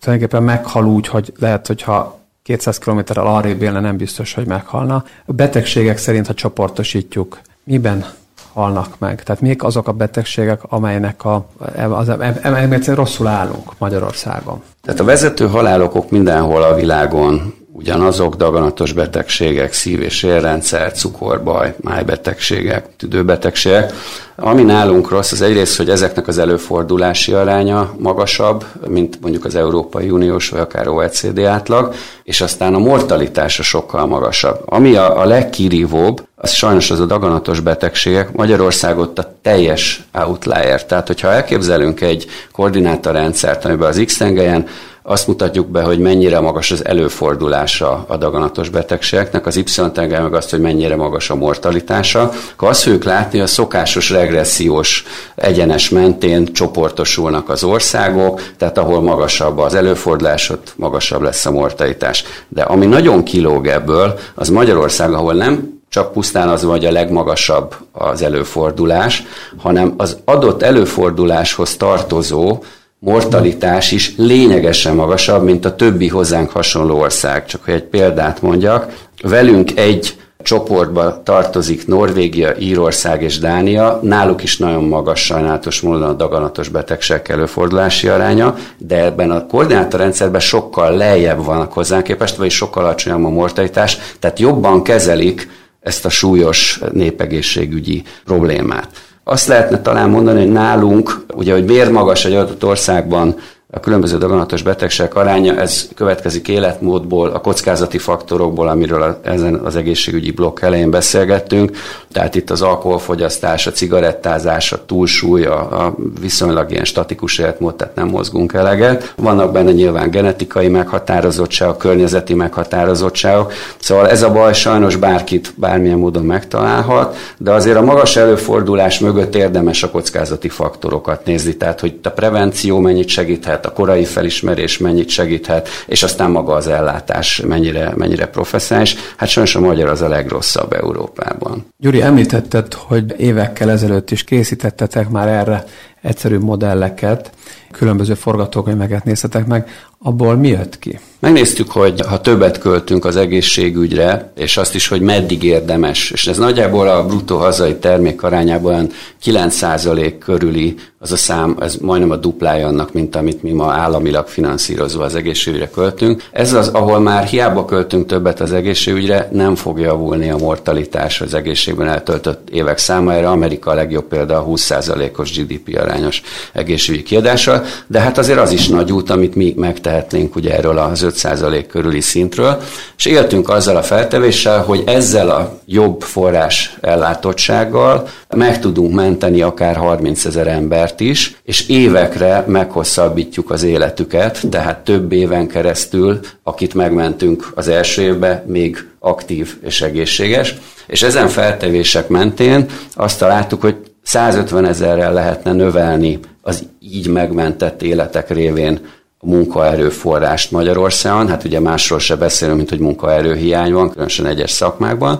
tulajdonképpen 0.00 0.42
meghal 0.42 0.86
úgy, 0.86 1.06
hogy 1.06 1.32
lehet, 1.38 1.66
hogyha 1.66 2.23
200 2.44 2.78
kilométerrel 2.78 3.26
arrébb 3.26 3.62
élne, 3.62 3.80
nem 3.80 3.96
biztos, 3.96 4.34
hogy 4.34 4.46
meghalna. 4.46 5.04
A 5.24 5.32
betegségek 5.32 5.98
szerint, 5.98 6.26
ha 6.26 6.34
csoportosítjuk, 6.34 7.40
miben 7.64 8.04
halnak 8.52 8.98
meg? 8.98 9.22
Tehát 9.22 9.40
mik 9.40 9.62
azok 9.62 9.88
a 9.88 9.92
betegségek, 9.92 10.60
amelynek 10.62 11.24
a, 11.24 11.46
az, 11.90 12.08
az, 12.08 12.86
rosszul 12.86 13.26
állunk 13.26 13.78
Magyarországon? 13.78 14.62
Tehát 14.82 15.00
a 15.00 15.04
vezető 15.04 15.46
halálokok 15.48 16.10
mindenhol 16.10 16.62
a 16.62 16.74
világon 16.74 17.54
ugyanazok 17.76 18.34
daganatos 18.34 18.92
betegségek, 18.92 19.72
szív- 19.72 20.02
és 20.02 20.22
érrendszer, 20.22 20.92
cukorbaj, 20.92 21.74
májbetegségek, 21.80 22.86
tüdőbetegségek. 22.96 23.92
Ami 24.36 24.62
nálunk 24.62 25.10
rossz, 25.10 25.32
az 25.32 25.42
egyrészt, 25.42 25.76
hogy 25.76 25.90
ezeknek 25.90 26.28
az 26.28 26.38
előfordulási 26.38 27.32
aránya 27.32 27.94
magasabb, 27.98 28.64
mint 28.88 29.20
mondjuk 29.20 29.44
az 29.44 29.54
Európai 29.54 30.10
Uniós 30.10 30.48
vagy 30.48 30.60
akár 30.60 30.88
OECD 30.88 31.38
átlag, 31.38 31.94
és 32.24 32.40
aztán 32.40 32.74
a 32.74 32.78
mortalitása 32.78 33.62
sokkal 33.62 34.06
magasabb. 34.06 34.62
Ami 34.64 34.94
a, 34.94 35.20
a 35.20 35.24
legkirívóbb, 35.24 36.26
az 36.36 36.50
sajnos 36.50 36.90
az 36.90 37.00
a 37.00 37.06
daganatos 37.06 37.60
betegségek. 37.60 38.32
Magyarországot 38.32 39.18
a 39.18 39.34
teljes 39.42 40.02
outlier. 40.12 40.86
Tehát, 40.86 41.06
hogyha 41.06 41.32
elképzelünk 41.32 42.00
egy 42.00 42.26
koordinátorrendszert, 42.52 43.64
amiben 43.64 43.88
az 43.88 44.02
X-tengelyen 44.04 44.66
azt 45.06 45.26
mutatjuk 45.26 45.66
be, 45.66 45.82
hogy 45.82 45.98
mennyire 45.98 46.40
magas 46.40 46.70
az 46.70 46.84
előfordulása 46.84 48.04
a 48.08 48.16
daganatos 48.16 48.68
betegségeknek, 48.68 49.46
az 49.46 49.56
Y-tengely 49.56 50.20
meg 50.20 50.34
azt, 50.34 50.50
hogy 50.50 50.60
mennyire 50.60 50.96
magas 50.96 51.30
a 51.30 51.34
mortalitása, 51.34 52.30
akkor 52.52 52.68
azt 52.68 52.82
fogjuk 52.82 53.04
látni, 53.04 53.38
hogy 53.38 53.46
a 53.46 53.50
szokásos 53.50 54.10
regressziós 54.10 55.04
egyenes 55.34 55.88
mentén 55.88 56.52
csoportosulnak 56.52 57.48
az 57.48 57.64
országok, 57.64 58.40
tehát 58.56 58.78
ahol 58.78 59.02
magasabb 59.02 59.58
az 59.58 59.74
előfordulás, 59.74 60.50
ott 60.50 60.72
magasabb 60.76 61.22
lesz 61.22 61.46
a 61.46 61.50
mortalitás. 61.50 62.24
De 62.48 62.62
ami 62.62 62.86
nagyon 62.86 63.22
kilóg 63.22 63.66
ebből, 63.66 64.18
az 64.34 64.48
Magyarország, 64.48 65.12
ahol 65.12 65.32
nem 65.34 65.82
csak 65.88 66.12
pusztán 66.12 66.48
az 66.48 66.64
vagy 66.64 66.84
a 66.84 66.92
legmagasabb 66.92 67.74
az 67.92 68.22
előfordulás, 68.22 69.22
hanem 69.56 69.94
az 69.96 70.18
adott 70.24 70.62
előforduláshoz 70.62 71.76
tartozó 71.76 72.62
mortalitás 73.04 73.92
is 73.92 74.12
lényegesen 74.16 74.94
magasabb, 74.94 75.44
mint 75.44 75.64
a 75.64 75.76
többi 75.76 76.08
hozzánk 76.08 76.50
hasonló 76.50 76.98
ország. 77.00 77.46
Csak 77.46 77.64
hogy 77.64 77.74
egy 77.74 77.82
példát 77.82 78.42
mondjak, 78.42 79.06
velünk 79.22 79.78
egy 79.78 80.16
csoportba 80.42 81.22
tartozik 81.22 81.86
Norvégia, 81.86 82.56
Írország 82.58 83.22
és 83.22 83.38
Dánia, 83.38 83.98
náluk 84.02 84.42
is 84.42 84.58
nagyon 84.58 84.84
magas 84.84 85.24
sajnálatos 85.24 85.80
módon 85.80 86.02
a 86.08 86.12
daganatos 86.12 86.68
betegségek 86.68 87.28
előfordulási 87.28 88.08
aránya, 88.08 88.54
de 88.78 89.04
ebben 89.04 89.30
a 89.30 89.46
koordinátorrendszerben 89.46 90.40
sokkal 90.40 90.96
lejjebb 90.96 91.44
vannak 91.44 91.72
hozzánk 91.72 92.04
képest, 92.04 92.36
vagy 92.36 92.50
sokkal 92.50 92.84
alacsonyabb 92.84 93.24
a 93.24 93.28
mortalitás, 93.28 93.98
tehát 94.18 94.38
jobban 94.38 94.82
kezelik 94.82 95.48
ezt 95.80 96.04
a 96.04 96.10
súlyos 96.10 96.80
népegészségügyi 96.92 98.02
problémát. 98.24 98.88
Azt 99.24 99.46
lehetne 99.46 99.80
talán 99.80 100.10
mondani, 100.10 100.40
hogy 100.40 100.52
nálunk, 100.52 101.24
ugye, 101.34 101.52
hogy 101.52 101.64
miért 101.64 101.90
magas 101.90 102.24
egy 102.24 102.34
adott 102.34 102.64
országban 102.64 103.36
a 103.74 103.80
különböző 103.80 104.18
daganatos 104.18 104.62
betegségek 104.62 105.14
aránya, 105.14 105.56
ez 105.56 105.88
következik 105.94 106.48
életmódból, 106.48 107.28
a 107.28 107.40
kockázati 107.40 107.98
faktorokból, 107.98 108.68
amiről 108.68 109.02
a, 109.02 109.18
ezen 109.22 109.54
az 109.54 109.76
egészségügyi 109.76 110.30
blokk 110.30 110.60
elején 110.60 110.90
beszélgettünk. 110.90 111.76
Tehát 112.12 112.34
itt 112.34 112.50
az 112.50 112.62
alkoholfogyasztás, 112.62 113.66
a 113.66 113.70
cigarettázás, 113.70 114.72
a 114.72 114.84
túlsúly, 114.86 115.44
a, 115.44 115.84
a 115.84 115.94
viszonylag 116.20 116.70
ilyen 116.70 116.84
statikus 116.84 117.38
életmód, 117.38 117.74
tehát 117.74 117.94
nem 117.94 118.08
mozgunk 118.08 118.52
eleget. 118.52 119.14
Vannak 119.16 119.52
benne 119.52 119.72
nyilván 119.72 120.10
genetikai 120.10 120.68
meghatározottságok, 120.68 121.78
környezeti 121.78 122.34
meghatározottságok. 122.34 123.52
Szóval 123.78 124.08
ez 124.08 124.22
a 124.22 124.32
baj 124.32 124.52
sajnos 124.52 124.96
bárkit 124.96 125.52
bármilyen 125.56 125.98
módon 125.98 126.24
megtalálhat, 126.24 127.16
de 127.38 127.52
azért 127.52 127.76
a 127.76 127.82
magas 127.82 128.16
előfordulás 128.16 128.98
mögött 128.98 129.34
érdemes 129.34 129.82
a 129.82 129.90
kockázati 129.90 130.48
faktorokat 130.48 131.24
nézni, 131.24 131.56
tehát 131.56 131.80
hogy 131.80 131.98
a 132.02 132.08
prevenció 132.08 132.78
mennyit 132.78 133.08
segíthet, 133.08 133.62
a 133.64 133.72
korai 133.72 134.04
felismerés 134.04 134.78
mennyit 134.78 135.08
segíthet, 135.08 135.68
és 135.86 136.02
aztán 136.02 136.30
maga 136.30 136.54
az 136.54 136.66
ellátás 136.66 137.40
mennyire, 137.40 137.92
mennyire 137.96 138.26
professzionális. 138.26 138.96
Hát 139.16 139.28
sajnos 139.28 139.54
a 139.54 139.60
magyar 139.60 139.88
az 139.88 140.02
a 140.02 140.08
legrosszabb 140.08 140.72
Európában. 140.72 141.66
Gyuri, 141.78 142.02
említetted, 142.02 142.74
hogy 142.74 143.14
évekkel 143.16 143.70
ezelőtt 143.70 144.10
is 144.10 144.24
készítettetek 144.24 145.08
már 145.08 145.28
erre 145.28 145.64
egyszerű 146.04 146.38
modelleket, 146.38 147.30
különböző 147.70 148.14
forgatókönyveket 148.14 149.04
néztetek 149.04 149.46
meg, 149.46 149.68
abból 149.98 150.36
mi 150.36 150.48
jött 150.48 150.78
ki? 150.78 150.98
Megnéztük, 151.18 151.70
hogy 151.70 152.00
ha 152.00 152.20
többet 152.20 152.58
költünk 152.58 153.04
az 153.04 153.16
egészségügyre, 153.16 154.32
és 154.36 154.56
azt 154.56 154.74
is, 154.74 154.88
hogy 154.88 155.00
meddig 155.00 155.42
érdemes, 155.42 156.10
és 156.10 156.26
ez 156.26 156.38
nagyjából 156.38 156.88
a 156.88 157.06
bruttó 157.06 157.36
hazai 157.36 157.76
termék 157.76 158.22
arányában 158.22 158.90
9% 159.24 160.14
körüli 160.18 160.74
az 160.98 161.12
a 161.12 161.16
szám, 161.16 161.56
ez 161.60 161.74
majdnem 161.74 162.10
a 162.10 162.16
duplája 162.16 162.66
annak, 162.66 162.92
mint 162.92 163.16
amit 163.16 163.42
mi 163.42 163.52
ma 163.52 163.72
államilag 163.72 164.26
finanszírozva 164.26 165.04
az 165.04 165.14
egészségügyre 165.14 165.70
költünk. 165.70 166.22
Ez 166.32 166.52
az, 166.52 166.68
ahol 166.68 166.98
már 166.98 167.24
hiába 167.24 167.64
költünk 167.64 168.06
többet 168.06 168.40
az 168.40 168.52
egészségügyre, 168.52 169.28
nem 169.32 169.54
fog 169.54 169.80
javulni 169.80 170.30
a 170.30 170.36
mortalitás 170.36 171.20
az 171.20 171.34
egészségben 171.34 171.88
eltöltött 171.88 172.50
évek 172.50 172.78
számára. 172.78 173.30
Amerika 173.30 173.70
a 173.70 173.74
legjobb 173.74 174.04
példa 174.04 174.38
a 174.38 174.46
20%-os 174.46 175.38
GDP 175.38 175.68
arányos 175.94 176.22
egészségügyi 176.52 177.02
kiadással, 177.02 177.64
de 177.86 178.00
hát 178.00 178.18
azért 178.18 178.38
az 178.38 178.52
is 178.52 178.68
nagy 178.68 178.92
út, 178.92 179.10
amit 179.10 179.34
mi 179.34 179.54
megtehetnénk 179.56 180.36
ugye 180.36 180.56
erről 180.56 180.78
az 180.78 181.06
5% 181.08 181.64
körüli 181.68 182.00
szintről, 182.00 182.62
és 182.96 183.04
éltünk 183.04 183.48
azzal 183.48 183.76
a 183.76 183.82
feltevéssel, 183.82 184.62
hogy 184.62 184.82
ezzel 184.86 185.30
a 185.30 185.58
jobb 185.66 186.02
forrás 186.02 186.76
ellátottsággal 186.80 188.08
meg 188.36 188.60
tudunk 188.60 188.94
menteni 188.94 189.42
akár 189.42 189.76
30 189.76 190.24
ezer 190.24 190.46
embert 190.46 191.00
is, 191.00 191.36
és 191.44 191.68
évekre 191.68 192.44
meghosszabbítjuk 192.46 193.50
az 193.50 193.62
életüket, 193.62 194.40
tehát 194.50 194.84
több 194.84 195.12
éven 195.12 195.46
keresztül, 195.46 196.20
akit 196.42 196.74
megmentünk 196.74 197.52
az 197.54 197.68
első 197.68 198.02
évben, 198.02 198.42
még 198.46 198.86
aktív 198.98 199.56
és 199.64 199.80
egészséges. 199.82 200.54
És 200.86 201.02
ezen 201.02 201.28
feltevések 201.28 202.08
mentén 202.08 202.66
azt 202.94 203.18
találtuk, 203.18 203.60
hogy 203.60 203.76
150 204.04 204.64
ezerrel 204.64 205.12
lehetne 205.12 205.52
növelni 205.52 206.18
az 206.42 206.64
így 206.80 207.08
megmentett 207.08 207.82
életek 207.82 208.30
révén 208.30 208.80
a 209.18 209.26
munkaerőforrást 209.26 210.50
Magyarországon. 210.50 211.28
Hát 211.28 211.44
ugye 211.44 211.60
másról 211.60 211.98
se 211.98 212.16
beszélünk, 212.16 212.56
mint 212.56 212.68
hogy 212.68 212.78
munkaerőhiány 212.78 213.72
van, 213.72 213.90
különösen 213.90 214.26
egyes 214.26 214.50
szakmákban. 214.50 215.18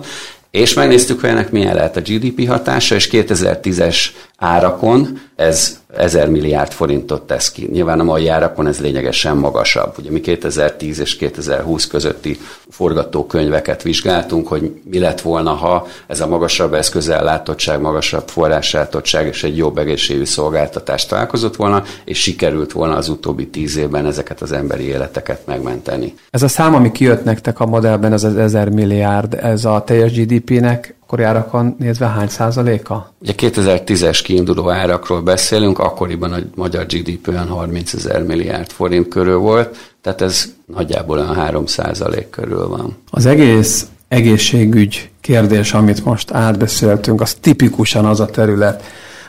És 0.51 0.73
megnéztük, 0.73 1.19
hogy 1.19 1.29
ennek 1.29 1.51
milyen 1.51 1.75
lehet 1.75 1.97
a 1.97 2.01
GDP 2.01 2.47
hatása, 2.47 2.95
és 2.95 3.09
2010-es 3.11 3.97
árakon 4.37 5.19
ez 5.35 5.79
1000 5.97 6.29
milliárd 6.29 6.71
forintot 6.71 7.21
tesz 7.21 7.51
ki. 7.51 7.67
Nyilván 7.71 7.99
a 7.99 8.03
mai 8.03 8.27
árakon 8.27 8.67
ez 8.67 8.79
lényegesen 8.79 9.37
magasabb. 9.37 9.93
Ugye 9.99 10.11
mi 10.11 10.19
2010 10.19 10.99
és 10.99 11.15
2020 11.15 11.87
közötti 11.87 12.39
forgatókönyveket 12.69 13.81
vizsgáltunk, 13.81 14.47
hogy 14.47 14.81
mi 14.83 14.99
lett 14.99 15.21
volna, 15.21 15.51
ha 15.51 15.87
ez 16.07 16.21
a 16.21 16.27
magasabb 16.27 16.73
eszközellátottság, 16.73 17.81
magasabb 17.81 18.27
forrásellátottság 18.27 19.27
és 19.27 19.43
egy 19.43 19.57
jobb 19.57 19.77
egészségügyi 19.77 20.25
szolgáltatást 20.25 21.09
találkozott 21.09 21.55
volna, 21.55 21.83
és 22.05 22.21
sikerült 22.21 22.71
volna 22.71 22.95
az 22.95 23.09
utóbbi 23.09 23.47
tíz 23.47 23.77
évben 23.77 24.05
ezeket 24.05 24.41
az 24.41 24.51
emberi 24.51 24.83
életeket 24.83 25.45
megmenteni. 25.45 26.13
Ez 26.29 26.43
a 26.43 26.47
szám, 26.47 26.75
ami 26.75 26.91
kijött 26.91 27.23
nektek 27.23 27.59
a 27.59 27.65
modellben, 27.65 28.13
ez 28.13 28.23
az 28.23 28.35
1000 28.35 28.69
milliárd, 28.69 29.33
ez 29.33 29.65
a 29.65 29.83
teljes 29.85 30.11
GDP-nek 30.13 30.94
akkori 31.05 31.23
árakon 31.23 31.75
nézve 31.79 32.07
hány 32.07 32.27
százaléka? 32.27 33.13
Ugye 33.21 33.33
2010-es 33.37 34.19
kiinduló 34.23 34.69
árakról 34.69 35.21
beszélünk, 35.21 35.79
akkoriban 35.79 36.33
a 36.33 36.37
magyar 36.55 36.85
GDP 36.85 37.27
olyan 37.27 37.47
30 37.47 37.93
ezer 37.93 38.23
milliárd 38.23 38.69
forint 38.69 39.07
körül 39.07 39.37
volt, 39.37 39.77
tehát 40.01 40.21
ez 40.21 40.53
nagyjából 40.65 41.17
olyan 41.17 41.35
3 41.35 41.65
százalék 41.65 42.29
körül 42.29 42.67
van. 42.67 42.97
Az 43.11 43.25
egész 43.25 43.87
egészségügy 44.07 45.09
kérdés, 45.21 45.73
amit 45.73 46.05
most 46.05 46.31
átbeszéltünk, 46.31 47.21
az 47.21 47.33
tipikusan 47.33 48.05
az 48.05 48.19
a 48.19 48.25
terület, 48.25 48.83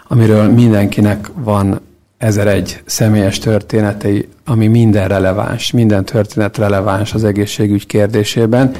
amiről 0.08 0.48
mindenkinek 0.48 1.30
van 1.34 1.80
ezer 2.18 2.46
egy 2.46 2.82
személyes 2.86 3.38
történetei, 3.38 4.28
ami 4.44 4.66
minden 4.66 5.08
releváns, 5.08 5.70
minden 5.70 6.04
történet 6.04 6.58
releváns 6.58 7.14
az 7.14 7.24
egészségügy 7.24 7.86
kérdésében. 7.86 8.74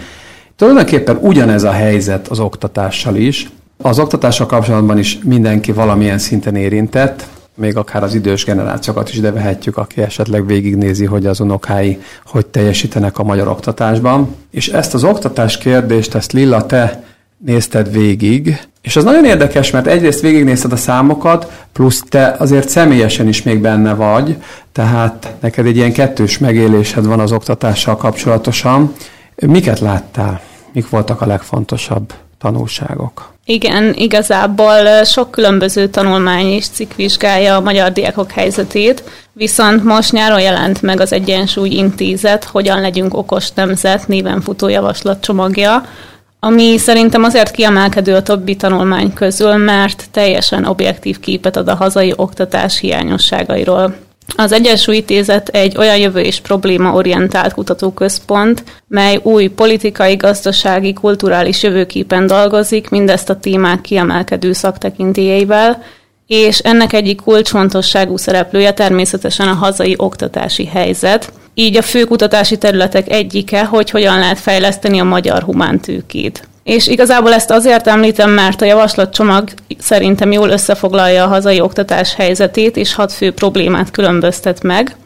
Tulajdonképpen 0.57 1.19
ugyanez 1.21 1.63
a 1.63 1.71
helyzet 1.71 2.29
az 2.29 2.39
oktatással 2.39 3.17
is. 3.17 3.51
Az 3.83 3.99
oktatással 3.99 4.47
kapcsolatban 4.47 4.99
is 4.99 5.19
mindenki 5.25 5.73
valamilyen 5.73 6.19
szinten 6.19 6.57
érintett, 6.57 7.27
még 7.55 7.77
akár 7.77 8.03
az 8.03 8.15
idős 8.15 8.45
generációkat 8.45 9.09
is 9.09 9.19
vehetjük, 9.19 9.77
aki 9.77 10.01
esetleg 10.01 10.47
végignézi, 10.47 11.05
hogy 11.05 11.27
az 11.27 11.41
unokái 11.41 11.99
hogy 12.25 12.47
teljesítenek 12.47 13.19
a 13.19 13.23
magyar 13.23 13.49
oktatásban. 13.49 14.35
És 14.51 14.69
ezt 14.69 14.95
az 14.95 15.05
oktatás 15.05 15.59
kérdést, 15.59 16.15
ezt 16.15 16.33
Lilla, 16.33 16.67
te 16.67 17.05
nézted 17.39 17.93
végig, 17.93 18.59
és 18.83 18.97
az 18.97 19.05
nagyon 19.05 19.25
érdekes, 19.25 19.71
mert 19.71 19.87
egyrészt 19.87 20.21
végignézted 20.21 20.73
a 20.73 20.77
számokat, 20.77 21.67
plusz 21.73 22.03
te 22.09 22.37
azért 22.39 22.69
személyesen 22.69 23.29
is 23.29 23.43
még 23.43 23.61
benne 23.61 23.95
vagy, 23.95 24.37
tehát 24.73 25.35
neked 25.41 25.67
egy 25.67 25.77
ilyen 25.77 25.93
kettős 25.93 26.39
megélésed 26.39 27.07
van 27.07 27.21
az 27.21 27.33
oktatással 27.33 27.97
kapcsolatosan. 27.97 28.95
Miket 29.37 29.81
láttál? 29.81 30.41
Mik 30.73 30.89
voltak 30.89 31.21
a 31.21 31.27
legfontosabb 31.27 32.13
tanulságok. 32.39 33.35
Igen, 33.45 33.95
igazából 33.95 35.05
sok 35.05 35.31
különböző 35.31 35.89
tanulmány 35.89 36.47
és 36.47 36.69
cikk 36.69 36.93
vizsgálja 36.95 37.57
a 37.57 37.61
magyar 37.61 37.93
diákok 37.93 38.31
helyzetét, 38.31 39.03
viszont 39.33 39.85
most 39.85 40.13
nyáron 40.13 40.41
jelent 40.41 40.83
meg 40.83 41.01
az 41.01 41.13
Egyensúly 41.13 41.69
Intézet, 41.69 42.45
hogyan 42.45 42.81
legyünk 42.81 43.15
okos 43.15 43.53
nemzet 43.53 44.09
néven 44.09 44.41
futó 44.41 44.69
javaslatcsomagja, 44.69 45.85
ami 46.41 46.79
szerintem 46.79 47.23
azért 47.23 47.51
kiemelkedő 47.51 48.15
a 48.15 48.23
többi 48.23 48.57
tanulmány 48.57 49.13
közül, 49.13 49.57
mert 49.57 50.05
teljesen 50.11 50.65
objektív 50.65 51.21
képet 51.21 51.57
ad 51.57 51.69
a 51.69 51.75
hazai 51.75 52.13
oktatás 52.17 52.79
hiányosságairól. 52.79 53.97
Az 54.37 54.53
Egyensúly 54.53 55.05
egy 55.51 55.77
olyan 55.77 55.97
jövő 55.97 56.21
és 56.21 56.41
probléma-orientált 56.41 57.53
kutatóközpont, 57.53 58.65
mely 58.89 59.21
új 59.23 59.47
politikai, 59.47 60.17
gazdasági, 60.17 60.93
kulturális 60.93 61.63
jövőképen 61.63 62.27
dolgozik, 62.27 62.89
mindezt 62.89 63.31
a 63.31 63.39
témák 63.39 63.81
kiemelkedő 63.81 64.53
szaktekintélyeivel, 64.53 65.83
és 66.27 66.59
ennek 66.59 66.93
egyik 66.93 67.21
kulcsfontosságú 67.21 68.17
szereplője 68.17 68.73
természetesen 68.73 69.49
a 69.49 69.55
hazai 69.55 69.95
oktatási 69.97 70.67
helyzet, 70.67 71.33
így 71.55 71.77
a 71.77 71.83
fő 71.83 72.05
kutatási 72.05 72.59
területek 72.59 73.11
egyike, 73.11 73.65
hogy 73.65 73.91
hogyan 73.91 74.19
lehet 74.19 74.39
fejleszteni 74.39 74.99
a 74.99 75.05
magyar 75.05 75.43
humántőkét. 75.43 76.49
És 76.67 76.87
igazából 76.87 77.33
ezt 77.33 77.51
azért 77.51 77.87
említem, 77.87 78.31
mert 78.31 78.63
a 78.63 78.65
javaslatcsomag 78.65 79.49
szerintem 79.79 80.33
jól 80.33 80.49
összefoglalja 80.49 81.25
a 81.25 81.29
hazai 81.29 81.61
oktatás 81.61 82.15
helyzetét, 82.15 82.77
és 82.77 82.95
hat 82.95 83.13
fő 83.13 83.33
problémát 83.33 83.91
különböztet 83.91 84.63
meg. 84.63 84.97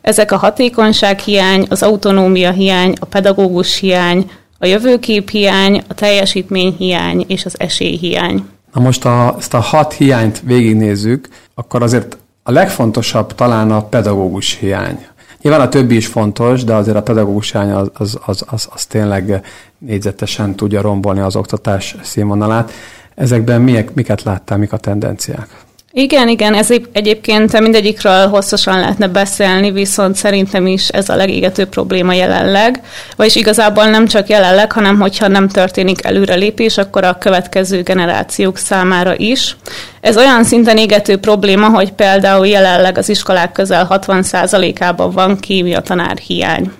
Ezek 0.00 0.32
a 0.32 0.36
hatékonyság 0.36 1.18
hiány, 1.18 1.66
az 1.68 1.82
autonómia 1.82 2.50
hiány, 2.50 2.94
a 3.00 3.04
pedagógus 3.04 3.78
hiány, 3.78 4.30
a 4.58 4.66
jövőkép 4.66 5.30
hiány, 5.30 5.82
a 5.88 5.94
teljesítmény 5.94 6.74
hiány 6.78 7.24
és 7.28 7.44
az 7.44 7.54
esély 7.58 7.96
hiány. 7.96 8.44
Na 8.74 8.80
most 8.80 9.04
a, 9.04 9.34
ezt 9.38 9.54
a 9.54 9.60
hat 9.60 9.92
hiányt 9.92 10.40
végignézzük, 10.44 11.28
akkor 11.54 11.82
azért 11.82 12.16
a 12.42 12.50
legfontosabb 12.50 13.34
talán 13.34 13.70
a 13.70 13.82
pedagógus 13.82 14.56
hiány. 14.58 15.06
Nyilván 15.42 15.60
a 15.60 15.68
többi 15.68 15.96
is 15.96 16.06
fontos, 16.06 16.64
de 16.64 16.74
azért 16.74 16.96
a 16.96 17.02
pedagógus 17.02 17.52
hiány 17.52 17.70
az, 17.70 17.90
az, 17.94 18.18
az, 18.26 18.44
az, 18.46 18.68
az 18.72 18.84
tényleg 18.84 19.44
négyzetesen 19.78 20.54
tudja 20.54 20.80
rombolni 20.80 21.20
az 21.20 21.36
oktatás 21.36 21.96
színvonalát. 22.02 22.72
Ezekben 23.14 23.60
miek, 23.60 23.94
miket 23.94 24.22
láttál, 24.22 24.58
mik 24.58 24.72
a 24.72 24.76
tendenciák? 24.76 25.64
Igen, 25.92 26.28
igen, 26.28 26.54
ez 26.54 26.70
egyébként 26.92 27.60
mindegyikről 27.60 28.26
hosszasan 28.28 28.78
lehetne 28.78 29.08
beszélni, 29.08 29.70
viszont 29.70 30.16
szerintem 30.16 30.66
is 30.66 30.88
ez 30.88 31.08
a 31.08 31.16
legégetőbb 31.16 31.68
probléma 31.68 32.12
jelenleg, 32.12 32.82
vagyis 33.16 33.36
igazából 33.36 33.84
nem 33.84 34.06
csak 34.06 34.28
jelenleg, 34.28 34.72
hanem 34.72 35.00
hogyha 35.00 35.28
nem 35.28 35.48
történik 35.48 36.04
előrelépés, 36.04 36.78
akkor 36.78 37.04
a 37.04 37.18
következő 37.18 37.82
generációk 37.82 38.56
számára 38.56 39.16
is. 39.16 39.56
Ez 40.00 40.16
olyan 40.16 40.44
szinten 40.44 40.76
égető 40.76 41.16
probléma, 41.16 41.68
hogy 41.68 41.92
például 41.92 42.46
jelenleg 42.46 42.98
az 42.98 43.08
iskolák 43.08 43.52
közel 43.52 43.86
60%-ában 43.90 45.10
van 45.10 45.38
kémia 45.38 45.80
tanár 45.80 46.16
hiány 46.16 46.72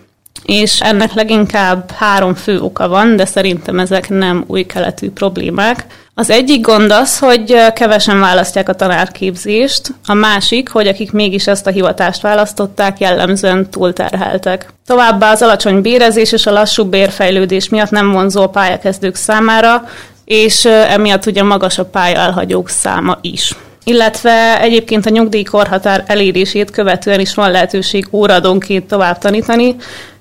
és 0.44 0.80
ennek 0.80 1.12
leginkább 1.14 1.90
három 1.90 2.34
fő 2.34 2.60
oka 2.60 2.88
van, 2.88 3.16
de 3.16 3.24
szerintem 3.24 3.78
ezek 3.78 4.08
nem 4.08 4.44
új 4.46 4.62
keletű 4.62 5.10
problémák. 5.10 5.86
Az 6.14 6.30
egyik 6.30 6.60
gond 6.60 6.90
az, 6.90 7.18
hogy 7.18 7.56
kevesen 7.74 8.20
választják 8.20 8.68
a 8.68 8.74
tanárképzést, 8.74 9.94
a 10.06 10.14
másik, 10.14 10.68
hogy 10.68 10.86
akik 10.86 11.12
mégis 11.12 11.46
ezt 11.46 11.66
a 11.66 11.70
hivatást 11.70 12.22
választották, 12.22 12.98
jellemzően 12.98 13.70
túlterheltek. 13.70 14.72
Továbbá 14.86 15.30
az 15.30 15.42
alacsony 15.42 15.80
bérezés 15.80 16.32
és 16.32 16.46
a 16.46 16.52
lassú 16.52 16.84
bérfejlődés 16.84 17.68
miatt 17.68 17.90
nem 17.90 18.12
vonzó 18.12 18.42
a 18.42 18.48
pályakezdők 18.48 19.14
számára, 19.14 19.88
és 20.24 20.64
emiatt 20.64 21.26
ugye 21.26 21.42
magas 21.42 21.78
a 21.78 21.84
pálya 21.84 22.18
elhagyók 22.18 22.68
száma 22.68 23.18
is 23.20 23.56
illetve 23.84 24.60
egyébként 24.60 25.06
a 25.06 25.10
nyugdíjkorhatár 25.10 26.04
elérését 26.06 26.70
követően 26.70 27.20
is 27.20 27.34
van 27.34 27.50
lehetőség 27.50 28.08
óradonként 28.10 28.86
tovább 28.86 29.18
tanítani, 29.18 29.76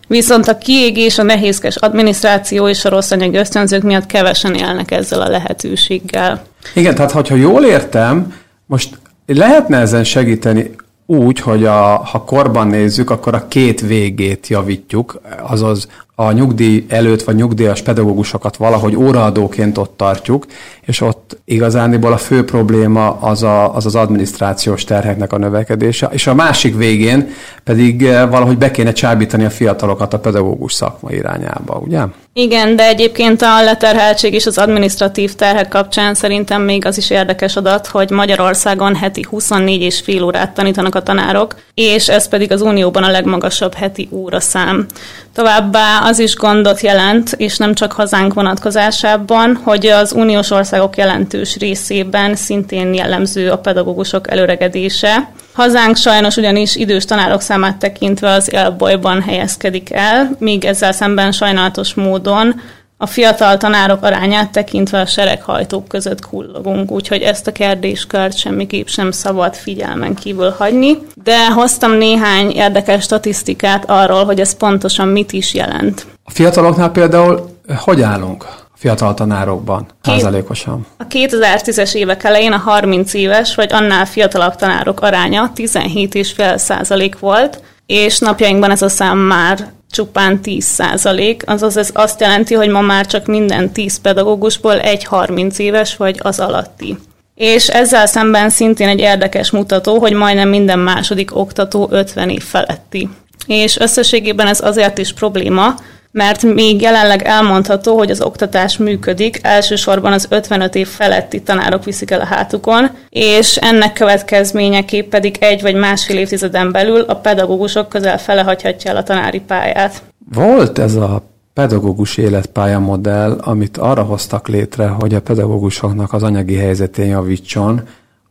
Viszont 0.09 0.47
a 0.47 0.57
kiégés, 0.57 1.17
a 1.17 1.23
nehézkes 1.23 1.75
adminisztráció 1.75 2.67
és 2.67 2.85
a 2.85 2.89
rossz 2.89 3.11
anyagi 3.11 3.37
ösztönzők 3.37 3.83
miatt 3.83 4.05
kevesen 4.05 4.55
élnek 4.55 4.91
ezzel 4.91 5.21
a 5.21 5.29
lehetőséggel. 5.29 6.41
Igen, 6.75 6.95
tehát 6.95 7.11
ha 7.11 7.35
jól 7.35 7.63
értem, 7.63 8.33
most 8.65 8.97
lehetne 9.25 9.77
ezen 9.77 10.03
segíteni 10.03 10.71
úgy, 11.09 11.39
hogy 11.39 11.65
a, 11.65 11.95
ha 11.95 12.23
korban 12.23 12.67
nézzük, 12.67 13.09
akkor 13.09 13.33
a 13.33 13.47
két 13.47 13.81
végét 13.81 14.47
javítjuk, 14.47 15.21
azaz 15.41 15.87
a 16.15 16.31
nyugdíj 16.31 16.85
előtt 16.89 17.23
vagy 17.23 17.35
nyugdíjas 17.35 17.81
pedagógusokat 17.81 18.57
valahogy 18.57 18.95
óraadóként 18.95 19.77
ott 19.77 19.93
tartjuk, 19.97 20.45
és 20.81 21.01
ott 21.01 21.37
igazániból 21.45 22.11
a 22.11 22.17
fő 22.17 22.45
probléma 22.45 23.17
az 23.19 23.43
a, 23.43 23.75
az, 23.75 23.85
az 23.85 23.95
adminisztrációs 23.95 24.83
terheknek 24.83 25.33
a 25.33 25.37
növekedése, 25.37 26.09
és 26.11 26.27
a 26.27 26.33
másik 26.33 26.75
végén 26.75 27.29
pedig 27.63 28.05
eh, 28.05 28.29
valahogy 28.29 28.57
be 28.57 28.71
kéne 28.71 28.91
csábítani 28.91 29.45
a 29.45 29.49
fiatalokat 29.49 30.13
a 30.13 30.19
pedagógus 30.19 30.73
szakma 30.73 31.11
irányába, 31.11 31.81
ugye? 31.85 32.01
Igen, 32.41 32.75
de 32.75 32.87
egyébként 32.87 33.41
a 33.41 33.63
leterheltség 33.63 34.33
és 34.33 34.45
az 34.45 34.57
administratív 34.57 35.33
terhek 35.33 35.67
kapcsán 35.67 36.13
szerintem 36.13 36.61
még 36.61 36.85
az 36.85 36.97
is 36.97 37.09
érdekes 37.09 37.55
adat, 37.55 37.87
hogy 37.87 38.09
Magyarországon 38.09 38.95
heti 38.95 39.25
24 39.29 39.81
és 39.81 39.99
fél 39.99 40.23
órát 40.23 40.53
tanítanak 40.53 40.95
a 40.95 41.03
tanárok, 41.03 41.55
és 41.73 42.09
ez 42.09 42.27
pedig 42.27 42.51
az 42.51 42.61
Unióban 42.61 43.03
a 43.03 43.09
legmagasabb 43.09 43.73
heti 43.73 44.09
szám. 44.31 44.85
Továbbá 45.33 45.99
az 46.03 46.19
is 46.19 46.35
gondot 46.35 46.81
jelent, 46.81 47.33
és 47.37 47.57
nem 47.57 47.73
csak 47.73 47.91
hazánk 47.91 48.33
vonatkozásában, 48.33 49.59
hogy 49.63 49.87
az 49.87 50.13
uniós 50.13 50.51
országok 50.51 50.97
jelentős 50.97 51.55
részében 51.57 52.35
szintén 52.35 52.93
jellemző 52.93 53.49
a 53.49 53.57
pedagógusok 53.57 54.31
előregedése. 54.31 55.31
Hazánk 55.59 55.95
sajnos 55.95 56.35
ugyanis 56.35 56.75
idős 56.75 57.05
tanárok 57.05 57.41
számát 57.41 57.77
tekintve 57.77 58.31
az 58.31 58.53
élbolyban 58.53 59.21
helyezkedik 59.21 59.93
el, 59.93 60.35
míg 60.37 60.65
ezzel 60.65 60.91
szemben 60.91 61.31
sajnálatos 61.31 61.93
módon 61.93 62.61
a 62.97 63.05
fiatal 63.05 63.57
tanárok 63.57 64.03
arányát 64.03 64.51
tekintve 64.51 64.99
a 64.99 65.05
sereghajtók 65.05 65.87
között 65.87 66.25
kullogunk, 66.25 66.91
úgyhogy 66.91 67.21
ezt 67.21 67.47
a 67.47 67.51
kérdéskört 67.51 68.37
semmiképp 68.37 68.87
sem 68.87 69.11
szabad 69.11 69.55
figyelmen 69.55 70.15
kívül 70.15 70.49
hagyni. 70.57 70.97
De 71.23 71.51
hoztam 71.51 71.91
néhány 71.91 72.49
érdekes 72.49 73.03
statisztikát 73.03 73.89
arról, 73.89 74.25
hogy 74.25 74.39
ez 74.39 74.57
pontosan 74.57 75.07
mit 75.07 75.31
is 75.31 75.53
jelent. 75.53 76.05
A 76.23 76.31
fiataloknál 76.31 76.91
például 76.91 77.49
hogy 77.77 78.01
állunk? 78.01 78.45
Fiatal 78.79 79.13
tanárokban, 79.13 79.87
százalékosan. 80.01 80.85
A 80.97 81.07
2010-es 81.07 81.93
évek 81.93 82.23
elején 82.23 82.51
a 82.51 82.57
30 82.57 83.13
éves 83.13 83.55
vagy 83.55 83.73
annál 83.73 84.05
fiatalabb 84.05 84.55
tanárok 84.55 85.01
aránya 85.01 85.51
17,5 85.55 86.57
százalék 86.57 87.19
volt, 87.19 87.61
és 87.85 88.19
napjainkban 88.19 88.71
ez 88.71 88.81
a 88.81 88.89
szám 88.89 89.17
már 89.17 89.71
csupán 89.91 90.41
10 90.41 90.65
százalék, 90.65 91.43
azaz 91.45 91.77
ez 91.77 91.89
azt 91.93 92.19
jelenti, 92.19 92.53
hogy 92.53 92.69
ma 92.69 92.81
már 92.81 93.05
csak 93.05 93.25
minden 93.25 93.71
10 93.71 94.01
pedagógusból 94.01 94.79
egy 94.79 95.03
30 95.03 95.59
éves 95.59 95.95
vagy 95.95 96.19
az 96.23 96.39
alatti. 96.39 96.97
És 97.35 97.67
ezzel 97.67 98.05
szemben 98.05 98.49
szintén 98.49 98.87
egy 98.87 98.99
érdekes 98.99 99.51
mutató, 99.51 99.99
hogy 99.99 100.13
majdnem 100.13 100.49
minden 100.49 100.79
második 100.79 101.35
oktató 101.35 101.87
50 101.91 102.29
év 102.29 102.43
feletti. 102.43 103.09
És 103.47 103.77
összességében 103.79 104.47
ez 104.47 104.61
azért 104.61 104.97
is 104.97 105.13
probléma, 105.13 105.75
mert 106.11 106.43
még 106.43 106.81
jelenleg 106.81 107.21
elmondható, 107.23 107.97
hogy 107.97 108.11
az 108.11 108.21
oktatás 108.21 108.77
működik, 108.77 109.39
elsősorban 109.41 110.13
az 110.13 110.25
55 110.29 110.75
év 110.75 110.87
feletti 110.87 111.41
tanárok 111.41 111.83
viszik 111.83 112.11
el 112.11 112.21
a 112.21 112.25
hátukon, 112.25 112.89
és 113.09 113.55
ennek 113.55 113.93
következményeképp 113.93 115.09
pedig 115.09 115.37
egy 115.39 115.61
vagy 115.61 115.75
másfél 115.75 116.17
évtizeden 116.17 116.71
belül 116.71 117.01
a 117.01 117.15
pedagógusok 117.15 117.89
közel 117.89 118.17
fele 118.17 118.41
hagyhatja 118.41 118.91
el 118.91 118.97
a 118.97 119.03
tanári 119.03 119.39
pályát. 119.39 120.01
Volt 120.33 120.79
ez 120.79 120.95
a 120.95 121.23
pedagógus 121.53 122.17
életpálya 122.17 122.79
modell, 122.79 123.37
amit 123.41 123.77
arra 123.77 124.03
hoztak 124.03 124.47
létre, 124.47 124.87
hogy 124.87 125.13
a 125.13 125.21
pedagógusoknak 125.21 126.13
az 126.13 126.23
anyagi 126.23 126.55
helyzetén 126.55 127.05
javítson, 127.05 127.81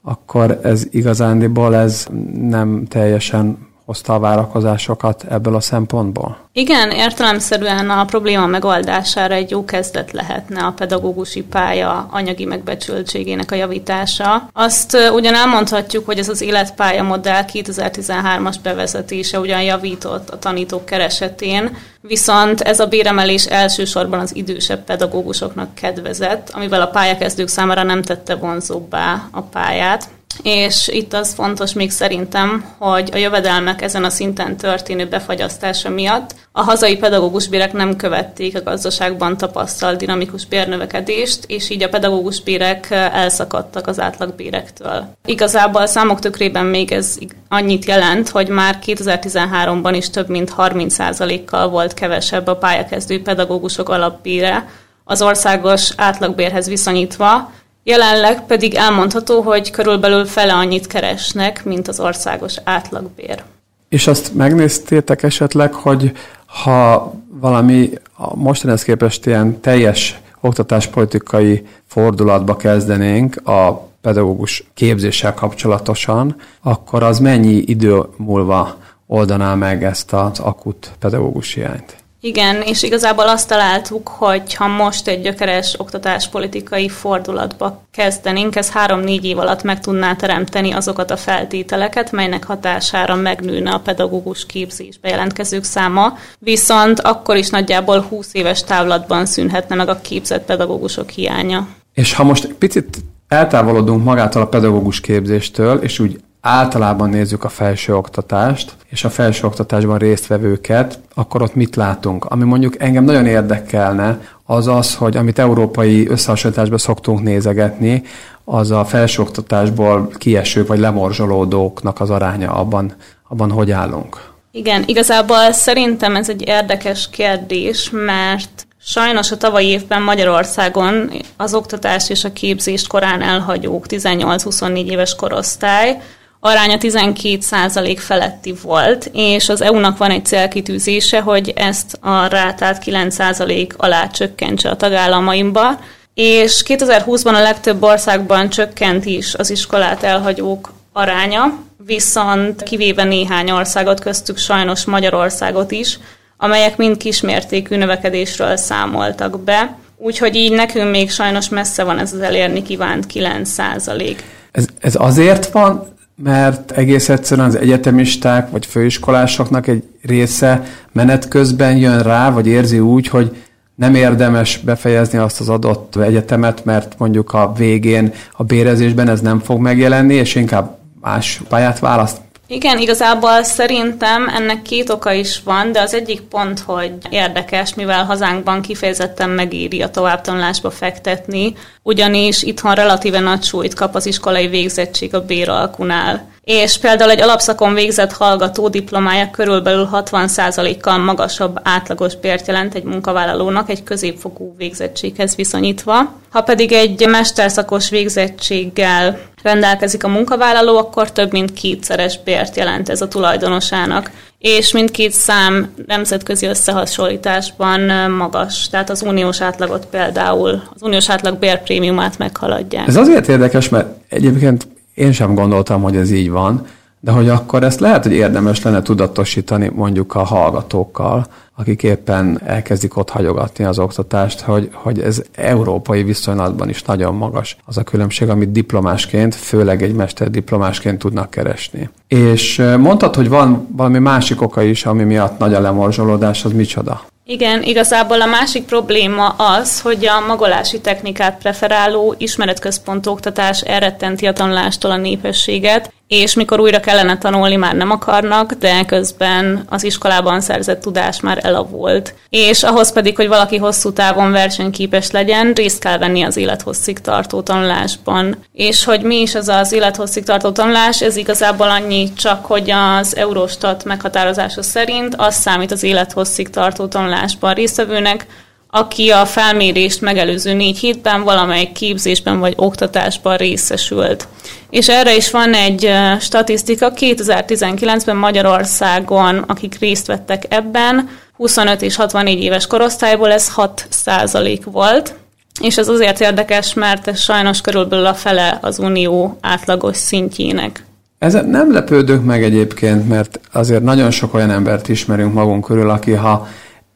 akkor 0.02 0.60
ez 0.62 0.86
igazándiból 0.90 1.76
ez 1.76 2.06
nem 2.32 2.86
teljesen 2.88 3.67
hozta 3.88 4.14
a 4.14 4.18
várakozásokat 4.18 5.24
ebből 5.28 5.54
a 5.54 5.60
szempontból? 5.60 6.36
Igen, 6.52 6.90
értelemszerűen 6.90 7.90
a 7.90 8.04
probléma 8.04 8.46
megoldására 8.46 9.34
egy 9.34 9.50
jó 9.50 9.64
kezdet 9.64 10.12
lehetne 10.12 10.64
a 10.64 10.72
pedagógusi 10.72 11.42
pálya 11.42 12.08
anyagi 12.10 12.44
megbecsültségének 12.44 13.50
a 13.50 13.54
javítása. 13.54 14.48
Azt 14.52 14.96
ugyan 15.12 15.34
elmondhatjuk, 15.34 16.06
hogy 16.06 16.18
ez 16.18 16.28
az 16.28 16.40
életpálya 16.40 17.02
modell 17.02 17.44
2013-as 17.52 18.56
bevezetése 18.62 19.38
ugyan 19.38 19.62
javított 19.62 20.30
a 20.30 20.38
tanítók 20.38 20.84
keresetén, 20.84 21.76
viszont 22.00 22.60
ez 22.60 22.80
a 22.80 22.86
béremelés 22.86 23.46
elsősorban 23.46 24.20
az 24.20 24.36
idősebb 24.36 24.84
pedagógusoknak 24.84 25.74
kedvezett, 25.74 26.50
amivel 26.50 26.80
a 26.80 26.86
pályakezdők 26.86 27.48
számára 27.48 27.82
nem 27.82 28.02
tette 28.02 28.34
vonzóbbá 28.34 29.28
a 29.30 29.40
pályát. 29.40 30.08
És 30.42 30.88
itt 30.88 31.12
az 31.12 31.34
fontos 31.34 31.72
még 31.72 31.90
szerintem, 31.90 32.64
hogy 32.78 33.10
a 33.12 33.16
jövedelmek 33.16 33.82
ezen 33.82 34.04
a 34.04 34.10
szinten 34.10 34.56
történő 34.56 35.06
befagyasztása 35.06 35.90
miatt 35.90 36.34
a 36.52 36.62
hazai 36.62 36.96
pedagógus 36.96 37.48
bérek 37.48 37.72
nem 37.72 37.96
követték 37.96 38.56
a 38.56 38.62
gazdaságban 38.62 39.36
tapasztalt 39.36 39.98
dinamikus 39.98 40.46
bérnövekedést, 40.46 41.44
és 41.46 41.70
így 41.70 41.82
a 41.82 41.88
pedagógus 41.88 42.42
bérek 42.42 42.90
elszakadtak 42.90 43.86
az 43.86 44.00
átlagbérektől. 44.00 45.06
Igazából 45.24 45.82
a 45.82 45.86
számok 45.86 46.18
tökrében 46.18 46.66
még 46.66 46.92
ez 46.92 47.18
annyit 47.48 47.84
jelent, 47.84 48.28
hogy 48.28 48.48
már 48.48 48.78
2013-ban 48.86 49.92
is 49.96 50.10
több 50.10 50.28
mint 50.28 50.54
30%-kal 50.56 51.68
volt 51.68 51.94
kevesebb 51.94 52.46
a 52.46 52.56
pályakezdő 52.56 53.22
pedagógusok 53.22 53.88
alapbére, 53.88 54.68
az 55.04 55.22
országos 55.22 55.90
átlagbérhez 55.96 56.68
viszonyítva, 56.68 57.52
Jelenleg 57.88 58.46
pedig 58.46 58.74
elmondható, 58.74 59.40
hogy 59.40 59.70
körülbelül 59.70 60.24
fele 60.24 60.52
annyit 60.54 60.86
keresnek, 60.86 61.64
mint 61.64 61.88
az 61.88 62.00
országos 62.00 62.56
átlagbér. 62.64 63.42
És 63.88 64.06
azt 64.06 64.34
megnéztétek 64.34 65.22
esetleg, 65.22 65.72
hogy 65.72 66.12
ha 66.46 67.12
valami 67.28 67.90
mostanához 68.34 68.82
képest 68.82 69.26
ilyen 69.26 69.60
teljes 69.60 70.20
oktatáspolitikai 70.40 71.66
fordulatba 71.86 72.56
kezdenénk 72.56 73.48
a 73.48 73.88
pedagógus 74.00 74.64
képzéssel 74.74 75.34
kapcsolatosan, 75.34 76.36
akkor 76.62 77.02
az 77.02 77.18
mennyi 77.18 77.62
idő 77.66 78.02
múlva 78.16 78.76
oldaná 79.06 79.54
meg 79.54 79.84
ezt 79.84 80.12
az 80.12 80.38
akut 80.38 80.90
pedagógus 80.98 81.54
hiányt? 81.54 81.96
Igen, 82.20 82.62
és 82.62 82.82
igazából 82.82 83.28
azt 83.28 83.48
találtuk, 83.48 84.08
hogy 84.08 84.54
ha 84.54 84.66
most 84.66 85.08
egy 85.08 85.22
gyökeres 85.22 85.74
oktatáspolitikai 85.78 86.88
fordulatba 86.88 87.82
kezdenénk, 87.90 88.56
ez 88.56 88.70
három-négy 88.70 89.24
év 89.24 89.38
alatt 89.38 89.62
meg 89.62 89.80
tudná 89.80 90.14
teremteni 90.14 90.72
azokat 90.72 91.10
a 91.10 91.16
feltételeket, 91.16 92.12
melynek 92.12 92.44
hatására 92.44 93.14
megnőne 93.14 93.70
a 93.70 93.78
pedagógus 93.78 94.46
képzésbe 94.46 95.08
jelentkezők 95.08 95.64
száma, 95.64 96.18
viszont 96.38 97.00
akkor 97.00 97.36
is 97.36 97.48
nagyjából 97.48 98.00
20 98.00 98.34
éves 98.34 98.64
távlatban 98.64 99.26
szűnhetne 99.26 99.74
meg 99.74 99.88
a 99.88 100.00
képzett 100.00 100.44
pedagógusok 100.44 101.10
hiánya. 101.10 101.68
És 101.94 102.12
ha 102.12 102.24
most 102.24 102.52
picit 102.54 102.98
eltávolodunk 103.28 104.04
magától 104.04 104.42
a 104.42 104.46
pedagógus 104.46 105.00
képzéstől, 105.00 105.78
és 105.78 105.98
úgy 105.98 106.20
általában 106.48 107.08
nézzük 107.08 107.44
a 107.44 107.48
felsőoktatást, 107.48 108.72
és 108.88 109.04
a 109.04 109.10
felsőoktatásban 109.10 109.98
résztvevőket, 109.98 111.00
akkor 111.14 111.42
ott 111.42 111.54
mit 111.54 111.76
látunk? 111.76 112.24
Ami 112.24 112.44
mondjuk 112.44 112.82
engem 112.82 113.04
nagyon 113.04 113.26
érdekelne, 113.26 114.20
az 114.44 114.66
az, 114.66 114.94
hogy 114.94 115.16
amit 115.16 115.38
európai 115.38 116.08
összehasonlításban 116.08 116.78
szoktunk 116.78 117.22
nézegetni, 117.22 118.02
az 118.44 118.70
a 118.70 118.84
felsőoktatásból 118.84 120.08
kiesők 120.18 120.66
vagy 120.66 120.78
lemorzsolódóknak 120.78 122.00
az 122.00 122.10
aránya 122.10 122.52
abban, 122.52 122.94
abban 123.28 123.50
hogy 123.50 123.70
állunk? 123.70 124.16
Igen, 124.50 124.82
igazából 124.86 125.52
szerintem 125.52 126.16
ez 126.16 126.28
egy 126.28 126.46
érdekes 126.46 127.10
kérdés, 127.10 127.90
mert 127.92 128.66
Sajnos 128.80 129.30
a 129.30 129.36
tavalyi 129.36 129.66
évben 129.66 130.02
Magyarországon 130.02 131.10
az 131.36 131.54
oktatás 131.54 132.10
és 132.10 132.24
a 132.24 132.32
képzést 132.32 132.88
korán 132.88 133.22
elhagyók 133.22 133.84
18-24 133.88 134.90
éves 134.90 135.14
korosztály 135.14 136.00
aránya 136.40 136.78
12 136.78 137.40
százalék 137.40 138.00
feletti 138.00 138.54
volt, 138.62 139.10
és 139.12 139.48
az 139.48 139.62
EU-nak 139.62 139.96
van 139.96 140.10
egy 140.10 140.24
célkitűzése, 140.24 141.20
hogy 141.20 141.52
ezt 141.56 141.98
a 142.00 142.26
rátát 142.26 142.78
9 142.78 143.14
százalék 143.14 143.74
alá 143.76 144.06
csökkentse 144.06 144.70
a 144.70 144.76
tagállamaimba, 144.76 145.80
és 146.14 146.62
2020-ban 146.66 147.34
a 147.34 147.42
legtöbb 147.42 147.82
országban 147.82 148.48
csökkent 148.48 149.04
is 149.04 149.34
az 149.34 149.50
iskolát 149.50 150.02
elhagyók 150.02 150.72
aránya, 150.92 151.52
viszont 151.86 152.62
kivéve 152.62 153.04
néhány 153.04 153.50
országot, 153.50 154.00
köztük 154.00 154.38
sajnos 154.38 154.84
Magyarországot 154.84 155.70
is, 155.70 155.98
amelyek 156.36 156.76
mind 156.76 156.96
kismértékű 156.96 157.76
növekedésről 157.76 158.56
számoltak 158.56 159.40
be. 159.40 159.76
Úgyhogy 159.96 160.36
így 160.36 160.52
nekünk 160.52 160.90
még 160.90 161.10
sajnos 161.10 161.48
messze 161.48 161.84
van 161.84 161.98
ez 161.98 162.12
az 162.12 162.20
elérni 162.20 162.62
kívánt 162.62 163.06
9 163.06 163.48
százalék. 163.48 164.24
Ez, 164.50 164.64
ez 164.78 164.94
azért 164.98 165.52
van, 165.52 165.97
mert 166.22 166.70
egész 166.70 167.08
egyszerűen 167.08 167.46
az 167.46 167.56
egyetemisták 167.56 168.50
vagy 168.50 168.66
főiskolásoknak 168.66 169.66
egy 169.66 169.82
része 170.02 170.62
menet 170.92 171.28
közben 171.28 171.76
jön 171.76 172.02
rá, 172.02 172.30
vagy 172.30 172.46
érzi 172.46 172.78
úgy, 172.78 173.08
hogy 173.08 173.36
nem 173.74 173.94
érdemes 173.94 174.58
befejezni 174.58 175.18
azt 175.18 175.40
az 175.40 175.48
adott 175.48 175.96
egyetemet, 175.96 176.64
mert 176.64 176.98
mondjuk 176.98 177.32
a 177.32 177.52
végén 177.56 178.12
a 178.32 178.44
bérezésben 178.44 179.08
ez 179.08 179.20
nem 179.20 179.38
fog 179.38 179.60
megjelenni, 179.60 180.14
és 180.14 180.34
inkább 180.34 180.78
más 181.00 181.42
pályát 181.48 181.78
választ. 181.78 182.20
Igen, 182.50 182.78
igazából 182.78 183.42
szerintem 183.42 184.28
ennek 184.28 184.62
két 184.62 184.90
oka 184.90 185.12
is 185.12 185.42
van, 185.44 185.72
de 185.72 185.80
az 185.80 185.94
egyik 185.94 186.20
pont, 186.20 186.60
hogy 186.60 186.92
érdekes, 187.10 187.74
mivel 187.74 188.04
hazánkban 188.04 188.62
kifejezetten 188.62 189.30
megéri 189.30 189.82
a 189.82 189.90
továbbtanulásba 189.90 190.70
fektetni, 190.70 191.54
ugyanis 191.82 192.42
itthon 192.42 192.74
relatíve 192.74 193.20
nagy 193.20 193.42
súlyt 193.42 193.74
kap 193.74 193.94
az 193.94 194.06
iskolai 194.06 194.46
végzettség 194.46 195.14
a 195.14 195.24
béralkunál 195.24 196.28
és 196.48 196.78
például 196.78 197.10
egy 197.10 197.20
alapszakon 197.20 197.74
végzett 197.74 198.12
hallgató 198.12 198.68
diplomája 198.68 199.30
körülbelül 199.30 199.88
60%-kal 199.92 200.98
magasabb 200.98 201.60
átlagos 201.62 202.16
bért 202.16 202.46
jelent 202.46 202.74
egy 202.74 202.82
munkavállalónak 202.82 203.70
egy 203.70 203.82
középfokú 203.82 204.54
végzettséghez 204.58 205.36
viszonyítva. 205.36 206.12
Ha 206.30 206.40
pedig 206.40 206.72
egy 206.72 207.06
mesterszakos 207.08 207.90
végzettséggel 207.90 209.18
rendelkezik 209.42 210.04
a 210.04 210.08
munkavállaló, 210.08 210.76
akkor 210.76 211.12
több 211.12 211.32
mint 211.32 211.52
kétszeres 211.52 212.18
bért 212.24 212.56
jelent 212.56 212.88
ez 212.88 213.00
a 213.00 213.08
tulajdonosának. 213.08 214.10
És 214.38 214.72
mindkét 214.72 215.12
szám 215.12 215.74
nemzetközi 215.86 216.46
összehasonlításban 216.46 218.10
magas, 218.10 218.68
tehát 218.68 218.90
az 218.90 219.02
uniós 219.02 219.40
átlagot 219.40 219.86
például, 219.86 220.62
az 220.74 220.82
uniós 220.82 221.10
átlag 221.10 221.38
bérprémiumát 221.38 222.18
meghaladják. 222.18 222.86
Ez 222.86 222.96
azért 222.96 223.28
érdekes, 223.28 223.68
mert 223.68 223.88
egyébként 224.08 224.66
én 224.98 225.12
sem 225.12 225.34
gondoltam, 225.34 225.82
hogy 225.82 225.96
ez 225.96 226.10
így 226.10 226.30
van, 226.30 226.66
de 227.00 227.10
hogy 227.10 227.28
akkor 227.28 227.62
ezt 227.62 227.80
lehet, 227.80 228.02
hogy 228.02 228.12
érdemes 228.12 228.62
lenne 228.62 228.82
tudatosítani 228.82 229.70
mondjuk 229.74 230.14
a 230.14 230.22
hallgatókkal, 230.22 231.26
akik 231.56 231.82
éppen 231.82 232.40
elkezdik 232.44 232.96
ott 232.96 233.10
hagyogatni 233.10 233.64
az 233.64 233.78
oktatást, 233.78 234.40
hogy, 234.40 234.68
hogy 234.72 235.00
ez 235.00 235.22
európai 235.34 236.02
viszonylatban 236.02 236.68
is 236.68 236.82
nagyon 236.82 237.14
magas 237.14 237.56
az 237.64 237.76
a 237.76 237.82
különbség, 237.82 238.28
amit 238.28 238.52
diplomásként, 238.52 239.34
főleg 239.34 239.82
egy 239.82 239.94
mester 239.94 240.30
diplomásként 240.30 240.98
tudnak 240.98 241.30
keresni. 241.30 241.88
És 242.08 242.62
mondtad, 242.78 243.14
hogy 243.14 243.28
van 243.28 243.68
valami 243.76 243.98
másik 243.98 244.42
oka 244.42 244.62
is, 244.62 244.86
ami 244.86 245.04
miatt 245.04 245.38
nagy 245.38 245.54
a 245.54 245.60
lemorzsolódás, 245.60 246.44
az 246.44 246.52
micsoda? 246.52 247.00
Igen, 247.30 247.62
igazából 247.62 248.20
a 248.20 248.26
másik 248.26 248.64
probléma 248.64 249.28
az, 249.28 249.80
hogy 249.80 250.06
a 250.06 250.20
magolási 250.26 250.80
technikát 250.80 251.38
preferáló 251.38 252.14
ismeretközpontú 252.18 253.10
oktatás 253.10 253.60
elrettenti 253.60 254.26
a 254.26 254.32
tanulástól 254.32 254.90
a 254.90 254.96
népességet, 254.96 255.92
és 256.08 256.34
mikor 256.34 256.60
újra 256.60 256.80
kellene 256.80 257.18
tanulni, 257.18 257.56
már 257.56 257.74
nem 257.74 257.90
akarnak, 257.90 258.52
de 258.52 258.84
közben 258.84 259.64
az 259.68 259.84
iskolában 259.84 260.40
szerzett 260.40 260.80
tudás 260.80 261.20
már 261.20 261.38
elavult. 261.42 262.14
És 262.28 262.62
ahhoz 262.62 262.92
pedig, 262.92 263.16
hogy 263.16 263.28
valaki 263.28 263.56
hosszú 263.56 263.92
távon 263.92 264.30
versenyképes 264.30 265.10
legyen, 265.10 265.52
részt 265.52 265.80
kell 265.80 265.98
venni 265.98 266.22
az 266.22 266.36
élethosszig 266.36 267.00
tartó 267.00 267.40
tanulásban. 267.40 268.36
És 268.52 268.84
hogy 268.84 269.02
mi 269.02 269.20
is 269.20 269.34
az 269.34 269.48
az 269.48 269.72
élethosszig 269.72 270.24
tartó 270.24 270.50
tanulás, 270.50 271.02
ez 271.02 271.16
igazából 271.16 271.70
annyi 271.70 272.12
csak, 272.12 272.44
hogy 272.44 272.70
az 272.70 273.16
Eurostat 273.16 273.84
meghatározása 273.84 274.62
szerint 274.62 275.14
az 275.16 275.34
számít 275.34 275.72
az 275.72 275.82
élethosszig 275.82 276.50
tartó 276.50 276.86
tanulásban 277.18 277.54
résztvevőnek, 277.54 278.26
aki 278.70 279.10
a 279.10 279.26
felmérést 279.26 280.00
megelőző 280.00 280.52
négy 280.52 280.78
hétben 280.78 281.22
valamelyik 281.22 281.72
képzésben 281.72 282.38
vagy 282.38 282.52
oktatásban 282.56 283.36
részesült. 283.36 284.28
És 284.70 284.88
erre 284.88 285.16
is 285.16 285.30
van 285.30 285.54
egy 285.54 285.90
statisztika, 286.20 286.92
2019-ben 286.96 288.16
Magyarországon, 288.16 289.38
akik 289.38 289.78
részt 289.80 290.06
vettek 290.06 290.42
ebben, 290.48 291.08
25 291.36 291.82
és 291.82 291.96
64 291.96 292.42
éves 292.42 292.66
korosztályból 292.66 293.32
ez 293.32 293.48
6 293.48 293.86
százalék 293.90 294.64
volt, 294.64 295.14
és 295.60 295.76
ez 295.76 295.88
azért 295.88 296.20
érdekes, 296.20 296.74
mert 296.74 297.08
ez 297.08 297.20
sajnos 297.20 297.60
körülbelül 297.60 298.06
a 298.06 298.14
fele 298.14 298.58
az 298.60 298.78
unió 298.78 299.38
átlagos 299.40 299.96
szintjének. 299.96 300.84
Ezen 301.18 301.44
nem 301.44 301.72
lepődök 301.72 302.24
meg 302.24 302.42
egyébként, 302.42 303.08
mert 303.08 303.40
azért 303.52 303.82
nagyon 303.82 304.10
sok 304.10 304.34
olyan 304.34 304.50
embert 304.50 304.88
ismerünk 304.88 305.32
magunk 305.32 305.64
körül, 305.64 305.90
aki 305.90 306.12
ha 306.12 306.48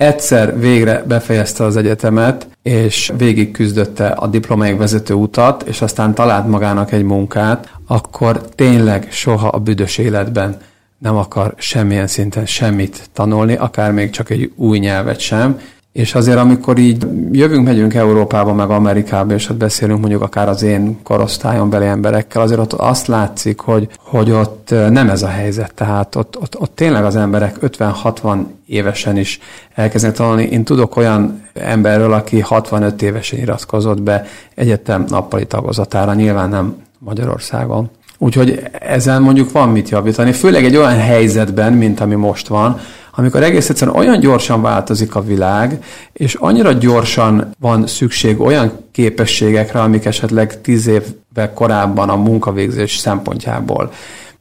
egyszer 0.03 0.59
végre 0.59 1.03
befejezte 1.07 1.64
az 1.64 1.76
egyetemet, 1.76 2.46
és 2.62 3.12
végig 3.16 3.50
küzdötte 3.50 4.07
a 4.07 4.26
diplomáig 4.26 4.76
vezető 4.76 5.14
utat, 5.14 5.62
és 5.62 5.82
aztán 5.82 6.14
talált 6.14 6.48
magának 6.48 6.92
egy 6.92 7.03
munkát, 7.03 7.68
akkor 7.86 8.42
tényleg 8.55 9.09
soha 9.11 9.48
a 9.48 9.59
büdös 9.59 9.98
életben 9.98 10.57
nem 10.98 11.16
akar 11.16 11.55
semmilyen 11.57 12.07
szinten 12.07 12.46
semmit 12.46 13.09
tanulni, 13.12 13.55
akár 13.55 13.92
még 13.92 14.11
csak 14.11 14.30
egy 14.30 14.53
új 14.57 14.78
nyelvet 14.78 15.20
sem, 15.20 15.61
És 15.93 16.14
azért, 16.14 16.38
amikor 16.38 16.78
így 16.78 17.07
jövünk, 17.32 17.66
megyünk 17.66 17.95
Európába, 17.95 18.55
meg 18.55 18.70
Amerikába, 18.70 19.34
és 19.34 19.49
ott 19.49 19.57
beszélünk 19.57 20.01
mondjuk 20.01 20.22
akár 20.22 20.49
az 20.49 20.62
én 20.62 20.99
korosztályon 21.03 21.70
beli 21.70 21.86
emberekkel, 21.86 22.43
azért 22.43 22.61
ott 22.61 22.72
azt 22.72 23.07
látszik, 23.07 23.61
hogy, 23.61 23.88
hogy 23.99 24.30
ott 24.30 24.74
nem 24.90 25.11
ez 25.11 25.22
a 25.22 25.28
helyzet. 25.28 25.74
Tehát 25.74 26.14
ott, 26.14 26.38
ott, 26.40 26.61
ott 26.61 26.74
tényleg 26.74 27.05
az 27.05 27.16
emberek 27.16 27.57
50-60 27.61 28.45
évesen 28.66 29.16
is 29.16 29.38
elkezdenek 29.74 30.16
tanulni. 30.16 30.43
Én 30.43 30.64
tudok 30.64 30.97
olyan 30.97 31.43
emberről, 31.55 32.12
aki 32.12 32.40
65 32.40 33.03
évesen 33.03 33.38
iratkozott 33.38 34.03
be 34.03 34.24
egyetem 34.55 35.05
nappali 35.09 35.47
tagozatára, 35.47 36.14
nyilván 36.14 36.49
nem 36.49 36.76
Magyarországon. 36.99 37.90
Úgyhogy 38.23 38.62
ezen 38.73 39.23
mondjuk 39.23 39.53
van 39.53 39.68
mit 39.68 39.89
javítani, 39.89 40.33
főleg 40.33 40.64
egy 40.64 40.77
olyan 40.77 40.99
helyzetben, 40.99 41.73
mint 41.73 42.01
ami 42.01 42.14
most 42.14 42.49
van, 42.49 42.81
amikor 43.14 43.43
egész 43.43 43.68
egyszerűen 43.68 43.97
olyan 43.97 44.20
gyorsan 44.20 44.62
változik 44.62 45.14
a 45.14 45.23
világ, 45.23 45.85
és 46.12 46.35
annyira 46.35 46.73
gyorsan 46.73 47.55
van 47.59 47.87
szükség 47.87 48.41
olyan 48.41 48.73
képességekre, 48.93 49.81
amik 49.81 50.05
esetleg 50.05 50.61
tíz 50.61 50.87
évvel 50.87 51.53
korábban 51.55 52.09
a 52.09 52.16
munkavégzés 52.16 52.97
szempontjából 52.97 53.93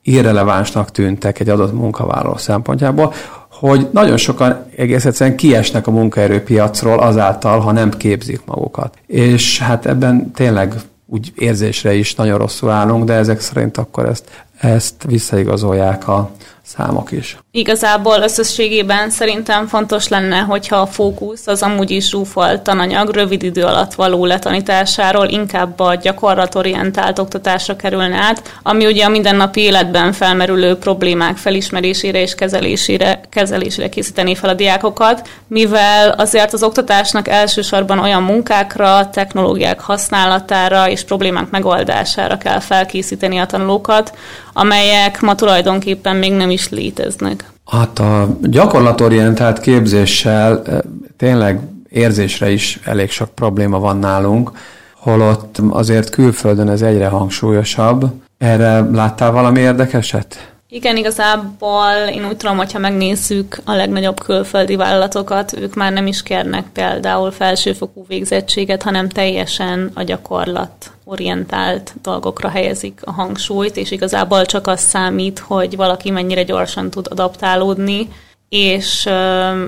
irrelevánsnak 0.04 0.92
tűntek 0.92 1.40
egy 1.40 1.50
adott 1.50 1.74
munkavállaló 1.74 2.38
szempontjából, 2.38 3.14
hogy 3.50 3.88
nagyon 3.92 4.18
sokan 4.18 4.66
egész 4.78 5.06
egyszerűen 5.06 5.38
kiesnek 5.38 5.88
a 5.88 5.92
munkaerőpiacról 5.92 7.00
azáltal, 7.00 7.60
ha 7.60 7.72
nem 7.72 7.90
képzik 7.90 8.42
magukat. 8.46 8.98
És 9.08 9.60
hát 9.60 9.86
ebben 9.86 10.32
tényleg 10.32 10.74
úgy 11.14 11.32
érzésre 11.36 11.94
is 11.94 12.16
nagyon 12.16 12.38
rosszul 12.38 12.70
állunk, 12.70 13.04
de 13.04 13.14
ezek 13.14 13.40
szerint 13.40 13.78
akkor 13.78 14.06
ezt, 14.06 14.44
ezt 14.62 15.04
visszaigazolják 15.08 16.08
a 16.08 16.32
számok 16.64 17.12
is. 17.12 17.38
Igazából 17.52 18.22
összességében 18.22 19.10
szerintem 19.10 19.68
fontos 19.68 20.08
lenne, 20.08 20.38
hogyha 20.38 20.76
a 20.76 20.86
fókusz 20.86 21.48
az 21.48 21.62
amúgy 21.62 21.92
is 21.92 22.10
zsúfolt 22.10 22.62
tananyag 22.62 23.10
rövid 23.10 23.44
idő 23.44 23.64
alatt 23.64 23.94
való 23.94 24.26
letanításáról 24.26 25.28
inkább 25.28 25.80
a 25.80 25.96
gyakorlatorientált 25.96 27.20
oktatásra 27.20 27.76
kerülne 27.76 28.16
át, 28.16 28.60
ami 28.64 28.86
ugye 28.86 29.06
a 29.06 29.10
mindennapi 29.10 29.62
életben 29.62 30.12
felmerülő 30.12 30.76
problémák 30.76 31.38
felismerésére 31.38 32.22
és 32.22 32.36
kezelésére, 32.36 33.20
kezelésére 33.30 33.90
készíteni 33.90 34.36
fel 34.36 34.50
a 34.50 34.54
diákokat, 34.54 35.30
mivel 35.48 36.10
azért 36.10 36.54
az 36.54 36.64
oktatásnak 36.64 37.28
elsősorban 37.28 38.00
olyan 38.00 38.24
munkákra, 38.24 39.10
technológiák 39.10 39.80
használatára 39.80 40.90
és 40.90 41.04
problémák 41.04 41.50
megoldására 41.50 42.38
kell 42.38 42.60
felkészíteni 42.60 43.38
a 43.38 43.46
tanulókat, 43.46 44.14
amelyek 44.54 45.22
ma 45.22 45.36
tulajdonképpen 45.36 46.16
még 46.16 46.34
nem 46.34 46.50
is 46.50 46.70
léteznek. 46.70 47.52
Hát 47.66 48.00
a 48.00 48.38
gyakorlatorientált 48.42 49.60
képzéssel 49.60 50.62
eh, 50.66 50.78
tényleg 51.18 51.60
érzésre 51.90 52.52
is 52.52 52.80
elég 52.84 53.10
sok 53.10 53.30
probléma 53.30 53.80
van 53.80 53.98
nálunk, 53.98 54.52
holott 54.96 55.62
azért 55.70 56.10
külföldön 56.10 56.70
ez 56.70 56.82
egyre 56.82 57.08
hangsúlyosabb. 57.08 58.06
Erre 58.38 58.80
láttál 58.92 59.32
valami 59.32 59.60
érdekeset? 59.60 60.51
Igen, 60.74 60.98
igazából 60.98 61.92
én 62.14 62.26
úgy 62.26 62.38
tudom, 62.38 62.58
hogyha 62.58 62.80
megnézzük 62.80 63.62
a 63.66 63.74
legnagyobb 63.74 64.20
külföldi 64.20 64.76
vállalatokat, 64.76 65.58
ők 65.58 65.76
már 65.76 65.94
nem 65.94 66.08
is 66.08 66.24
kérnek 66.24 66.66
például 66.74 67.32
felsőfokú 67.32 68.06
végzettséget, 68.08 68.84
hanem 68.84 69.10
teljesen 69.10 69.92
a 69.94 70.04
gyakorlat 70.04 70.92
orientált 71.04 71.94
dolgokra 72.02 72.50
helyezik 72.50 73.00
a 73.04 73.12
hangsúlyt, 73.12 73.78
és 73.78 73.92
igazából 73.92 74.46
csak 74.46 74.68
az 74.68 74.80
számít, 74.80 75.40
hogy 75.40 75.76
valaki 75.76 76.12
mennyire 76.12 76.44
gyorsan 76.44 76.90
tud 76.90 77.08
adaptálódni, 77.10 78.08
és 78.50 79.10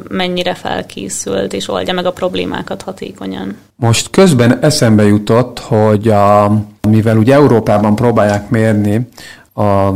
mennyire 0.09 0.53
felkészült, 0.53 1.53
és 1.53 1.69
oldja 1.69 1.93
meg 1.93 2.05
a 2.05 2.11
problémákat 2.11 2.81
hatékonyan. 2.81 3.57
Most 3.75 4.09
közben 4.09 4.59
eszembe 4.59 5.03
jutott, 5.03 5.59
hogy 5.59 6.07
a, 6.07 6.51
mivel 6.87 7.17
ugye 7.17 7.33
Európában 7.33 7.95
próbálják 7.95 8.49
mérni 8.49 9.07
a, 9.53 9.91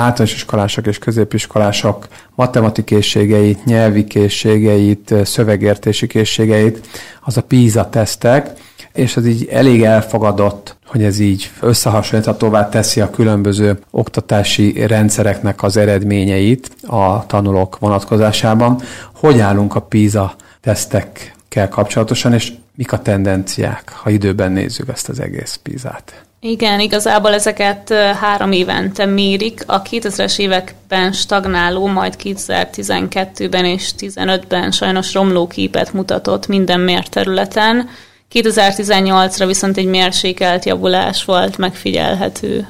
általános 0.00 0.34
iskolások 0.34 0.86
és 0.86 0.98
középiskolások 0.98 2.08
matematikészségeit, 2.34 3.64
nyelvi 3.64 4.04
készségeit, 4.04 5.14
szövegértési 5.24 6.06
készségeit, 6.06 6.86
az 7.20 7.36
a 7.36 7.42
PISA 7.42 7.88
tesztek, 7.88 8.50
és 8.92 9.16
az 9.16 9.26
így 9.26 9.48
elég 9.50 9.82
elfogadott, 9.82 10.76
hogy 10.86 11.02
ez 11.02 11.18
így 11.18 11.50
összehasonlíthatóvá 11.60 12.68
teszi 12.68 13.00
a 13.00 13.10
különböző 13.10 13.78
oktatási 13.90 14.86
rendszereknek 14.86 15.62
az 15.62 15.76
eredményeit 15.76 16.70
a 16.86 17.26
tanulók 17.26 17.78
vonatkozásában. 17.78 18.80
Hogy 19.14 19.38
állunk 19.38 19.74
a 19.74 19.80
PISA 19.80 20.34
tesztekkel 20.60 21.68
kapcsolatosan, 21.68 22.32
és 22.32 22.52
mik 22.74 22.92
a 22.92 22.98
tendenciák, 22.98 23.92
ha 23.92 24.10
időben 24.10 24.52
nézzük 24.52 24.88
ezt 24.88 25.08
az 25.08 25.20
egész 25.20 25.60
PISA-t? 25.62 26.29
Igen, 26.42 26.80
igazából 26.80 27.34
ezeket 27.34 27.92
három 27.92 28.52
évente 28.52 29.06
mérik. 29.06 29.62
A 29.66 29.82
2000-es 29.82 30.38
években 30.38 31.12
stagnáló, 31.12 31.86
majd 31.86 32.14
2012-ben 32.22 33.64
és 33.64 33.92
2015-ben 33.98 34.70
sajnos 34.70 35.14
romló 35.14 35.46
képet 35.46 35.92
mutatott 35.92 36.46
minden 36.46 36.80
mért 36.80 37.10
területen. 37.10 37.88
2018-ra 38.32 39.44
viszont 39.46 39.76
egy 39.76 39.86
mérsékelt 39.86 40.64
javulás 40.64 41.24
volt 41.24 41.58
megfigyelhető. 41.58 42.68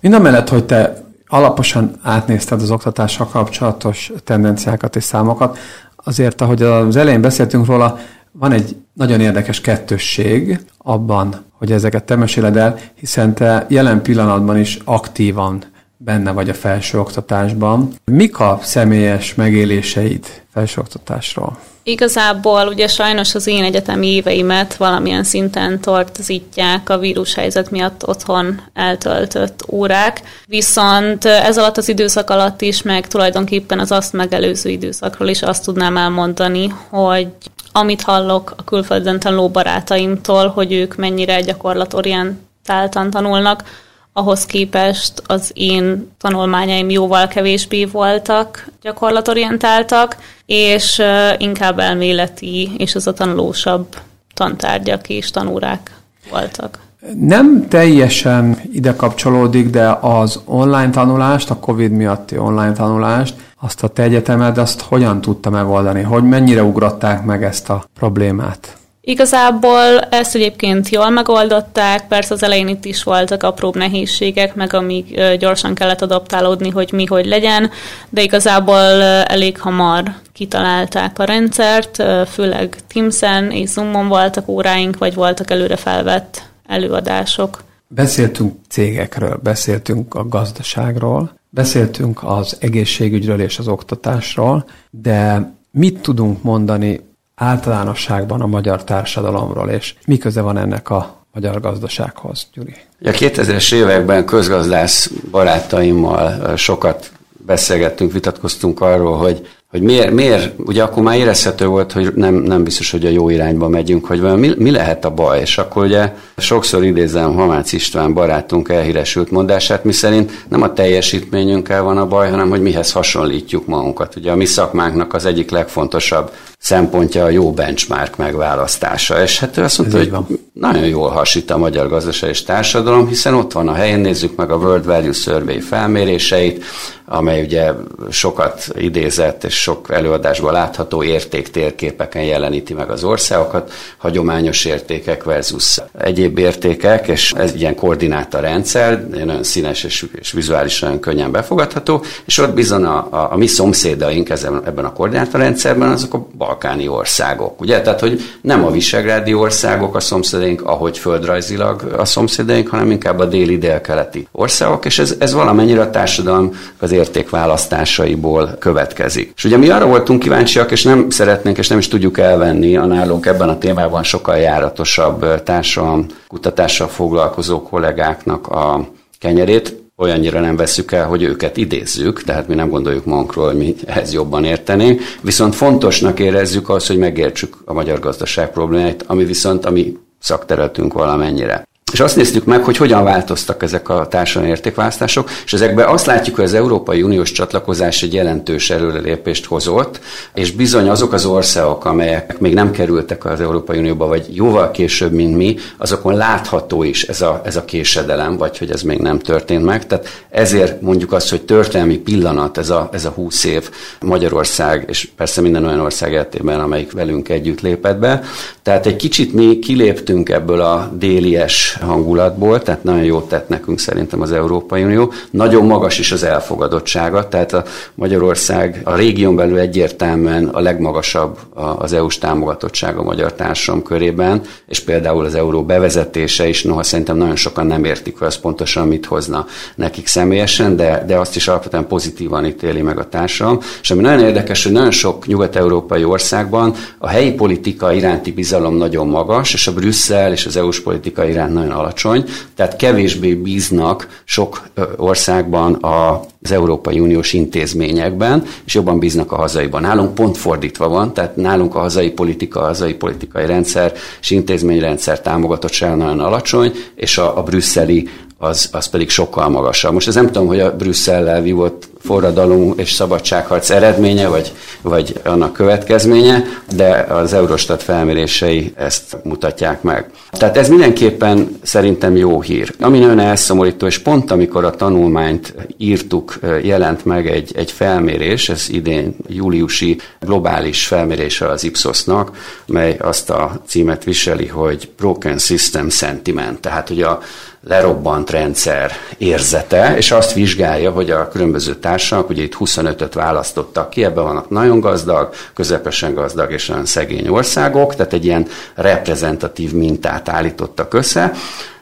Mind 0.00 0.20
mellett, 0.20 0.48
hogy 0.48 0.64
te 0.64 1.02
alaposan 1.26 1.98
átnézted 2.02 2.60
az 2.60 2.70
oktatással 2.70 3.26
kapcsolatos 3.26 4.12
tendenciákat 4.24 4.96
és 4.96 5.04
számokat, 5.04 5.58
azért, 5.96 6.40
ahogy 6.40 6.62
az 6.62 6.96
elején 6.96 7.20
beszéltünk 7.20 7.66
róla, 7.66 7.98
van 8.32 8.52
egy 8.52 8.76
nagyon 8.92 9.20
érdekes 9.20 9.60
kettősség 9.60 10.60
abban, 10.78 11.49
hogy 11.60 11.72
ezeket 11.72 12.04
te 12.04 12.16
meséled 12.16 12.56
el, 12.56 12.78
hiszen 12.94 13.34
te 13.34 13.66
jelen 13.68 14.02
pillanatban 14.02 14.58
is 14.58 14.78
aktívan 14.84 15.62
benne 15.96 16.30
vagy 16.30 16.48
a 16.48 16.54
felsőoktatásban. 16.54 17.92
Mik 18.04 18.38
a 18.38 18.58
személyes 18.62 19.34
megéléseid 19.34 20.26
felsőoktatásról? 20.52 21.58
Igazából 21.82 22.66
ugye 22.66 22.86
sajnos 22.86 23.34
az 23.34 23.46
én 23.46 23.64
egyetemi 23.64 24.06
éveimet 24.06 24.76
valamilyen 24.76 25.24
szinten 25.24 25.80
tortozítják 25.80 26.88
a 26.88 26.98
vírushelyzet 26.98 27.70
miatt 27.70 28.08
otthon 28.08 28.60
eltöltött 28.74 29.64
órák, 29.68 30.20
viszont 30.46 31.24
ez 31.24 31.58
alatt 31.58 31.76
az 31.76 31.88
időszak 31.88 32.30
alatt 32.30 32.60
is, 32.60 32.82
meg 32.82 33.06
tulajdonképpen 33.06 33.78
az 33.78 33.92
azt 33.92 34.12
megelőző 34.12 34.70
időszakról 34.70 35.28
is 35.28 35.42
azt 35.42 35.64
tudnám 35.64 35.96
elmondani, 35.96 36.74
hogy 36.88 37.28
amit 37.72 38.02
hallok 38.02 38.54
a 38.56 38.64
külföldön 38.64 39.18
tanuló 39.20 39.48
barátaimtól, 39.48 40.48
hogy 40.48 40.72
ők 40.72 40.96
mennyire 40.96 41.40
gyakorlatorientáltan 41.40 43.10
tanulnak, 43.10 43.64
ahhoz 44.12 44.46
képest 44.46 45.22
az 45.26 45.50
én 45.54 46.10
tanulmányaim 46.18 46.90
jóval 46.90 47.28
kevésbé 47.28 47.84
voltak 47.84 48.66
gyakorlatorientáltak, 48.82 50.16
és 50.46 51.02
inkább 51.38 51.78
elméleti 51.78 52.70
és 52.78 52.94
az 52.94 53.06
a 53.06 53.12
tanulósabb 53.12 53.96
tantárgyak 54.34 55.08
és 55.08 55.30
tanórák 55.30 55.94
voltak. 56.30 56.78
Nem 57.18 57.68
teljesen 57.68 58.60
ide 58.72 58.94
kapcsolódik, 58.96 59.70
de 59.70 59.98
az 60.00 60.40
online 60.44 60.90
tanulást, 60.90 61.50
a 61.50 61.58
COVID 61.58 61.90
miatti 61.90 62.38
online 62.38 62.72
tanulást, 62.72 63.34
azt 63.60 63.82
a 63.82 63.88
te 63.88 64.02
egyetemed, 64.02 64.58
azt 64.58 64.80
hogyan 64.80 65.20
tudta 65.20 65.50
megoldani? 65.50 66.02
Hogy 66.02 66.22
mennyire 66.24 66.62
ugrották 66.62 67.24
meg 67.24 67.44
ezt 67.44 67.70
a 67.70 67.84
problémát? 67.94 68.74
Igazából 69.02 69.98
ezt 70.10 70.34
egyébként 70.34 70.88
jól 70.88 71.10
megoldották, 71.10 72.06
persze 72.08 72.34
az 72.34 72.42
elején 72.42 72.68
itt 72.68 72.84
is 72.84 73.02
voltak 73.02 73.42
apróbb 73.42 73.76
nehézségek, 73.76 74.54
meg 74.54 74.74
amíg 74.74 75.20
gyorsan 75.38 75.74
kellett 75.74 76.02
adaptálódni, 76.02 76.70
hogy 76.70 76.92
mi 76.92 77.04
hogy 77.04 77.26
legyen, 77.26 77.70
de 78.08 78.22
igazából 78.22 79.02
elég 79.22 79.60
hamar 79.60 80.02
kitalálták 80.32 81.18
a 81.18 81.24
rendszert, 81.24 82.02
főleg 82.28 82.76
Teams-en 82.92 83.50
és 83.50 83.68
Zoom-on 83.68 84.08
voltak 84.08 84.48
óráink, 84.48 84.98
vagy 84.98 85.14
voltak 85.14 85.50
előre 85.50 85.76
felvett 85.76 86.42
előadások. 86.66 87.62
Beszéltünk 87.94 88.54
cégekről, 88.68 89.40
beszéltünk 89.42 90.14
a 90.14 90.28
gazdaságról, 90.28 91.38
beszéltünk 91.48 92.20
az 92.22 92.56
egészségügyről 92.60 93.40
és 93.40 93.58
az 93.58 93.68
oktatásról, 93.68 94.64
de 94.90 95.52
mit 95.70 96.00
tudunk 96.00 96.42
mondani 96.42 97.00
általánosságban 97.34 98.40
a 98.40 98.46
magyar 98.46 98.84
társadalomról, 98.84 99.68
és 99.68 99.94
mi 100.06 100.18
köze 100.18 100.40
van 100.40 100.58
ennek 100.58 100.90
a 100.90 101.24
magyar 101.32 101.60
gazdasághoz, 101.60 102.46
Gyuri? 102.52 102.74
A 103.02 103.10
2000-es 103.10 103.74
években 103.74 104.24
közgazdász 104.24 105.10
barátaimmal 105.30 106.56
sokat 106.56 107.12
beszélgettünk, 107.46 108.12
vitatkoztunk 108.12 108.80
arról, 108.80 109.16
hogy 109.16 109.48
hogy 109.70 109.82
miért, 109.82 110.10
miért, 110.10 110.52
ugye 110.58 110.82
akkor 110.82 111.02
már 111.02 111.18
érezhető 111.18 111.66
volt, 111.66 111.92
hogy 111.92 112.12
nem, 112.14 112.34
nem 112.34 112.64
biztos, 112.64 112.90
hogy 112.90 113.06
a 113.06 113.08
jó 113.08 113.28
irányba 113.28 113.68
megyünk, 113.68 114.06
hogy 114.06 114.20
mi, 114.20 114.54
mi 114.56 114.70
lehet 114.70 115.04
a 115.04 115.10
baj, 115.10 115.40
és 115.40 115.58
akkor 115.58 115.84
ugye 115.84 116.12
sokszor 116.36 116.84
idézem 116.84 117.34
Hamács 117.34 117.72
István 117.72 118.14
barátunk 118.14 118.68
elhíresült 118.68 119.30
mondását, 119.30 119.84
mi 119.84 119.92
szerint 119.92 120.44
nem 120.48 120.62
a 120.62 120.72
teljesítményünkkel 120.72 121.82
van 121.82 121.98
a 121.98 122.06
baj, 122.06 122.30
hanem 122.30 122.50
hogy 122.50 122.62
mihez 122.62 122.92
hasonlítjuk 122.92 123.66
magunkat. 123.66 124.16
Ugye 124.16 124.30
a 124.30 124.36
mi 124.36 124.44
szakmánknak 124.44 125.14
az 125.14 125.24
egyik 125.24 125.50
legfontosabb 125.50 126.30
szempontja 126.58 127.24
a 127.24 127.30
jó 127.30 127.52
benchmark 127.52 128.16
megválasztása. 128.16 129.22
És 129.22 129.38
hát 129.38 129.56
ő 129.56 129.62
azt 129.62 129.78
mondta, 129.78 129.98
hogy 129.98 130.10
van. 130.10 130.26
Nagyon 130.52 130.84
jól 130.84 131.08
hasít 131.08 131.50
a 131.50 131.58
magyar 131.58 131.88
gazdaság 131.88 132.30
és 132.30 132.42
társadalom, 132.42 133.08
hiszen 133.08 133.34
ott 133.34 133.52
van 133.52 133.68
a 133.68 133.74
helyén, 133.74 133.98
nézzük 133.98 134.36
meg 134.36 134.50
a 134.50 134.56
World 134.56 134.84
Value 134.84 135.12
Survey 135.12 135.60
felméréseit, 135.60 136.64
amely 137.12 137.42
ugye 137.42 137.72
sokat 138.10 138.68
idézett 138.74 139.44
és 139.44 139.54
sok 139.54 139.90
előadásban 139.90 140.52
látható 140.52 141.02
értéktérképeken 141.02 142.22
jeleníti 142.22 142.74
meg 142.74 142.90
az 142.90 143.04
országokat, 143.04 143.72
hagyományos 143.96 144.64
értékek 144.64 145.24
versus 145.24 145.80
egyéb 145.98 146.38
értékek, 146.38 147.08
és 147.08 147.32
ez 147.32 147.54
ilyen 147.54 147.74
koordináta 147.74 148.40
rendszer, 148.40 149.08
nagyon 149.08 149.42
színes 149.42 149.84
és, 149.84 150.06
és 150.14 150.32
vizuálisan 150.32 151.00
könnyen 151.00 151.30
befogadható, 151.30 152.04
és 152.24 152.38
ott 152.38 152.54
bizony 152.54 152.84
a, 152.84 153.08
a, 153.10 153.28
a 153.32 153.36
mi 153.36 153.46
szomszédaink 153.46 154.30
ezen, 154.30 154.62
ebben 154.66 154.84
a 154.84 154.92
koordináta 154.92 155.38
rendszerben 155.38 155.88
azok 155.88 156.14
a 156.14 156.26
balkáni 156.36 156.88
országok, 156.88 157.60
ugye? 157.60 157.80
Tehát, 157.80 158.00
hogy 158.00 158.20
nem 158.40 158.64
a 158.64 158.70
visegrádi 158.70 159.34
országok 159.34 159.94
a 159.94 160.00
szomszédaink, 160.40 160.62
ahogy 160.62 160.98
földrajzilag 160.98 161.82
a 161.96 162.04
szomszédaink, 162.04 162.68
hanem 162.68 162.90
inkább 162.90 163.18
a 163.18 163.24
déli 163.24 163.58
délkeleti 163.58 164.28
országok, 164.32 164.84
és 164.84 164.98
ez, 164.98 165.16
ez 165.18 165.32
valamennyire 165.32 165.80
a 165.80 165.90
társadalom 165.90 166.54
az 166.78 166.92
értékválasztásaiból 166.92 168.56
következik. 168.58 169.32
És 169.36 169.44
ugye 169.44 169.56
mi 169.56 169.68
arra 169.68 169.86
voltunk 169.86 170.20
kíváncsiak, 170.20 170.70
és 170.70 170.82
nem 170.82 171.10
szeretnénk, 171.10 171.58
és 171.58 171.68
nem 171.68 171.78
is 171.78 171.88
tudjuk 171.88 172.18
elvenni 172.18 172.76
a 172.76 172.84
nálunk 172.84 173.26
ebben 173.26 173.48
a 173.48 173.58
témában 173.58 174.02
sokkal 174.02 174.36
járatosabb 174.36 175.42
társadalom 175.42 176.06
kutatással 176.28 176.88
foglalkozó 176.88 177.62
kollégáknak 177.62 178.46
a 178.46 178.88
kenyerét, 179.18 179.80
olyannyira 180.00 180.40
nem 180.40 180.56
veszük 180.56 180.92
el, 180.92 181.06
hogy 181.06 181.22
őket 181.22 181.56
idézzük, 181.56 182.22
tehát 182.22 182.48
mi 182.48 182.54
nem 182.54 182.68
gondoljuk 182.68 183.04
magunkról, 183.04 183.46
hogy 183.46 183.56
mi 183.56 183.74
ehhez 183.86 184.12
jobban 184.12 184.44
értenénk, 184.44 185.00
viszont 185.20 185.54
fontosnak 185.54 186.18
érezzük 186.18 186.68
azt, 186.68 186.86
hogy 186.86 186.98
megértsük 186.98 187.56
a 187.64 187.72
magyar 187.72 187.98
gazdaság 187.98 188.50
problémáit, 188.50 189.04
ami 189.06 189.24
viszont 189.24 189.64
a 189.64 189.70
mi 189.70 189.96
szakterületünk 190.20 190.92
valamennyire. 190.92 191.68
És 191.92 192.00
azt 192.00 192.16
néztük 192.16 192.44
meg, 192.44 192.64
hogy 192.64 192.76
hogyan 192.76 193.04
változtak 193.04 193.62
ezek 193.62 193.88
a 193.88 194.06
társadalmi 194.08 194.50
értékválasztások, 194.50 195.30
és 195.44 195.52
ezekben 195.52 195.88
azt 195.88 196.06
látjuk, 196.06 196.36
hogy 196.36 196.44
az 196.44 196.54
Európai 196.54 197.02
Uniós 197.02 197.32
csatlakozás 197.32 198.02
egy 198.02 198.14
jelentős 198.14 198.70
előrelépést 198.70 199.44
hozott, 199.44 200.00
és 200.34 200.50
bizony 200.50 200.88
azok 200.88 201.12
az 201.12 201.24
országok, 201.24 201.84
amelyek 201.84 202.38
még 202.38 202.54
nem 202.54 202.70
kerültek 202.70 203.24
az 203.24 203.40
Európai 203.40 203.78
Unióba, 203.78 204.06
vagy 204.06 204.26
jóval 204.30 204.70
később, 204.70 205.12
mint 205.12 205.36
mi, 205.36 205.56
azokon 205.76 206.16
látható 206.16 206.82
is 206.82 207.02
ez 207.02 207.20
a, 207.22 207.40
ez 207.44 207.56
a 207.56 207.64
késedelem, 207.64 208.36
vagy 208.36 208.58
hogy 208.58 208.70
ez 208.70 208.82
még 208.82 208.98
nem 208.98 209.18
történt 209.18 209.64
meg. 209.64 209.86
Tehát 209.86 210.24
ezért 210.30 210.80
mondjuk 210.80 211.12
azt, 211.12 211.30
hogy 211.30 211.42
történelmi 211.42 211.96
pillanat 211.96 212.58
ez 212.58 212.70
a, 212.70 212.88
ez 212.92 213.04
a 213.04 213.10
20 213.10 213.44
év 213.44 213.70
Magyarország, 214.00 214.84
és 214.88 215.08
persze 215.16 215.40
minden 215.40 215.64
olyan 215.64 215.80
ország 215.80 216.12
életében, 216.12 216.60
amelyik 216.60 216.92
velünk 216.92 217.28
együtt 217.28 217.60
lépett 217.60 217.98
be. 217.98 218.22
Tehát 218.62 218.86
egy 218.86 218.96
kicsit 218.96 219.32
mi 219.32 219.58
kiléptünk 219.58 220.28
ebből 220.28 220.60
a 220.60 220.90
délies 220.94 221.78
hangulatból, 221.80 222.62
tehát 222.62 222.84
nagyon 222.84 223.04
jót 223.04 223.28
tett 223.28 223.48
nekünk 223.48 223.78
szerintem 223.78 224.20
az 224.20 224.32
Európai 224.32 224.84
Unió. 224.84 225.12
Nagyon 225.30 225.66
magas 225.66 225.98
is 225.98 226.12
az 226.12 226.22
elfogadottsága, 226.22 227.28
tehát 227.28 227.52
a 227.52 227.64
Magyarország 227.94 228.80
a 228.84 228.94
régión 228.94 229.36
belül 229.36 229.58
egyértelműen 229.58 230.44
a 230.44 230.60
legmagasabb 230.60 231.38
az 231.78 231.92
EU-s 231.92 232.18
támogatottsága 232.18 233.00
a 233.00 233.02
magyar 233.02 233.32
társadalom 233.32 233.82
körében, 233.82 234.42
és 234.66 234.80
például 234.80 235.24
az 235.24 235.34
euró 235.34 235.64
bevezetése 235.64 236.48
is, 236.48 236.62
noha 236.62 236.82
szerintem 236.82 237.16
nagyon 237.16 237.36
sokan 237.36 237.66
nem 237.66 237.84
értik, 237.84 238.18
hogy 238.18 238.26
az 238.26 238.36
pontosan 238.36 238.88
mit 238.88 239.06
hozna 239.06 239.46
nekik 239.74 240.06
személyesen, 240.06 240.76
de, 240.76 241.04
de 241.06 241.16
azt 241.16 241.36
is 241.36 241.48
alapvetően 241.48 241.86
pozitívan 241.86 242.46
ítéli 242.46 242.82
meg 242.82 242.98
a 242.98 243.08
társadalom. 243.08 243.58
És 243.82 243.90
ami 243.90 244.02
nagyon 244.02 244.24
érdekes, 244.24 244.62
hogy 244.62 244.72
nagyon 244.72 244.90
sok 244.90 245.26
nyugat-európai 245.26 246.04
országban 246.04 246.74
a 246.98 247.08
helyi 247.08 247.32
politika 247.32 247.92
iránti 247.92 248.32
bizalom 248.32 248.76
nagyon 248.76 249.06
magas, 249.06 249.54
és 249.54 249.66
a 249.66 249.72
Brüsszel 249.72 250.32
és 250.32 250.46
az 250.46 250.56
EU-s 250.56 250.80
politika 250.80 251.24
iránt 251.24 251.54
nagyon 251.60 251.78
alacsony, 251.78 252.24
tehát 252.54 252.76
kevésbé 252.76 253.34
bíznak 253.34 254.22
sok 254.24 254.68
országban 254.96 255.78
az 255.80 256.52
Európai 256.52 257.00
Uniós 257.00 257.32
intézményekben, 257.32 258.44
és 258.64 258.74
jobban 258.74 258.98
bíznak 258.98 259.32
a 259.32 259.36
hazaiban. 259.36 259.80
Nálunk 259.80 260.14
pont 260.14 260.36
fordítva 260.36 260.88
van, 260.88 261.14
tehát 261.14 261.36
nálunk 261.36 261.74
a 261.74 261.80
hazai 261.80 262.10
politika, 262.10 262.60
a 262.60 262.64
hazai 262.64 262.94
politikai 262.94 263.46
rendszer 263.46 263.92
és 264.20 264.30
intézményrendszer 264.30 265.20
támogatottsága 265.20 265.94
nagyon 265.94 266.20
alacsony, 266.20 266.72
és 266.94 267.18
a, 267.18 267.38
a 267.38 267.42
brüsszeli 267.42 268.08
az, 268.42 268.68
az 268.72 268.86
pedig 268.86 269.10
sokkal 269.10 269.48
magasabb. 269.48 269.92
Most 269.92 270.08
ez 270.08 270.14
nem 270.14 270.26
tudom, 270.26 270.46
hogy 270.46 270.60
a 270.60 270.76
Brüsszellel 270.76 271.42
vívott 271.42 271.88
forradalom 272.00 272.72
és 272.76 272.92
szabadságharc 272.92 273.70
eredménye, 273.70 274.28
vagy, 274.28 274.52
vagy 274.82 275.20
annak 275.24 275.52
következménye, 275.52 276.44
de 276.76 277.06
az 277.08 277.32
Eurostat 277.32 277.82
felmérései 277.82 278.72
ezt 278.76 279.16
mutatják 279.22 279.82
meg. 279.82 280.10
Tehát 280.30 280.56
ez 280.56 280.68
mindenképpen 280.68 281.58
szerintem 281.62 282.16
jó 282.16 282.40
hír. 282.40 282.74
Ami 282.80 282.98
nagyon 282.98 283.18
elszomorító, 283.18 283.86
és 283.86 283.98
pont 283.98 284.30
amikor 284.30 284.64
a 284.64 284.70
tanulmányt 284.70 285.54
írtuk, 285.76 286.38
jelent 286.62 287.04
meg 287.04 287.26
egy, 287.26 287.52
egy 287.54 287.70
felmérés, 287.70 288.48
ez 288.48 288.66
idén 288.68 289.16
júliusi 289.28 290.00
globális 290.20 290.86
felmérése 290.86 291.48
az 291.48 291.64
Ipsosnak, 291.64 292.36
mely 292.66 292.96
azt 293.00 293.30
a 293.30 293.60
címet 293.66 294.04
viseli, 294.04 294.46
hogy 294.46 294.90
Broken 294.96 295.38
System 295.38 295.88
Sentiment, 295.88 296.60
tehát 296.60 296.88
hogy 296.88 297.02
a 297.02 297.20
lerobbant 297.68 298.30
rendszer 298.30 298.92
érzete, 299.18 299.96
és 299.96 300.10
azt 300.10 300.32
vizsgálja, 300.32 300.90
hogy 300.90 301.10
a 301.10 301.28
különböző 301.28 301.74
társadalmak, 301.74 302.30
ugye 302.30 302.42
itt 302.42 302.56
25-öt 302.58 303.14
választottak 303.14 303.90
ki, 303.90 304.04
ebben 304.04 304.24
vannak 304.24 304.50
nagyon 304.50 304.80
gazdag, 304.80 305.32
közepesen 305.54 306.14
gazdag 306.14 306.52
és 306.52 306.66
nagyon 306.66 306.86
szegény 306.86 307.28
országok, 307.28 307.94
tehát 307.94 308.12
egy 308.12 308.24
ilyen 308.24 308.46
reprezentatív 308.74 309.72
mintát 309.72 310.28
állítottak 310.28 310.94
össze, 310.94 311.32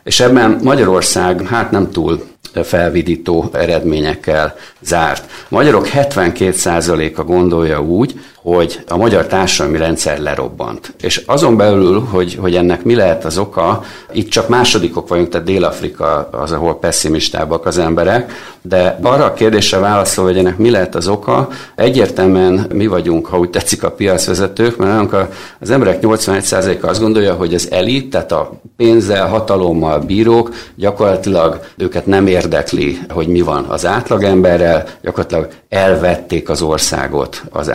és 0.04 0.20
ebben 0.20 0.58
Magyarország 0.62 1.46
hát 1.46 1.70
nem 1.70 1.90
túl 1.90 2.22
felvidító 2.64 3.50
eredményekkel 3.52 4.56
zárt. 4.80 5.30
Magyarok 5.48 5.88
72%-a 5.94 7.22
gondolja 7.22 7.82
úgy, 7.82 8.20
hogy 8.42 8.80
a 8.88 8.96
magyar 8.96 9.26
társadalmi 9.26 9.78
rendszer 9.78 10.18
lerobbant. 10.18 10.94
És 11.00 11.22
azon 11.26 11.56
belül, 11.56 12.00
hogy, 12.00 12.38
hogy 12.40 12.54
ennek 12.54 12.84
mi 12.84 12.94
lehet 12.94 13.24
az 13.24 13.38
oka, 13.38 13.82
itt 14.12 14.28
csak 14.28 14.48
másodikok 14.48 15.08
vagyunk, 15.08 15.28
tehát 15.28 15.46
Dél-Afrika 15.46 16.28
az, 16.32 16.52
ahol 16.52 16.78
pessimistábbak 16.78 17.66
az 17.66 17.78
emberek, 17.78 18.32
de 18.62 18.98
arra 19.02 19.24
a 19.24 19.32
kérdésre 19.32 19.78
válaszol, 19.78 20.24
hogy 20.24 20.38
ennek 20.38 20.56
mi 20.56 20.70
lehet 20.70 20.94
az 20.94 21.08
oka, 21.08 21.48
egyértelműen 21.74 22.66
mi 22.72 22.86
vagyunk, 22.86 23.26
ha 23.26 23.38
úgy 23.38 23.50
tetszik 23.50 23.82
a 23.82 23.90
piacvezetők, 23.90 24.76
mert 24.76 25.14
az 25.60 25.70
emberek 25.70 25.98
81%-a 26.02 26.86
azt 26.86 27.00
gondolja, 27.00 27.34
hogy 27.34 27.54
az 27.54 27.68
elit, 27.70 28.10
tehát 28.10 28.32
a 28.32 28.60
pénzzel, 28.76 29.28
hatalommal 29.28 29.98
bírók, 29.98 30.54
gyakorlatilag 30.74 31.60
őket 31.76 32.06
nem 32.06 32.26
érdekli, 32.26 32.98
hogy 33.08 33.26
mi 33.26 33.40
van 33.40 33.64
az 33.64 33.86
átlagemberrel, 33.86 34.84
gyakorlatilag 35.02 35.48
elvették 35.68 36.48
az 36.48 36.62
országot 36.62 37.42
az 37.50 37.70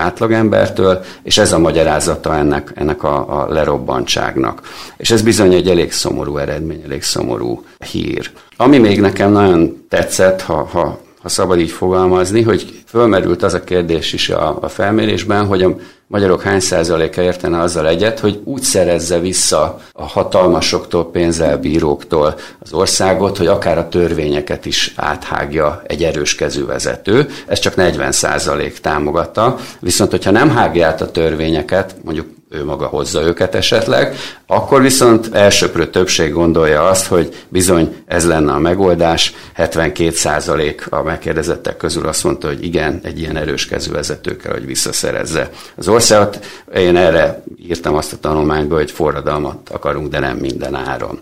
átlagembertől, 0.53 1.03
és 1.23 1.37
ez 1.37 1.53
a 1.53 1.59
magyarázata 1.59 2.35
ennek, 2.35 2.71
ennek 2.75 3.03
a, 3.03 3.41
a 3.41 3.53
lerobbantságnak. 3.53 4.61
És 4.97 5.11
ez 5.11 5.21
bizony 5.21 5.53
egy 5.53 5.69
elég 5.69 5.91
szomorú 5.91 6.37
eredmény, 6.37 6.81
elég 6.85 7.03
szomorú 7.03 7.63
hír. 7.91 8.31
Ami 8.57 8.77
még 8.77 9.01
nekem 9.01 9.31
nagyon 9.31 9.85
tetszett, 9.89 10.41
ha, 10.41 10.67
ha, 10.71 10.99
ha 11.21 11.29
szabad 11.29 11.59
így 11.59 11.71
fogalmazni, 11.71 12.41
hogy 12.41 12.83
fölmerült 12.85 13.43
az 13.43 13.53
a 13.53 13.63
kérdés 13.63 14.13
is 14.13 14.29
a, 14.29 14.57
a 14.61 14.67
felmérésben, 14.67 15.45
hogy 15.45 15.63
a 15.63 15.75
magyarok 16.07 16.41
hány 16.41 16.59
százaléka 16.59 17.21
értene 17.21 17.59
azzal 17.59 17.87
egyet, 17.87 18.19
hogy 18.19 18.41
úgy 18.43 18.61
szerezze 18.61 19.19
vissza 19.19 19.79
a 19.93 20.05
hatalmasoktól, 20.05 21.11
pénzelbíróktól 21.11 22.35
az 22.59 22.73
országot, 22.73 23.37
hogy 23.37 23.47
akár 23.47 23.77
a 23.77 23.87
törvényeket 23.87 24.65
is 24.65 24.93
áthágja 24.95 25.81
egy 25.87 26.03
erős 26.03 26.35
kezű 26.35 26.65
vezető. 26.65 27.29
Ez 27.47 27.59
csak 27.59 27.75
40 27.75 28.11
százalék 28.11 28.79
támogatta. 28.79 29.57
Viszont, 29.79 30.11
hogyha 30.11 30.31
nem 30.31 30.49
hágja 30.49 30.87
át 30.87 31.01
a 31.01 31.11
törvényeket, 31.11 31.95
mondjuk 32.03 32.27
ő 32.53 32.65
maga 32.65 32.85
hozza 32.85 33.21
őket 33.21 33.55
esetleg, 33.55 34.15
akkor 34.47 34.81
viszont 34.81 35.29
elsőprő 35.35 35.89
többség 35.89 36.33
gondolja 36.33 36.87
azt, 36.87 37.05
hogy 37.05 37.45
bizony 37.49 37.95
ez 38.05 38.27
lenne 38.27 38.51
a 38.51 38.59
megoldás. 38.59 39.33
72% 39.57 40.89
a 40.89 41.01
megkérdezettek 41.01 41.77
közül 41.77 42.07
azt 42.07 42.23
mondta, 42.23 42.47
hogy 42.47 42.63
igen, 42.63 42.99
egy 43.03 43.19
ilyen 43.19 43.37
erős 43.37 43.65
kezű 43.65 43.91
vezető 43.91 44.35
kell, 44.35 44.51
hogy 44.51 44.65
visszaszerezze 44.65 45.49
az 45.75 45.87
országot. 46.03 46.45
Én 46.75 46.95
erre 46.95 47.43
írtam 47.67 47.95
azt 47.95 48.13
a 48.13 48.17
tanulmányba, 48.19 48.75
hogy 48.75 48.91
forradalmat 48.91 49.69
akarunk, 49.69 50.07
de 50.07 50.19
nem 50.19 50.37
minden 50.37 50.75
áron. 50.75 51.19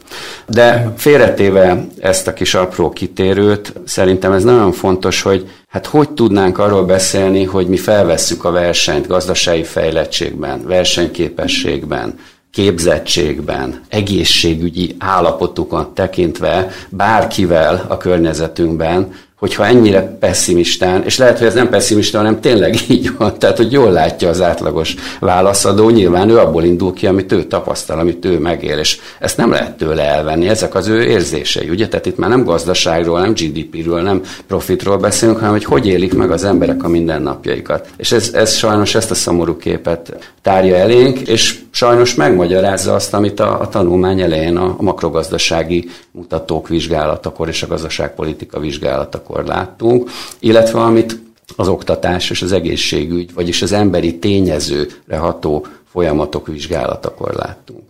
De 0.47 0.93
félretéve 0.97 1.85
ezt 1.99 2.27
a 2.27 2.33
kis 2.33 2.53
apró 2.53 2.89
kitérőt, 2.89 3.73
szerintem 3.85 4.31
ez 4.31 4.43
nagyon 4.43 4.71
fontos, 4.71 5.21
hogy 5.21 5.49
hát 5.67 5.85
hogy 5.85 6.09
tudnánk 6.09 6.57
arról 6.57 6.85
beszélni, 6.85 7.43
hogy 7.43 7.67
mi 7.67 7.77
felvesszük 7.77 8.43
a 8.43 8.51
versenyt 8.51 9.07
gazdasági 9.07 9.63
fejlettségben, 9.63 10.63
versenyképességben, 10.65 12.19
képzettségben, 12.51 13.81
egészségügyi 13.89 14.95
állapotukat 14.99 15.89
tekintve 15.89 16.71
bárkivel 16.89 17.85
a 17.87 17.97
környezetünkben, 17.97 19.13
hogyha 19.41 19.65
ennyire 19.65 20.17
pessimistán, 20.19 21.03
és 21.03 21.17
lehet, 21.17 21.37
hogy 21.37 21.47
ez 21.47 21.53
nem 21.53 21.69
pessimista, 21.69 22.17
hanem 22.17 22.39
tényleg 22.39 22.75
így 22.87 23.17
van, 23.17 23.39
tehát 23.39 23.57
hogy 23.57 23.71
jól 23.71 23.91
látja 23.91 24.29
az 24.29 24.41
átlagos 24.41 24.95
válaszadó, 25.19 25.89
nyilván 25.89 26.29
ő 26.29 26.37
abból 26.37 26.63
indul 26.63 26.93
ki, 26.93 27.07
amit 27.07 27.31
ő 27.31 27.43
tapasztal, 27.43 27.99
amit 27.99 28.25
ő 28.25 28.39
megél, 28.39 28.77
és 28.77 28.99
ezt 29.19 29.37
nem 29.37 29.51
lehet 29.51 29.77
tőle 29.77 30.03
elvenni, 30.03 30.47
ezek 30.47 30.75
az 30.75 30.87
ő 30.87 31.03
érzései, 31.03 31.69
ugye? 31.69 31.87
Tehát 31.87 32.05
itt 32.05 32.17
már 32.17 32.29
nem 32.29 32.43
gazdaságról, 32.43 33.19
nem 33.19 33.33
GDP-ről, 33.33 34.01
nem 34.01 34.21
profitról 34.47 34.97
beszélünk, 34.97 35.37
hanem 35.37 35.53
hogy 35.53 35.65
hogy 35.65 35.87
élik 35.87 36.13
meg 36.13 36.31
az 36.31 36.43
emberek 36.43 36.83
a 36.83 36.87
mindennapjaikat. 36.87 37.87
És 37.97 38.11
ez, 38.11 38.31
ez 38.33 38.55
sajnos 38.55 38.95
ezt 38.95 39.11
a 39.11 39.15
szomorú 39.15 39.57
képet 39.57 40.33
tárja 40.41 40.75
elénk, 40.75 41.19
és 41.19 41.59
sajnos 41.71 42.15
megmagyarázza 42.15 42.93
azt, 42.93 43.13
amit 43.13 43.39
a, 43.39 43.61
a 43.61 43.69
tanulmány 43.69 44.21
elején 44.21 44.57
a, 44.57 44.75
a 44.77 44.83
makrogazdasági 44.83 45.89
mutatók 46.11 46.67
vizsgálatakor 46.67 47.47
és 47.47 47.63
a 47.63 47.67
gazdaságpolitika 47.67 48.59
vizsgálatakor 48.59 49.30
láttunk, 49.45 50.09
illetve 50.39 50.79
amit 50.79 51.19
az 51.55 51.67
oktatás 51.67 52.29
és 52.29 52.41
az 52.41 52.51
egészségügy, 52.51 53.33
vagyis 53.33 53.61
az 53.61 53.71
emberi 53.71 54.19
tényezőre 54.19 55.17
ható 55.17 55.65
folyamatok 55.91 56.47
vizsgálatakor 56.47 57.33
láttunk. 57.33 57.81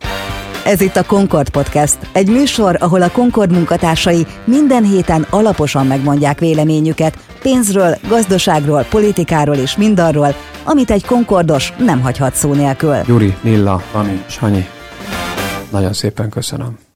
Ez 0.66 0.82
itt 0.82 0.96
a 0.96 1.06
Concord 1.06 1.50
Podcast, 1.50 1.98
egy 2.12 2.30
műsor, 2.30 2.78
ahol 2.80 3.02
a 3.02 3.12
Concord 3.12 3.52
munkatársai 3.52 4.26
minden 4.46 4.84
héten 4.84 5.26
alaposan 5.30 5.88
megmondják 5.88 6.40
véleményüket 6.40 7.18
pénzről, 7.42 7.98
gazdaságról, 8.08 8.86
politikáról 8.90 9.56
és 9.56 9.78
mindarról, 9.78 10.36
amit 10.64 10.92
egy 10.92 11.06
Concordos 11.06 11.74
nem 11.78 12.02
hagyhat 12.02 12.36
szó 12.36 12.54
nélkül. 12.54 13.02
Gyuri, 13.06 13.36
Lilla, 13.42 13.84
Ani, 13.92 14.24
Sanyi, 14.28 14.66
nagyon 15.72 15.94
szépen 15.94 16.30
köszönöm. 16.30 16.91